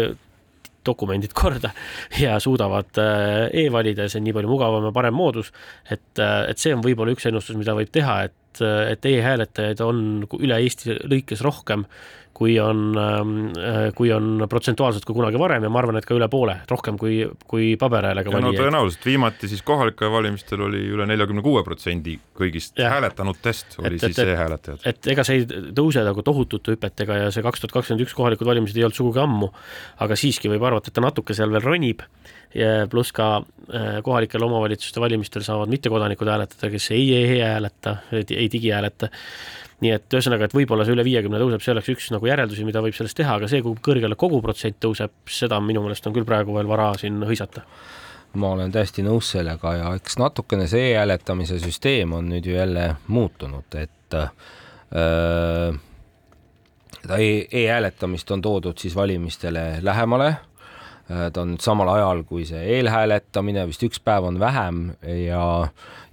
dokumendid 0.86 1.34
korda 1.41 1.72
ja 2.20 2.39
suudavad 2.39 2.97
äh, 2.97 3.66
e-valida 3.66 4.07
ja 4.07 4.11
see 4.11 4.22
on 4.22 4.28
nii 4.28 4.36
palju 4.38 4.51
mugavam 4.51 4.88
ja 4.89 4.93
parem 4.95 5.16
moodus, 5.18 5.53
et, 5.89 6.05
äh, 6.20 6.49
et 6.51 6.61
see 6.61 6.74
on 6.76 6.84
võib-olla 6.84 7.16
üks 7.16 7.28
ennustus, 7.30 7.57
mida 7.59 7.76
võib 7.78 7.91
teha, 7.93 8.24
et, 8.28 8.36
et 8.62 9.06
e-hääletajaid 9.06 9.82
on 9.82 10.04
üle 10.39 10.60
Eesti 10.62 10.99
lõikes 11.08 11.41
rohkem 11.45 11.88
kui 12.34 12.60
on, 12.60 12.97
ähm, 12.97 13.34
äh, 13.58 13.93
kui 13.95 14.12
on 14.12 14.45
protsentuaalselt 14.49 15.06
kui 15.06 15.16
kunagi 15.16 15.39
varem 15.39 15.64
ja 15.64 15.70
ma 15.72 15.80
arvan, 15.84 15.99
et 15.99 16.08
ka 16.08 16.16
üle 16.18 16.28
poole, 16.32 16.56
rohkem 16.70 16.97
kui, 16.97 17.22
kui 17.49 17.74
paberhäälega 17.80 18.34
valijaid. 18.34 18.58
no 18.58 18.64
tõenäoliselt 18.64 19.06
viimati 19.06 19.49
siis 19.51 19.62
kohalikel 19.66 20.12
valimistel 20.12 20.66
oli 20.66 20.82
üle 20.95 21.06
neljakümne 21.10 21.43
kuue 21.45 21.64
protsendi 21.66 22.18
kõigist 22.38 22.82
ja. 22.82 22.89
hääletanutest 22.95 23.78
oli 23.84 23.99
et, 23.99 24.08
siis 24.08 24.24
e-hääletajad. 24.26 24.88
et 24.89 25.12
ega 25.14 25.26
see 25.28 25.43
ei 25.43 25.47
tõuse 25.78 26.06
nagu 26.06 26.26
tohutute 26.26 26.74
hüpetega 26.74 27.20
ja 27.26 27.34
see 27.34 27.45
kaks 27.45 27.62
tuhat 27.62 27.78
kakskümmend 27.78 28.08
üks 28.08 28.18
kohalikud 28.18 28.49
valimised 28.49 28.82
ei 28.82 28.88
olnud 28.88 28.97
sugugi 28.97 29.22
ammu, 29.22 29.51
aga 30.06 30.18
siiski 30.18 30.49
võib 30.49 30.66
arvata, 30.66 30.89
et 30.89 30.97
ta 30.97 31.06
natuke 31.06 31.38
seal 31.38 31.54
veel 31.54 31.66
ronib 31.66 32.01
pluss 32.89 33.12
ka 33.16 33.28
äh, 33.39 33.99
kohalikel 34.04 34.43
omavalitsuste 34.45 35.01
valimistel 35.01 35.43
saavad 35.45 35.72
mittekodanikud 35.74 36.30
hääletada, 36.30 36.70
kes 36.70 36.91
ei 36.91 37.08
e-hääleta, 37.18 37.97
ei 38.14 38.49
digihääleta. 38.51 39.10
Nii 39.84 39.91
et 39.91 40.16
ühesõnaga, 40.16 40.47
et 40.47 40.54
võib-olla 40.56 40.86
see 40.88 40.93
üle 40.95 41.04
viiekümne 41.04 41.41
tõuseb, 41.41 41.64
see 41.64 41.74
oleks 41.74 41.89
üks 41.91 42.12
nagu 42.14 42.28
järeldusi, 42.30 42.64
mida 42.64 42.80
võib 42.84 42.95
sellest 42.95 43.18
teha, 43.20 43.39
aga 43.39 43.49
see, 43.51 43.64
kui 43.66 43.76
kõrgele 43.84 44.16
kogu 44.20 44.39
protsent 44.45 44.78
tõuseb, 44.84 45.12
seda 45.28 45.60
minu 45.60 45.82
meelest 45.84 46.06
on 46.08 46.16
küll 46.16 46.28
praegu 46.30 46.56
veel 46.56 46.70
vara 46.70 46.93
siin 46.99 47.18
hõisata. 47.26 47.66
Ma 48.39 48.54
olen 48.56 48.72
täiesti 48.74 49.04
nõus 49.06 49.34
sellega 49.34 49.74
ja 49.78 49.89
eks 49.97 50.16
natukene 50.22 50.70
see 50.70 50.93
e-hääletamise 50.93 51.60
süsteem 51.62 52.14
on 52.18 52.32
nüüd 52.32 52.47
ju 52.47 52.56
jälle 52.56 52.86
muutunud, 53.12 53.76
et 53.82 54.18
äh, 54.18 54.32
seda 57.01 57.20
e 57.20 57.36
e-hääletamist 57.51 58.32
on 58.32 58.41
toodud 58.41 58.80
siis 58.80 58.95
valimistele 58.95 59.84
lähemale 59.84 60.32
äh, 60.32 60.41
ta 61.34 61.43
on 61.43 61.57
samal 61.61 61.89
ajal 61.95 62.24
kui 62.28 62.45
see 62.49 62.61
eelhääletamine, 62.78 63.68
vist 63.70 63.84
üks 63.86 64.01
päev 64.03 64.30
on 64.30 64.39
vähem 64.41 64.86
ja, 65.03 65.43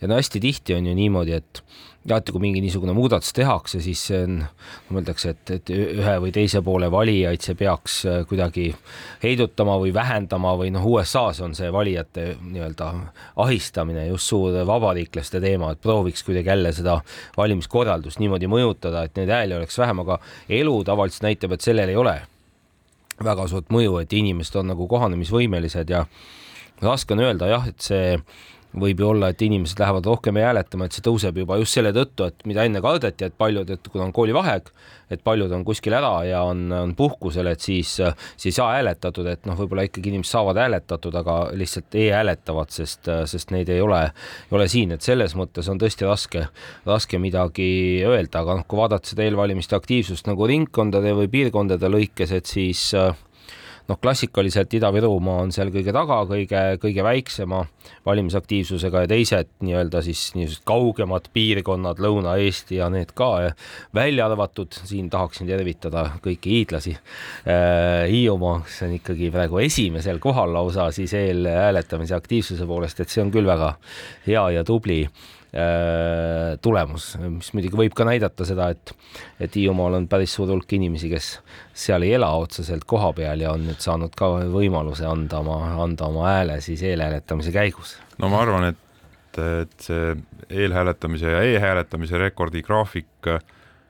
ja 0.01 0.11
no 0.11 0.18
hästi 0.18 0.42
tihti 0.42 0.76
on 0.76 0.88
ju 0.90 0.96
niimoodi, 0.96 1.38
et 1.38 1.62
alati, 2.09 2.32
kui 2.32 2.40
mingi 2.40 2.62
niisugune 2.64 2.94
muudatus 2.96 3.34
tehakse, 3.36 3.80
siis 3.84 4.01
see 4.09 4.22
on, 4.24 4.38
mõeldakse, 4.94 5.34
et, 5.34 5.53
et 5.59 5.72
ühe 5.74 6.14
või 6.24 6.32
teise 6.32 6.62
poole 6.64 6.88
valijaid 6.92 7.44
see 7.44 7.57
peaks 7.59 7.98
äh, 8.09 8.22
kuidagi 8.28 8.70
heidutama 9.22 9.76
või 9.82 9.92
vähendama 9.94 10.55
või 10.59 10.72
noh, 10.72 10.86
USA-s 10.94 11.42
on 11.44 11.55
see 11.59 11.68
valijate 11.72 12.26
nii-öelda 12.40 12.90
ahistamine 13.44 14.07
just 14.09 14.32
suur 14.32 14.57
vabariiklaste 14.66 15.42
teema, 15.44 15.74
et 15.74 15.84
prooviks 15.84 16.24
kuidagi 16.26 16.53
jälle 16.55 16.72
seda 16.76 17.01
valimiskorraldust 17.36 18.22
niimoodi 18.22 18.48
mõjutada, 18.51 19.05
et 19.05 19.20
neid 19.20 19.32
hääli 19.36 19.61
oleks 19.61 19.78
vähem, 19.80 20.05
aga 20.07 20.20
elu 20.61 20.76
tavaliselt 20.88 21.28
näitab, 21.28 21.57
et 21.57 21.68
sellel 21.68 21.92
ei 21.92 22.01
ole 22.01 22.16
väga 23.25 23.47
suurt 23.51 23.68
mõju, 23.73 23.99
et 24.01 24.12
inimesed 24.16 24.57
on 24.61 24.73
nagu 24.73 24.87
kohanemisvõimelised 24.91 25.91
ja 25.93 26.05
raske 26.81 27.14
on 27.14 27.25
öelda 27.25 27.51
jah, 27.51 27.66
et 27.68 27.81
see 27.85 28.14
võib 28.79 29.01
ju 29.03 29.09
olla, 29.11 29.31
et 29.31 29.43
inimesed 29.43 29.81
lähevad 29.81 30.07
rohkem 30.07 30.39
hääletama, 30.39 30.87
et 30.87 30.95
see 30.95 31.05
tõuseb 31.05 31.41
juba 31.43 31.59
just 31.59 31.75
selle 31.75 31.91
tõttu, 31.95 32.29
et 32.31 32.47
mida 32.47 32.64
enne 32.66 32.83
kardeti, 32.85 33.27
et 33.27 33.37
paljud, 33.39 33.71
et 33.71 33.89
kuna 33.91 34.07
on 34.07 34.12
koolivaheaeg, 34.14 34.71
et 35.11 35.23
paljud 35.27 35.51
on 35.53 35.64
kuskil 35.66 35.97
ära 35.99 36.12
ja 36.29 36.43
on, 36.47 36.68
on 36.73 36.93
puhkusel, 36.99 37.51
et 37.51 37.62
siis, 37.64 37.97
siis 38.37 38.53
ei 38.53 38.57
saa 38.61 38.77
hääletatud, 38.77 39.27
et 39.33 39.49
noh, 39.49 39.59
võib-olla 39.59 39.89
ikkagi 39.89 40.12
inimesed 40.12 40.31
saavad 40.37 40.61
hääletatud, 40.62 41.16
aga 41.18 41.39
lihtsalt 41.59 41.99
e-hääletavad, 41.99 42.71
sest, 42.75 43.11
sest 43.33 43.55
neid 43.55 43.73
ei 43.75 43.83
ole, 43.83 44.05
ei 44.51 44.59
ole 44.61 44.68
siin, 44.71 44.95
et 44.95 45.07
selles 45.07 45.35
mõttes 45.39 45.71
on 45.73 45.81
tõesti 45.83 46.07
raske, 46.07 46.47
raske 46.87 47.18
midagi 47.23 47.71
öelda, 48.07 48.45
aga 48.45 48.61
noh, 48.61 48.68
kui 48.71 48.79
vaadata 48.79 49.11
seda 49.11 49.27
eelvalimiste 49.27 49.75
aktiivsust 49.79 50.31
nagu 50.31 50.47
ringkondade 50.47 51.16
või 51.18 51.33
piirkondade 51.33 51.91
lõikes, 51.91 52.37
et 52.39 52.47
siis 52.47 52.93
äh, 52.95 53.11
noh, 53.91 53.99
klassikaliselt 54.03 54.74
Ida-Virumaa 54.78 55.45
on 55.45 55.53
seal 55.55 55.72
kõige 55.74 55.93
taga, 55.95 56.20
kõige, 56.28 56.61
kõige 56.82 57.05
väiksema 57.05 57.64
valimisaktiivsusega 58.07 59.05
ja 59.05 59.11
teised 59.11 59.51
nii-öelda 59.64 60.03
siis 60.07 60.28
niisugused 60.36 60.64
kaugemad 60.68 61.26
piirkonnad, 61.34 62.01
Lõuna-Eesti 62.03 62.78
ja 62.78 62.91
need 62.93 63.12
ka 63.18 63.30
välja 63.97 64.28
arvatud, 64.30 64.76
siin 64.86 65.11
tahaksin 65.11 65.51
tervitada 65.51 66.07
kõiki 66.24 66.59
hiidlasi 66.59 66.97
äh,. 66.97 68.07
Hiiumaa, 68.11 68.61
kes 68.66 68.80
on 68.86 68.95
ikkagi 68.97 69.30
praegu 69.34 69.61
esimesel 69.62 70.18
kohal 70.22 70.53
lausa 70.55 70.91
siis 70.95 71.12
eelhääletamise 71.16 72.14
aktiivsuse 72.16 72.66
poolest, 72.66 73.01
et 73.01 73.12
see 73.12 73.22
on 73.24 73.32
küll 73.34 73.49
väga 73.49 73.74
hea 74.26 74.47
ja 74.57 74.64
tubli 74.66 75.03
tulemus, 76.62 77.07
mis 77.24 77.48
muidugi 77.57 77.78
võib 77.78 77.94
ka 77.98 78.05
näidata 78.07 78.46
seda, 78.46 78.68
et, 78.70 78.92
et 79.42 79.57
Hiiumaal 79.59 79.96
on 79.98 80.07
päris 80.11 80.36
suur 80.36 80.53
hulk 80.53 80.76
inimesi, 80.76 81.11
kes 81.11 81.30
seal 81.74 82.07
ei 82.07 82.14
ela 82.18 82.28
otseselt 82.38 82.86
kohapeal 82.86 83.42
ja 83.42 83.55
on 83.57 83.64
nüüd 83.66 83.82
saanud 83.82 84.14
ka 84.18 84.28
võimaluse 84.53 85.09
anda 85.11 85.40
oma, 85.42 85.59
anda 85.82 86.07
oma 86.07 86.28
hääle 86.28 86.61
siis 86.62 86.84
eelhääletamise 86.86 87.55
käigus. 87.55 87.96
no 88.22 88.30
ma 88.30 88.44
arvan, 88.44 88.70
et, 88.70 89.40
et 89.64 89.74
see 89.82 90.14
eelhääletamise 90.51 91.34
ja 91.34 91.42
e-hääletamise 91.48 92.22
rekordigraafik, 92.28 93.32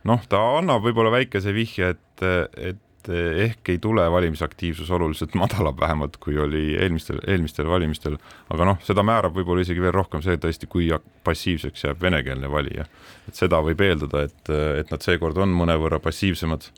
noh, 0.08 0.24
ta 0.32 0.40
annab 0.58 0.86
võib-olla 0.88 1.12
väikese 1.18 1.52
vihje, 1.56 1.92
et, 1.92 2.24
et 2.56 2.80
et 3.00 3.10
eh, 3.12 3.44
ehk 3.46 3.70
ei 3.72 3.78
tule 3.80 4.04
valimisaktiivsus 4.12 4.90
oluliselt 4.92 5.34
madalam 5.42 5.76
vähemalt, 5.80 6.18
kui 6.20 6.38
oli 6.38 6.76
eelmistel, 6.76 7.20
eelmistel 7.26 7.68
valimistel, 7.68 8.18
aga 8.52 8.68
noh, 8.72 8.80
seda 8.84 9.04
määrab 9.06 9.36
võib-olla 9.36 9.64
isegi 9.64 9.82
veel 9.82 9.94
rohkem 9.96 10.22
see 10.24 10.36
tõesti, 10.40 10.68
kui 10.70 10.90
passiivseks 11.24 11.86
jääb 11.88 12.02
venekeelne 12.02 12.50
valija. 12.50 12.86
et 13.28 13.36
seda 13.36 13.62
võib 13.64 13.80
eeldada, 13.84 14.26
et, 14.28 14.52
et 14.82 14.92
nad 14.92 15.04
seekord 15.04 15.38
on 15.40 15.52
mõnevõrra 15.56 16.00
passiivsemad, 16.02 16.68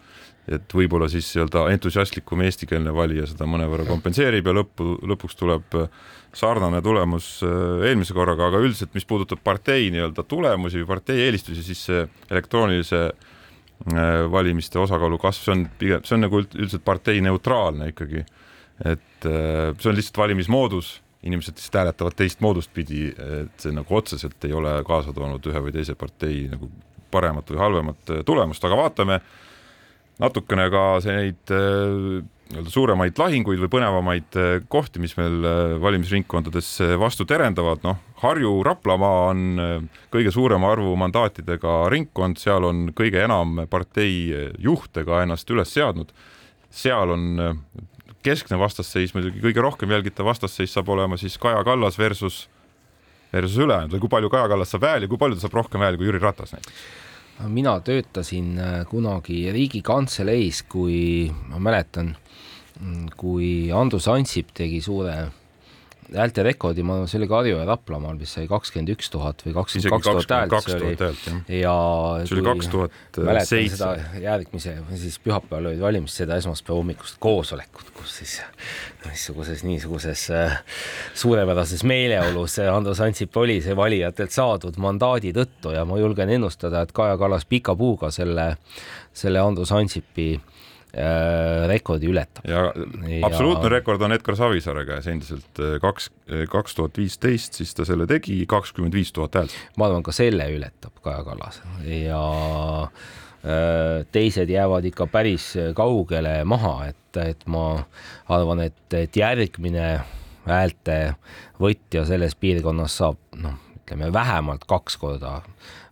et 0.52 0.74
võib-olla 0.74 1.08
siis 1.10 1.28
nii-öelda 1.34 1.68
entusiastlikum 1.74 2.42
eestikeelne 2.42 2.94
valija 2.94 3.26
seda 3.30 3.46
mõnevõrra 3.46 3.86
kompenseerib 3.86 4.46
ja 4.46 4.56
lõppu, 4.58 4.96
lõpuks 5.06 5.38
tuleb 5.38 5.76
sarnane 6.34 6.80
tulemus 6.82 7.34
eh, 7.46 7.90
eelmise 7.90 8.14
korraga, 8.14 8.48
aga 8.50 8.62
üldiselt, 8.62 8.94
mis 8.94 9.06
puudutab 9.08 9.42
partei 9.44 9.90
nii-öelda 9.94 10.26
tulemusi 10.28 10.82
või 10.82 10.94
partei 10.96 11.26
eelistusi, 11.26 11.66
siis 11.66 11.86
see 11.90 12.08
elektroonilise 12.30 13.06
Äh, 13.10 13.28
valimiste 14.30 14.78
osakaalu 14.78 15.18
kasv, 15.18 15.44
see 15.44 15.54
on 15.54 15.62
pigem, 15.78 16.02
see 16.06 16.16
on 16.16 16.26
nagu 16.26 16.42
üldiselt 16.42 16.84
parteineutraalne 16.84 17.88
ikkagi. 17.92 18.24
et 18.84 19.26
äh, 19.26 19.72
see 19.78 19.90
on 19.90 19.96
lihtsalt 19.96 20.18
valimismoodus, 20.18 21.00
inimesed 21.22 21.58
lihtsalt 21.58 21.80
hääletavad 21.80 22.16
teist 22.18 22.40
moodust 22.40 22.72
pidi, 22.74 23.08
et 23.12 23.62
see 23.62 23.74
nagu 23.74 23.96
otseselt 23.96 24.44
ei 24.44 24.52
ole 24.52 24.78
kaasa 24.86 25.12
toonud 25.14 25.46
ühe 25.46 25.62
või 25.66 25.74
teise 25.74 25.94
partei 25.94 26.46
nagu 26.50 26.70
paremat 27.12 27.50
või 27.50 27.60
halvemat 27.62 28.10
äh, 28.10 28.24
tulemust, 28.26 28.64
aga 28.64 28.78
vaatame 28.80 29.20
natukene 30.22 30.68
ka 30.70 30.84
neid 31.04 31.52
nii-öelda 32.52 32.72
suuremaid 32.72 33.18
lahinguid 33.18 33.60
või 33.62 33.70
põnevamaid 33.72 34.36
eh, 34.38 34.54
kohti, 34.70 35.00
mis 35.02 35.14
meil 35.16 35.38
eh, 35.40 35.74
valimisringkondades 35.80 36.68
eh, 36.84 36.94
vastu 37.00 37.24
terendavad, 37.28 37.80
noh, 37.86 38.00
Harju-Raplamaa 38.22 39.22
on 39.32 39.62
kõige 40.12 40.30
suurema 40.34 40.70
arvu 40.74 40.92
mandaatidega 41.00 41.88
ringkond, 41.90 42.38
seal 42.38 42.68
on 42.68 42.84
kõige 42.94 43.22
enam 43.24 43.64
partei 43.70 44.30
juhte 44.62 45.02
ka 45.08 45.24
ennast 45.24 45.50
üles 45.50 45.72
seadnud. 45.74 46.12
seal 46.70 47.10
on 47.10 47.48
keskne 48.22 48.60
vastasseis, 48.60 49.16
muidugi 49.16 49.42
kõige 49.42 49.64
rohkem 49.64 49.90
jälgitav 49.90 50.28
vastasseis 50.28 50.70
saab 50.72 50.92
olema 50.94 51.18
siis 51.18 51.34
Kaja 51.38 51.64
Kallas 51.66 51.98
versus, 51.98 52.46
versus 53.32 53.58
ülejäänud. 53.58 53.96
Või 53.96 54.04
kui 54.04 54.12
palju 54.14 54.30
Kaja 54.30 54.46
Kallas 54.52 54.70
saab 54.70 54.86
hääli, 54.86 55.10
kui 55.10 55.18
palju 55.18 55.40
ta 55.40 55.48
saab 55.48 55.58
rohkem 55.58 55.82
hääli 55.82 55.98
kui 55.98 56.06
Jüri 56.06 56.22
Ratas 56.22 56.54
näiteks? 56.54 56.84
Mina 57.50 57.74
töötasin 57.82 58.54
kunagi 58.86 59.48
Riigikantseleis, 59.50 60.62
kui 60.70 61.26
ma 61.50 61.58
mäletan, 61.58 62.12
kui 63.16 63.70
Andrus 63.74 64.08
Ansip 64.10 64.50
tegi 64.56 64.80
suure 64.84 65.16
häälte 66.16 66.42
rekordi, 66.44 66.82
ma 66.84 66.96
arvan, 66.96 67.08
see 67.10 67.18
oli 67.20 67.28
Karju 67.30 67.56
ja 67.56 67.64
Raplamaal, 67.66 68.16
mis 68.20 68.32
sai 68.36 68.44
kakskümmend 68.50 68.92
üks 68.94 69.08
tuhat 69.12 69.42
või 69.46 69.54
kakskümmend 69.56 69.94
kaks 69.94 70.08
tuhat 70.08 70.34
häält, 70.34 70.66
see 70.66 70.78
oli 70.78 71.60
ja 71.62 71.74
see 72.26 72.36
oli 72.36 72.44
kaks 72.48 72.70
tuhat 72.72 73.20
seitse. 73.48 73.90
järgmise, 74.22 74.74
siis 75.00 75.18
pühapäeval 75.24 75.70
olid 75.70 75.82
valimised, 75.82 76.22
seda 76.22 76.36
esmaspäeva 76.40 76.78
hommikust 76.80 77.18
koosolekut, 77.22 77.92
kus 77.96 78.16
siis 78.20 78.36
niisuguses, 79.06 79.64
niisuguses 79.66 80.26
äh, 80.36 80.58
suurepärases 81.24 81.84
meeleolus 81.88 82.58
Andrus 82.66 83.00
Ansip 83.04 83.36
oli 83.40 83.60
see 83.64 83.76
valijatelt 83.76 84.34
saadud 84.34 84.78
mandaadi 84.82 85.32
tõttu 85.36 85.76
ja 85.76 85.86
ma 85.88 86.00
julgen 86.00 86.32
ennustada, 86.34 86.84
et 86.84 86.92
Kaja 86.96 87.16
Kallas 87.20 87.48
pika 87.48 87.76
puuga 87.78 88.12
selle, 88.14 88.56
selle 89.16 89.40
Andrus 89.40 89.72
Ansipi 89.72 90.34
Äh, 90.36 90.71
rekordi 91.68 92.08
ületab. 92.12 92.44
ja 92.44 92.66
absoluutne 93.24 93.64
ja... 93.64 93.72
rekord 93.78 94.02
on 94.04 94.12
Edgar 94.12 94.36
Savisaare 94.36 94.84
käes 94.84 95.08
endiselt 95.08 95.60
äh, 95.62 95.78
kaks, 95.80 96.10
äh, 96.28 96.44
kaks 96.52 96.76
tuhat 96.76 97.00
viisteist, 97.00 97.56
siis 97.56 97.72
ta 97.74 97.86
selle 97.88 98.06
tegi, 98.10 98.42
kakskümmend 98.48 98.94
viis 98.96 99.12
tuhat 99.16 99.40
häält. 99.40 99.56
ma 99.80 99.88
arvan, 99.88 100.04
ka 100.04 100.12
selle 100.12 100.50
ületab 100.52 101.00
Kaja 101.02 101.24
Kallas 101.24 101.62
ja 101.88 102.22
teised 104.12 104.50
jäävad 104.52 104.84
ikka 104.86 105.08
päris 105.10 105.48
kaugele 105.74 106.44
maha, 106.46 106.92
et, 106.92 107.16
et 107.24 107.40
ma 107.50 107.64
arvan, 108.30 108.60
et, 108.68 108.84
et 108.94 109.16
järgmine 109.18 109.86
häälte 110.46 110.98
võtja 111.58 112.04
selles 112.06 112.36
piirkonnas 112.38 113.00
saab 113.00 113.18
noh, 113.42 113.56
ütleme 113.80 114.12
vähemalt 114.14 114.68
kaks 114.70 115.00
korda 115.00 115.40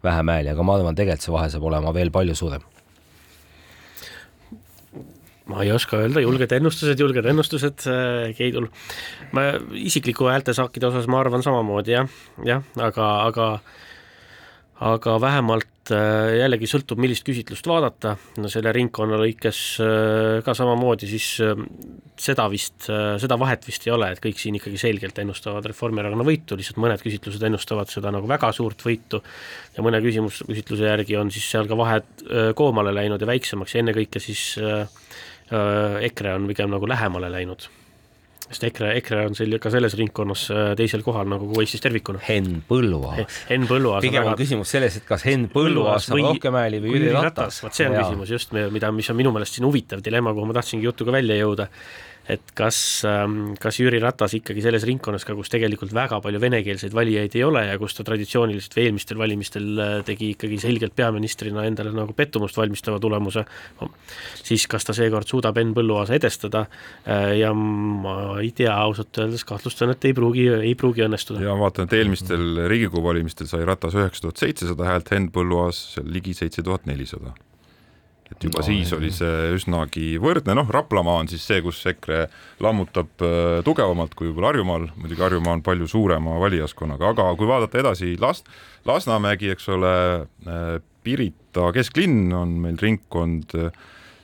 vähem 0.04 0.30
hääli, 0.30 0.52
aga 0.52 0.62
ma 0.62 0.76
arvan, 0.78 0.94
tegelikult 0.94 1.26
see 1.26 1.34
vahe 1.34 1.50
saab 1.50 1.66
olema 1.72 1.94
veel 1.96 2.12
palju 2.14 2.36
suurem 2.38 2.69
ma 5.50 5.64
ei 5.64 5.72
oska 5.74 6.00
öelda, 6.00 6.22
julged 6.24 6.54
ennustused, 6.56 7.02
julged 7.02 7.26
ennustused 7.32 7.86
äh, 7.90 8.30
Keidul. 8.38 8.70
ma 9.36 9.50
isikliku 9.76 10.30
häältesaakide 10.30 10.90
osas 10.90 11.10
ma 11.10 11.20
arvan 11.24 11.44
samamoodi 11.46 11.96
jah, 11.98 12.18
jah, 12.46 12.66
aga, 12.88 13.12
aga 13.28 13.52
aga 14.80 15.16
vähemalt 15.20 15.90
äh, 15.92 16.38
jällegi 16.40 16.68
sõltub, 16.70 17.00
millist 17.02 17.24
küsitlust 17.26 17.66
vaadata, 17.68 18.14
no 18.40 18.48
selle 18.52 18.72
ringkonna 18.72 19.18
lõikes 19.20 19.58
äh, 19.84 20.38
ka 20.44 20.54
samamoodi, 20.56 21.08
siis 21.10 21.26
äh, 21.44 21.52
seda 22.20 22.46
vist, 22.52 22.88
seda 23.20 23.36
vahet 23.40 23.66
vist 23.68 23.84
ei 23.86 23.92
ole, 23.92 24.08
et 24.12 24.22
kõik 24.24 24.40
siin 24.40 24.56
ikkagi 24.56 24.80
selgelt 24.80 25.20
ennustavad 25.20 25.68
Reformierakonna 25.68 26.24
võitu, 26.24 26.56
lihtsalt 26.56 26.80
mõned 26.80 27.04
küsitlused 27.04 27.44
ennustavad 27.48 27.92
seda 27.92 28.12
nagu 28.14 28.28
väga 28.28 28.52
suurt 28.56 28.80
võitu 28.84 29.20
ja 29.76 29.84
mõne 29.84 30.00
küsimus, 30.04 30.42
küsitluse 30.48 30.88
järgi 30.88 31.20
on 31.20 31.32
siis 31.32 31.48
seal 31.52 31.68
ka 31.68 31.76
vahed 31.80 32.26
koomale 32.56 32.92
läinud 32.96 33.20
ja 33.20 33.28
väiksemaks 33.28 33.76
ja 33.76 33.84
ennekõike 33.84 34.20
siis 34.20 34.44
EKRE 35.50 36.34
on 36.38 36.50
pigem 36.50 36.70
nagu 36.70 36.88
lähemale 36.88 37.30
läinud 37.32 37.68
sest 38.50 38.66
EKRE, 38.66 38.90
EKRE 38.98 39.24
on 39.28 39.36
seal 39.38 39.54
ka 39.62 39.70
selles 39.70 39.94
ringkonnas 39.98 40.44
äh, 40.50 40.72
teisel 40.78 41.04
kohal 41.06 41.28
nagu 41.30 41.46
kogu 41.46 41.62
Eestis 41.62 41.82
tervikuna. 41.84 42.18
Henn 42.26 42.64
Põlluaas. 42.66 43.38
Henn 43.50 43.68
Põlluaas. 43.70 44.02
pigem 44.02 44.24
on 44.24 44.32
väga... 44.32 44.40
küsimus 44.42 44.72
selles, 44.74 44.98
et 44.98 45.06
kas 45.06 45.24
Henn 45.28 45.46
Põlluaas 45.52 46.08
saab 46.10 46.22
rohkem 46.24 46.58
hääli 46.58 46.82
või 46.82 46.96
Jüri 46.96 47.12
Ratas. 47.14 47.60
vot 47.62 47.76
see 47.76 47.86
on 47.86 47.94
ja. 47.94 48.02
küsimus 48.02 48.34
just, 48.34 48.54
mida, 48.74 48.90
mis 48.94 49.10
on 49.12 49.18
minu 49.20 49.32
meelest 49.34 49.58
siin 49.58 49.68
huvitav 49.68 50.02
dilemma, 50.02 50.34
kuhu 50.34 50.50
ma 50.50 50.56
tahtsingi 50.58 50.88
jutuga 50.88 51.14
välja 51.14 51.38
jõuda 51.38 51.68
et 52.30 52.52
kas, 52.56 52.78
ähm, 53.08 53.54
kas 53.60 53.80
Jüri 53.80 54.00
Ratas 54.02 54.34
ikkagi 54.38 54.62
selles 54.64 54.84
ringkonnas 54.88 55.26
ka, 55.26 55.34
kus 55.38 55.50
tegelikult 55.52 55.92
väga 55.96 56.20
palju 56.22 56.40
venekeelseid 56.42 56.94
valijaid 56.96 57.34
ei 57.38 57.44
ole 57.46 57.64
ja 57.66 57.76
kus 57.80 57.96
ta 57.96 58.06
traditsiooniliselt 58.06 58.76
või 58.76 58.86
eelmistel 58.86 59.20
valimistel 59.20 59.82
äh, 59.82 59.94
tegi 60.06 60.32
ikkagi 60.36 60.60
selgelt 60.62 60.94
peaministrina 60.98 61.66
endale 61.68 61.92
nagu 61.96 62.14
pettumust 62.16 62.58
valmistava 62.60 63.00
tulemuse, 63.02 63.44
siis 64.42 64.66
kas 64.70 64.86
ta 64.86 64.96
seekord 64.96 65.28
suudab 65.30 65.58
Henn 65.60 65.74
Põlluaasa 65.76 66.16
edestada 66.18 66.64
äh, 66.66 67.36
ja 67.40 67.52
ma 67.56 68.16
ei 68.40 68.52
tea, 68.56 68.72
ausalt 68.74 69.22
öeldes 69.22 69.44
kahtlustan, 69.48 69.94
et 69.94 70.08
ei 70.08 70.16
pruugi, 70.16 70.48
ei 70.70 70.74
pruugi 70.78 71.06
õnnestuda. 71.06 71.44
ja 71.44 71.58
vaatan, 71.58 71.90
et 71.90 71.98
eelmistel 72.00 72.66
Riigikogu 72.70 73.04
valimistel 73.10 73.50
sai 73.50 73.66
Ratas 73.68 73.98
üheksa 73.98 74.28
tuhat 74.28 74.42
seitsesada 74.46 74.90
häält, 74.92 75.14
Henn 75.14 75.30
Põlluaas 75.34 76.00
ligi 76.06 76.36
seitse 76.36 76.64
tuhat 76.66 76.86
nelisada 76.90 77.34
et 78.40 78.48
juba 78.48 78.62
no, 78.62 78.64
siis 78.64 78.90
oli 78.96 79.10
see 79.12 79.52
üsnagi 79.52 80.14
võrdne, 80.22 80.54
noh, 80.56 80.68
Raplamaa 80.72 81.20
on 81.20 81.28
siis 81.28 81.44
see, 81.44 81.60
kus 81.64 81.82
EKRE 81.90 82.22
lammutab 82.64 83.24
äh, 83.26 83.60
tugevamalt 83.66 84.14
kui 84.16 84.30
võib-olla 84.30 84.54
Harjumaal, 84.54 84.86
muidugi 84.96 85.20
Harjumaa 85.20 85.58
on 85.58 85.64
palju 85.66 85.88
suurema 85.90 86.38
valijaskonnaga, 86.40 87.12
aga 87.12 87.26
kui 87.36 87.48
vaadata 87.50 87.82
edasi 87.82 88.14
Las-, 88.20 88.46
Lasnamägi, 88.88 89.52
eks 89.52 89.68
ole, 89.76 89.94
äh, 90.48 90.76
Pirita 91.04 91.70
kesklinn 91.72 92.32
on 92.36 92.58
meil 92.60 92.76
ringkond, 92.80 93.54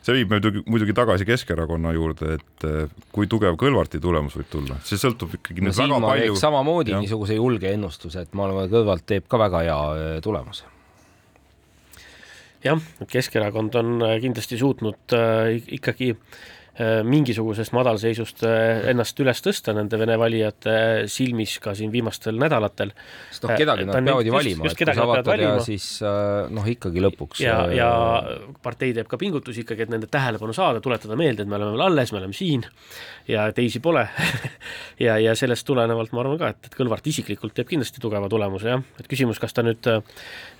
see 0.04 0.14
viib 0.16 0.32
muidugi, 0.32 0.60
muidugi 0.68 0.92
tagasi 0.96 1.24
Keskerakonna 1.28 1.92
juurde, 1.96 2.38
et 2.38 2.66
äh, 2.68 2.94
kui 3.12 3.28
tugev 3.28 3.58
Kõlvarti 3.60 4.00
tulemus 4.00 4.38
võib 4.40 4.48
tulla, 4.52 4.78
see 4.84 5.00
sõltub 5.00 5.36
ikkagi 5.36 5.60
no, 5.60 5.68
nüüd 5.68 5.82
väga 5.82 6.00
palju. 6.06 6.38
samamoodi 6.40 6.96
ja. 6.96 7.02
niisuguse 7.04 7.36
julge 7.36 7.68
ennustuse, 7.76 8.24
et 8.24 8.32
ma 8.32 8.48
arvan, 8.48 8.64
et 8.64 8.72
Kõlvart 8.72 9.04
teeb 9.12 9.28
ka 9.28 9.40
väga 9.44 9.62
hea 9.66 10.24
tulemuse 10.24 10.72
jah, 12.66 12.82
Keskerakond 13.10 13.78
on 13.78 13.96
äh, 14.02 14.18
kindlasti 14.22 14.58
suutnud 14.60 15.14
äh, 15.16 15.56
ikkagi 15.78 16.14
mingisugusest 16.76 17.72
madalseisust 17.72 18.42
ennast 18.44 19.20
üles 19.22 19.40
tõsta 19.40 19.72
nende 19.76 19.96
Vene 19.96 20.18
valijate 20.20 20.74
silmis 21.08 21.54
ka 21.64 21.72
siin 21.76 21.88
viimastel 21.92 22.36
nädalatel. 22.40 22.92
sest 23.30 23.46
noh, 23.46 23.54
kedagi 23.56 23.86
nad 23.88 23.96
peavad 24.04 24.28
ju 24.28 24.34
valima, 24.34 24.68
et 24.68 24.76
kui 24.76 24.96
sa 24.98 25.06
vaatad 25.08 25.40
ja 25.40 25.54
siis 25.64 25.86
noh, 26.52 26.68
ikkagi 26.68 27.00
lõpuks. 27.00 27.40
ja, 27.44 27.58
ja 27.72 27.90
partei 28.62 28.92
teeb 28.96 29.08
ka 29.08 29.16
pingutusi 29.20 29.64
ikkagi, 29.64 29.86
et 29.86 29.94
nende 29.94 30.10
tähelepanu 30.12 30.52
saada, 30.56 30.82
tuletada 30.84 31.16
meelde, 31.16 31.46
et 31.46 31.48
me 31.48 31.56
oleme 31.56 31.72
veel 31.76 31.86
alles, 31.88 32.12
me 32.12 32.20
oleme 32.20 32.36
siin 32.36 32.66
ja 33.28 33.48
teisi 33.52 33.80
pole 33.80 34.04
ja, 35.06 35.16
ja 35.18 35.34
sellest 35.38 35.66
tulenevalt 35.66 36.12
ma 36.14 36.22
arvan 36.22 36.38
ka, 36.40 36.50
et, 36.54 36.68
et 36.68 36.76
Kõlvart 36.76 37.06
isiklikult 37.08 37.54
teeb 37.56 37.68
kindlasti 37.70 38.02
tugeva 38.02 38.28
tulemuse, 38.30 38.68
jah, 38.74 38.82
et 39.00 39.08
küsimus, 39.10 39.40
kas 39.42 39.56
ta 39.56 39.64
nüüd 39.66 39.88
äh, 39.90 40.02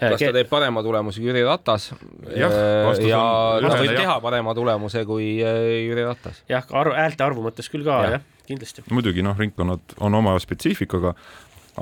kas 0.00 0.22
ta 0.22 0.32
teeb 0.34 0.50
parema 0.50 0.82
tulemuse 0.86 1.20
kui 1.20 1.30
Jüri 1.30 1.44
Ratas 1.46 1.90
ja, 2.32 2.50
ja 3.04 3.22
ta 3.62 3.78
võib 3.82 3.94
teha 3.94 4.16
parema 4.24 4.54
tulemuse 4.56 5.04
kui 5.08 5.36
äh, 5.44 5.60
Jüri 5.86 6.05
Ratas. 6.07 6.42
jah, 6.50 6.66
arv, 6.70 6.96
häälte 6.96 7.26
arvu 7.26 7.44
mõttes 7.46 7.70
küll 7.72 7.86
ka 7.86 7.98
ja., 8.07 8.14
jah, 8.16 8.30
kindlasti. 8.48 8.86
muidugi 8.90 9.24
noh, 9.26 9.36
ringkonnad 9.38 9.98
on 10.00 10.20
oma 10.20 10.38
spetsiifikaga, 10.42 11.16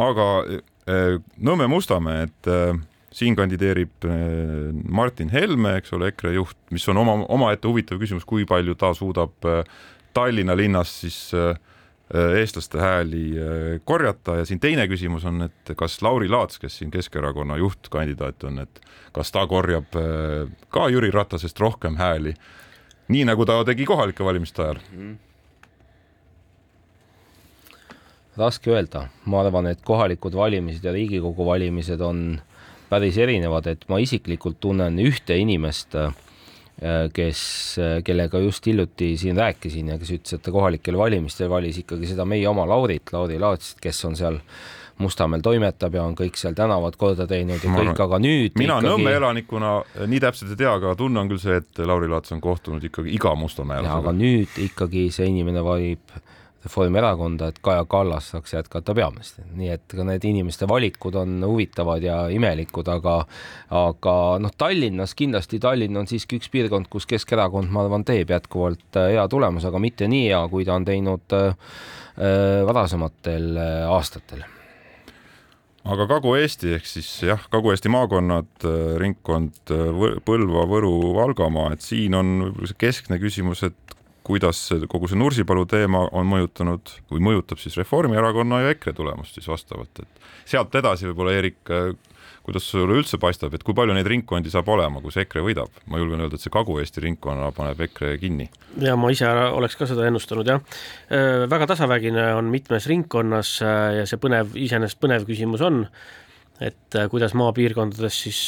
aga 0.09 0.29
äh, 0.49 1.17
Nõmme 1.39 1.69
Mustamäe, 1.71 2.29
et 2.29 2.51
äh, 2.51 2.75
siin 3.15 3.37
kandideerib 3.39 4.05
Martin 4.91 5.29
Helme, 5.31 5.77
eks 5.79 5.93
ole, 5.95 6.09
EKRE 6.11 6.33
juht, 6.35 6.57
mis 6.75 6.83
on 6.91 6.99
oma, 6.99 7.21
omaette 7.31 7.71
huvitav 7.71 8.01
küsimus, 8.03 8.27
kui 8.27 8.43
palju 8.49 8.75
ta 8.75 8.91
suudab 8.91 9.47
Tallinna 10.15 10.57
linnas 10.57 11.01
siis 11.01 11.35
äh, 11.35 11.51
äh, 12.15 12.39
eestlaste 12.39 12.81
hääli 12.81 13.25
äh, 13.39 13.81
korjata 13.85 14.37
ja 14.37 14.45
siin 14.45 14.61
teine 14.61 14.87
küsimus 14.89 15.25
on, 15.27 15.43
et 15.49 15.75
kas 15.77 15.99
Lauri 16.03 16.29
Laats, 16.29 16.59
kes 16.63 16.79
siin 16.79 16.91
Keskerakonna 16.95 17.57
juhtkandidaat 17.59 18.45
on, 18.45 18.63
et 18.63 18.81
kas 19.13 19.33
ta 19.35 19.47
korjab 19.51 19.99
ka 20.71 20.87
Jüri 20.91 21.11
Ratasest 21.15 21.61
rohkem 21.61 21.99
hääli, 21.99 22.35
nii 23.09 23.25
nagu 23.29 23.45
ta 23.45 23.61
tegi 23.65 23.87
kohalike 23.89 24.25
valimiste 24.25 24.63
ajal 24.63 24.81
mm.? 24.93 25.15
raske 28.37 28.73
öelda, 28.73 29.09
ma 29.31 29.45
arvan, 29.45 29.69
et 29.71 29.83
kohalikud 29.87 30.35
valimised 30.35 30.85
ja 30.85 30.93
Riigikogu 30.93 31.47
valimised 31.47 32.01
on 32.03 32.41
päris 32.91 33.19
erinevad, 33.19 33.67
et 33.71 33.85
ma 33.89 34.01
isiklikult 34.03 34.59
tunnen 34.61 34.99
ühte 35.03 35.37
inimest 35.39 35.95
äh, 35.95 36.11
Äh, 36.83 37.07
kes, 37.15 37.79
äh, 37.79 38.01
kellega 38.03 38.39
just 38.43 38.67
hiljuti 38.67 39.13
siin 39.17 39.37
rääkisin 39.39 39.93
ja 39.93 39.99
kes 39.99 40.11
ütles, 40.11 40.35
et 40.35 40.43
ta 40.43 40.51
kohalikel 40.51 40.97
valimistel 40.99 41.47
valis 41.47 41.77
ikkagi 41.79 42.09
seda 42.11 42.25
meie 42.27 42.49
oma 42.51 42.65
Laurit, 42.67 43.13
Lauri 43.15 43.37
Laatsit, 43.39 43.79
kes 43.81 44.01
on 44.09 44.17
seal 44.19 44.41
Mustamäel 44.99 45.43
toimetab 45.43 45.95
ja 45.97 46.05
on 46.07 46.15
kõik 46.19 46.37
seal 46.39 46.55
tänavad 46.55 46.95
korda 46.99 47.27
teinud 47.27 47.59
ja 47.59 47.73
kõik, 47.75 47.99
aga 48.05 48.21
nüüd 48.23 48.59
mina 48.61 48.79
ikkagi... 48.79 48.93
Nõmme 48.93 49.17
elanikuna 49.19 49.73
nii 50.07 50.21
täpselt 50.23 50.55
ei 50.55 50.61
tea, 50.61 50.77
aga 50.79 50.95
tunne 50.99 51.25
on 51.25 51.33
küll 51.33 51.43
see, 51.43 51.59
et 51.59 51.83
Lauri 51.83 52.11
Laats 52.11 52.35
on 52.37 52.43
kohtunud 52.45 52.85
ikkagi 52.91 53.11
iga 53.17 53.35
Mustamäelasega. 53.39 53.99
aga 54.05 54.15
nüüd 54.15 54.63
ikkagi 54.69 55.09
see 55.15 55.27
inimene 55.33 55.65
valib 55.67 56.15
Reformierakonda, 56.65 57.51
et 57.51 57.59
Kaja 57.61 57.85
Kallas 57.85 58.31
saaks 58.33 58.55
jätkata 58.55 58.95
peaministrina, 58.97 59.51
nii 59.59 59.69
et 59.75 59.97
ka 59.97 60.07
need 60.09 60.25
inimeste 60.25 60.69
valikud 60.69 61.19
on 61.21 61.43
huvitavad 61.45 62.03
ja 62.03 62.23
imelikud, 62.33 62.89
aga 62.89 63.19
aga 63.83 64.15
noh, 64.41 64.55
Tallinnas 64.57 65.13
kindlasti 65.19 65.61
Tallinn 65.61 66.01
on 66.01 66.09
siiski 66.09 66.41
üks 66.41 66.49
piirkond, 66.55 66.89
kus 66.93 67.05
Keskerakond, 67.11 67.69
ma 67.75 67.85
arvan, 67.85 68.07
teeb 68.09 68.33
jätkuvalt 68.33 68.97
äh, 68.97 69.13
hea 69.19 69.29
tulemuse, 69.29 69.69
aga 69.69 69.83
mitte 69.83 70.09
nii 70.09 70.31
hea, 70.31 70.41
kui 70.49 70.65
ta 70.65 70.79
on 70.79 70.89
teinud 70.89 71.37
äh, 71.37 71.71
äh 72.17 72.65
varasematel 72.65 73.57
äh, 73.59 73.79
aastatel 73.91 74.47
aga 75.85 76.07
Kagu-Eesti 76.15 76.75
ehk 76.79 76.89
siis 76.89 77.09
jah, 77.29 77.43
Kagu-Eesti 77.53 77.93
maakonnad, 77.93 78.67
ringkond 79.01 79.73
Põlva, 80.25 80.65
Võru, 80.71 80.95
Valgamaa, 81.17 81.75
et 81.75 81.85
siin 81.85 82.17
on 82.19 82.37
võib-olla 82.47 82.71
see 82.71 82.81
keskne 82.87 83.21
küsimus, 83.23 83.65
et 83.67 83.97
kuidas 84.25 84.63
kogu 84.89 85.11
see 85.11 85.21
Nursipalu 85.21 85.67
teema 85.69 86.07
on 86.17 86.29
mõjutanud 86.31 86.95
või 87.13 87.25
mõjutab 87.29 87.61
siis 87.61 87.77
Reformierakonna 87.81 88.63
ja 88.65 88.73
EKRE 88.73 88.95
tulemust 88.97 89.37
siis 89.37 89.49
vastavalt, 89.51 90.01
et 90.01 90.29
sealt 90.49 90.75
edasi 90.81 91.11
võib-olla 91.11 91.37
Eerik, 91.37 91.61
kuidas 92.45 92.67
sulle 92.69 92.99
üldse 93.01 93.19
paistab, 93.21 93.55
et 93.57 93.63
kui 93.65 93.77
palju 93.77 93.95
neid 93.97 94.09
ringkondi 94.11 94.53
saab 94.53 94.69
olema, 94.75 95.01
kus 95.05 95.17
EKRE 95.23 95.45
võidab? 95.47 95.79
ma 95.91 96.01
julgen 96.01 96.25
öelda, 96.25 96.37
et 96.37 96.45
see 96.45 96.53
Kagu-Eesti 96.53 97.05
ringkonna 97.05 97.49
paneb 97.57 97.81
EKRE 97.87 98.17
kinni. 98.21 98.51
ja 98.85 98.97
ma 99.01 99.13
ise 99.15 99.29
oleks 99.29 99.79
ka 99.81 99.89
seda 99.89 100.05
ennustanud 100.09 100.51
jah. 100.53 100.61
Äh, 101.09 101.47
väga 101.51 101.71
tasavägine 101.73 102.29
on 102.39 102.53
mitmes 102.53 102.89
ringkonnas 102.91 103.57
äh, 103.65 103.89
ja 104.01 104.05
see 104.09 104.21
põnev, 104.21 104.53
iseenesest 104.61 105.01
põnev 105.01 105.25
küsimus 105.29 105.65
on, 105.65 105.87
et 106.61 107.01
äh, 107.01 107.09
kuidas 107.13 107.35
maapiirkondades 107.39 108.21
siis 108.27 108.45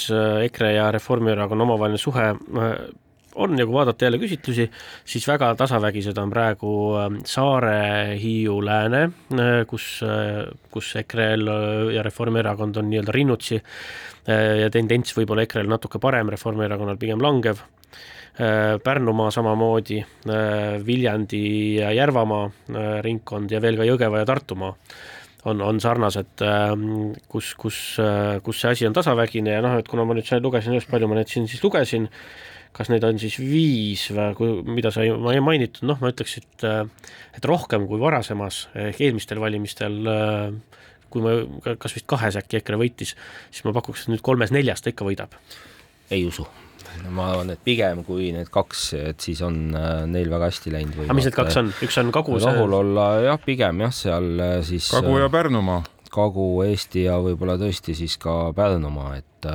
EKRE 0.50 0.76
ja 0.76 0.90
Reformierakonna 0.94 1.66
omavaheline 1.66 2.00
suhe 2.00 2.30
on 3.36 3.58
ja 3.58 3.66
kui 3.66 3.74
vaadata 3.74 4.06
jälle 4.06 4.18
küsitlusi, 4.18 4.66
siis 5.04 5.26
väga 5.28 5.52
tasavägised 5.58 6.18
on 6.18 6.30
praegu 6.32 6.72
ähm, 7.00 7.20
Saare, 7.24 8.16
Hiiu, 8.20 8.58
Lääne, 8.64 9.02
äh, 9.36 9.62
kus, 9.68 10.00
äh, 10.04 10.44
kus 10.72 10.94
EKRE-l 11.02 11.48
äh, 11.52 11.94
ja 11.96 12.04
Reformierakond 12.06 12.76
on 12.80 12.90
nii-öelda 12.90 13.14
rinnutsi 13.14 13.60
ja 14.26 14.66
tendents 14.74 15.12
võib-olla 15.14 15.44
EKRE-l 15.46 15.68
natuke 15.70 16.00
parem, 16.02 16.32
Reformierakonnal 16.34 16.96
pigem 16.98 17.20
langev. 17.22 17.60
Pärnumaa 18.36 19.30
samamoodi, 19.32 20.00
Viljandi 20.84 21.38
ja 21.78 21.92
Järvamaa 21.94 22.98
ringkond 23.06 23.54
ja 23.54 23.60
veel 23.62 23.78
ka 23.78 23.86
Jõgeva 23.86 24.18
ja 24.20 24.26
Tartumaa 24.28 24.74
on, 25.46 25.62
on 25.62 25.78
sarnased, 25.80 26.42
ähm, 26.42 27.14
kus, 27.30 27.54
kus, 27.54 27.78
kus 28.44 28.60
see 28.60 28.74
asi 28.74 28.88
on 28.90 28.98
tasavägine 28.98 29.54
ja 29.54 29.62
noh, 29.64 29.78
et 29.78 29.88
kuna 29.88 30.04
ma 30.04 30.18
nüüd 30.18 30.28
lugesin 30.42 30.76
palju 30.90 31.08
ma 31.08 31.20
neid 31.20 31.30
siin 31.30 31.46
siis 31.48 31.62
lugesin, 31.64 32.10
kas 32.76 32.90
neid 32.92 33.04
on 33.08 33.20
siis 33.20 33.38
viis 33.40 34.08
või 34.12 34.60
mida 34.76 34.92
sai 34.92 35.08
mainitud, 35.40 35.86
noh, 35.88 36.00
ma 36.02 36.12
ütleks, 36.12 36.36
et 36.42 36.66
et 37.38 37.48
rohkem 37.48 37.86
kui 37.88 38.00
varasemas 38.02 38.66
ehk 38.76 39.00
eelmistel 39.06 39.40
valimistel 39.40 39.96
kui 41.12 41.24
ma, 41.24 41.38
kas 41.80 41.96
vist 41.96 42.08
kahes 42.10 42.36
äkki 42.36 42.60
EKRE 42.60 42.80
võitis, 42.80 43.14
siis 43.48 43.64
ma 43.64 43.72
pakuks, 43.76 44.04
et 44.04 44.14
nüüd 44.14 44.24
kolmes-neljas 44.26 44.84
ta 44.84 44.92
ikka 44.92 45.06
võidab 45.08 45.36
ei 46.12 46.26
usu 46.28 46.46
ma 47.12 47.30
arvan, 47.32 47.50
et 47.54 47.60
pigem 47.64 48.02
kui 48.06 48.30
need 48.34 48.48
kaks, 48.52 48.86
et 48.96 49.24
siis 49.24 49.42
on 49.44 49.58
äh, 49.76 50.04
neil 50.10 50.30
väga 50.32 50.50
hästi 50.50 50.72
läinud. 50.72 50.98
aga 51.04 51.16
mis 51.18 51.28
need 51.28 51.36
kaks 51.36 51.58
on, 51.60 51.72
üks 51.84 51.98
on 52.00 52.12
Kagu? 52.14 52.38
rahul 52.42 52.76
olla 52.80 53.06
jah, 53.26 53.40
pigem 53.42 53.84
jah, 53.84 53.92
seal 53.94 54.30
äh, 54.40 54.56
siis. 54.66 54.88
Kagu 54.94 55.18
ja 55.20 55.28
Pärnumaa. 55.32 55.82
Kagu-Eesti 56.16 57.06
ja 57.06 57.18
võib-olla 57.22 57.58
tõesti 57.60 57.94
siis 57.96 58.16
ka 58.20 58.52
Pärnumaa, 58.56 59.16
et 59.18 59.48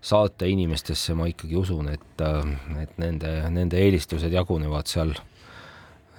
saarte 0.00 0.48
inimestesse 0.48 1.16
ma 1.18 1.26
ikkagi 1.30 1.58
usun, 1.58 1.90
et, 1.92 2.22
et 2.82 2.94
nende, 3.02 3.32
nende 3.54 3.80
eelistused 3.82 4.32
jagunevad 4.32 4.88
seal, 4.90 5.12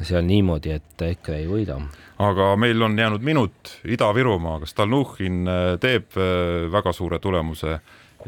seal 0.02 0.28
niimoodi, 0.28 0.76
et 0.76 1.06
EKRE 1.10 1.40
ei 1.42 1.48
võida. 1.50 1.80
aga 2.20 2.52
meil 2.60 2.82
on 2.86 2.98
jäänud 3.00 3.24
minut 3.24 3.78
Ida-Virumaa, 3.88 4.60
kas 4.60 4.76
Stalnuhhin 4.76 5.48
teeb 5.80 6.20
väga 6.72 6.94
suure 6.94 7.20
tulemuse 7.24 7.80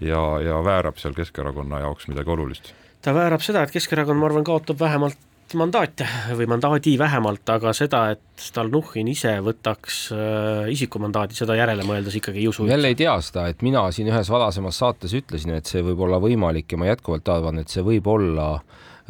ja, 0.01 0.23
ja 0.39 0.61
väärab 0.63 0.97
seal 1.01 1.17
Keskerakonna 1.17 1.83
jaoks 1.83 2.07
midagi 2.07 2.31
olulist? 2.31 2.73
ta 3.01 3.13
väärab 3.13 3.41
seda, 3.41 3.63
et 3.65 3.73
Keskerakond, 3.73 4.19
ma 4.19 4.29
arvan, 4.29 4.45
kaotab 4.45 4.79
vähemalt 4.79 5.19
mandaate 5.59 6.07
või 6.37 6.47
mandaadi 6.49 6.93
vähemalt, 6.99 7.47
aga 7.53 7.73
seda, 7.77 8.03
et 8.15 8.41
Stalnuhhin 8.41 9.09
ise 9.11 9.33
võtaks 9.43 10.01
äh, 10.15 10.71
isikumandaadi, 10.73 11.37
seda 11.37 11.55
järele 11.59 11.85
mõeldes 11.87 12.17
ikkagi 12.19 12.43
ei 12.43 12.49
usu. 12.51 12.67
jälle 12.69 12.91
ei 12.91 12.97
tea 12.99 13.15
seda, 13.21 13.47
et 13.51 13.61
mina 13.65 13.83
siin 13.91 14.09
ühes 14.11 14.31
varasemas 14.31 14.81
saates 14.81 15.15
ütlesin, 15.17 15.55
et 15.57 15.69
see 15.69 15.83
võib 15.85 16.03
olla 16.07 16.21
võimalik 16.23 16.71
ja 16.71 16.81
ma 16.81 16.89
jätkuvalt 16.91 17.33
arvan, 17.33 17.61
et 17.61 17.73
see 17.73 17.85
võib 17.85 18.07
olla 18.11 18.53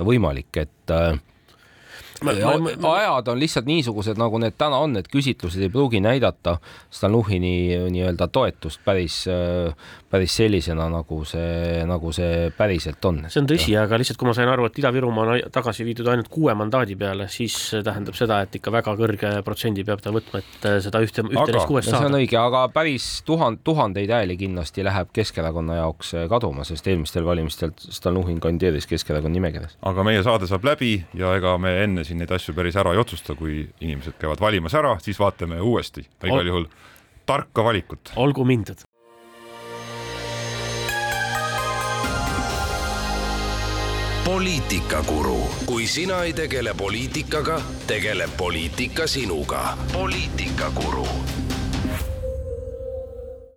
võimalik, 0.01 0.51
et 0.63 0.95
äh, 0.95 1.13
ajad 2.21 3.27
on 3.27 3.39
lihtsalt 3.39 3.65
niisugused, 3.65 4.19
nagu 4.19 4.39
need 4.41 4.55
täna 4.59 4.81
on, 4.83 4.97
et 4.99 5.07
küsitlused 5.11 5.61
ei 5.61 5.71
pruugi 5.73 6.01
näidata 6.03 6.57
Stalnuhhini 6.93 7.53
nii-öelda 7.91 8.27
toetust 8.27 8.81
päris, 8.85 9.23
päris 10.11 10.35
sellisena, 10.37 10.87
nagu 10.91 11.21
see, 11.25 11.81
nagu 11.87 12.11
see 12.13 12.51
päriselt 12.57 13.05
on. 13.09 13.23
see 13.31 13.41
on 13.41 13.49
tõsi, 13.49 13.73
aga 13.79 13.99
lihtsalt 14.01 14.19
kui 14.21 14.29
ma 14.29 14.35
sain 14.37 14.51
aru, 14.51 14.67
et 14.69 14.79
Ida-Virumaa 14.81 15.25
on 15.35 15.53
tagasi 15.53 15.85
viidud 15.87 16.11
ainult 16.11 16.29
kuue 16.31 16.53
mandaadi 16.57 16.97
peale, 16.99 17.27
siis 17.31 17.57
tähendab 17.83 18.17
seda, 18.17 18.41
et 18.45 18.59
ikka 18.59 18.73
väga 18.73 18.95
kõrge 18.99 19.33
protsendi 19.45 19.85
peab 19.87 20.03
ta 20.03 20.13
võtma, 20.13 20.43
et 20.43 20.69
seda 20.85 21.01
ühte, 21.03 21.25
ühte 21.25 21.47
neist 21.55 21.69
kuuest 21.69 21.89
saada. 21.89 22.03
see 22.05 22.11
on 22.11 22.19
õige, 22.19 22.37
aga 22.41 22.67
päris 22.73 23.09
tuhand, 23.25 23.63
tuhandeid 23.65 24.13
hääli 24.13 24.37
kindlasti 24.39 24.85
läheb 24.85 25.09
Keskerakonna 25.15 25.79
jaoks 25.81 26.13
kaduma, 26.29 26.65
sest 26.67 26.87
eelmistel 26.91 27.25
valimistel 27.25 27.73
Stalnuhhin 27.81 28.39
kandideeris 28.43 28.87
Keskerakonna 28.91 29.33
nimekirjas. 29.39 29.77
aga 29.81 30.05
meie 30.05 30.21
saade 30.25 30.49
saab 30.51 30.65
läbi 30.67 30.93
ja 31.17 31.33
ega 31.39 31.57
me 31.61 31.73
enne 31.83 32.05
siin 32.11 32.19
neid 32.19 32.31
asju 32.35 32.55
päris 32.55 32.75
ära 32.75 32.91
ei 32.91 32.99
otsusta, 32.99 33.35
kui 33.39 33.63
inimesed 33.79 34.17
käivad 34.19 34.43
valimas 34.43 34.75
ära, 34.75 34.97
siis 34.99 35.19
vaatame 35.19 35.61
uuesti, 35.63 36.03
igal 36.27 36.47
juhul 36.47 36.65
tarka 37.25 37.63
valikut. 37.63 38.15
olgu 38.15 38.45
mindud. 38.45 38.87
poliitikakuru, 44.25 45.39
kui 45.65 45.87
sina 45.87 46.23
ei 46.23 46.33
tegele 46.33 46.73
poliitikaga, 46.77 47.61
tegeleb 47.87 48.35
poliitika 48.37 49.07
sinuga. 49.07 49.77
poliitikakuru 49.93 51.07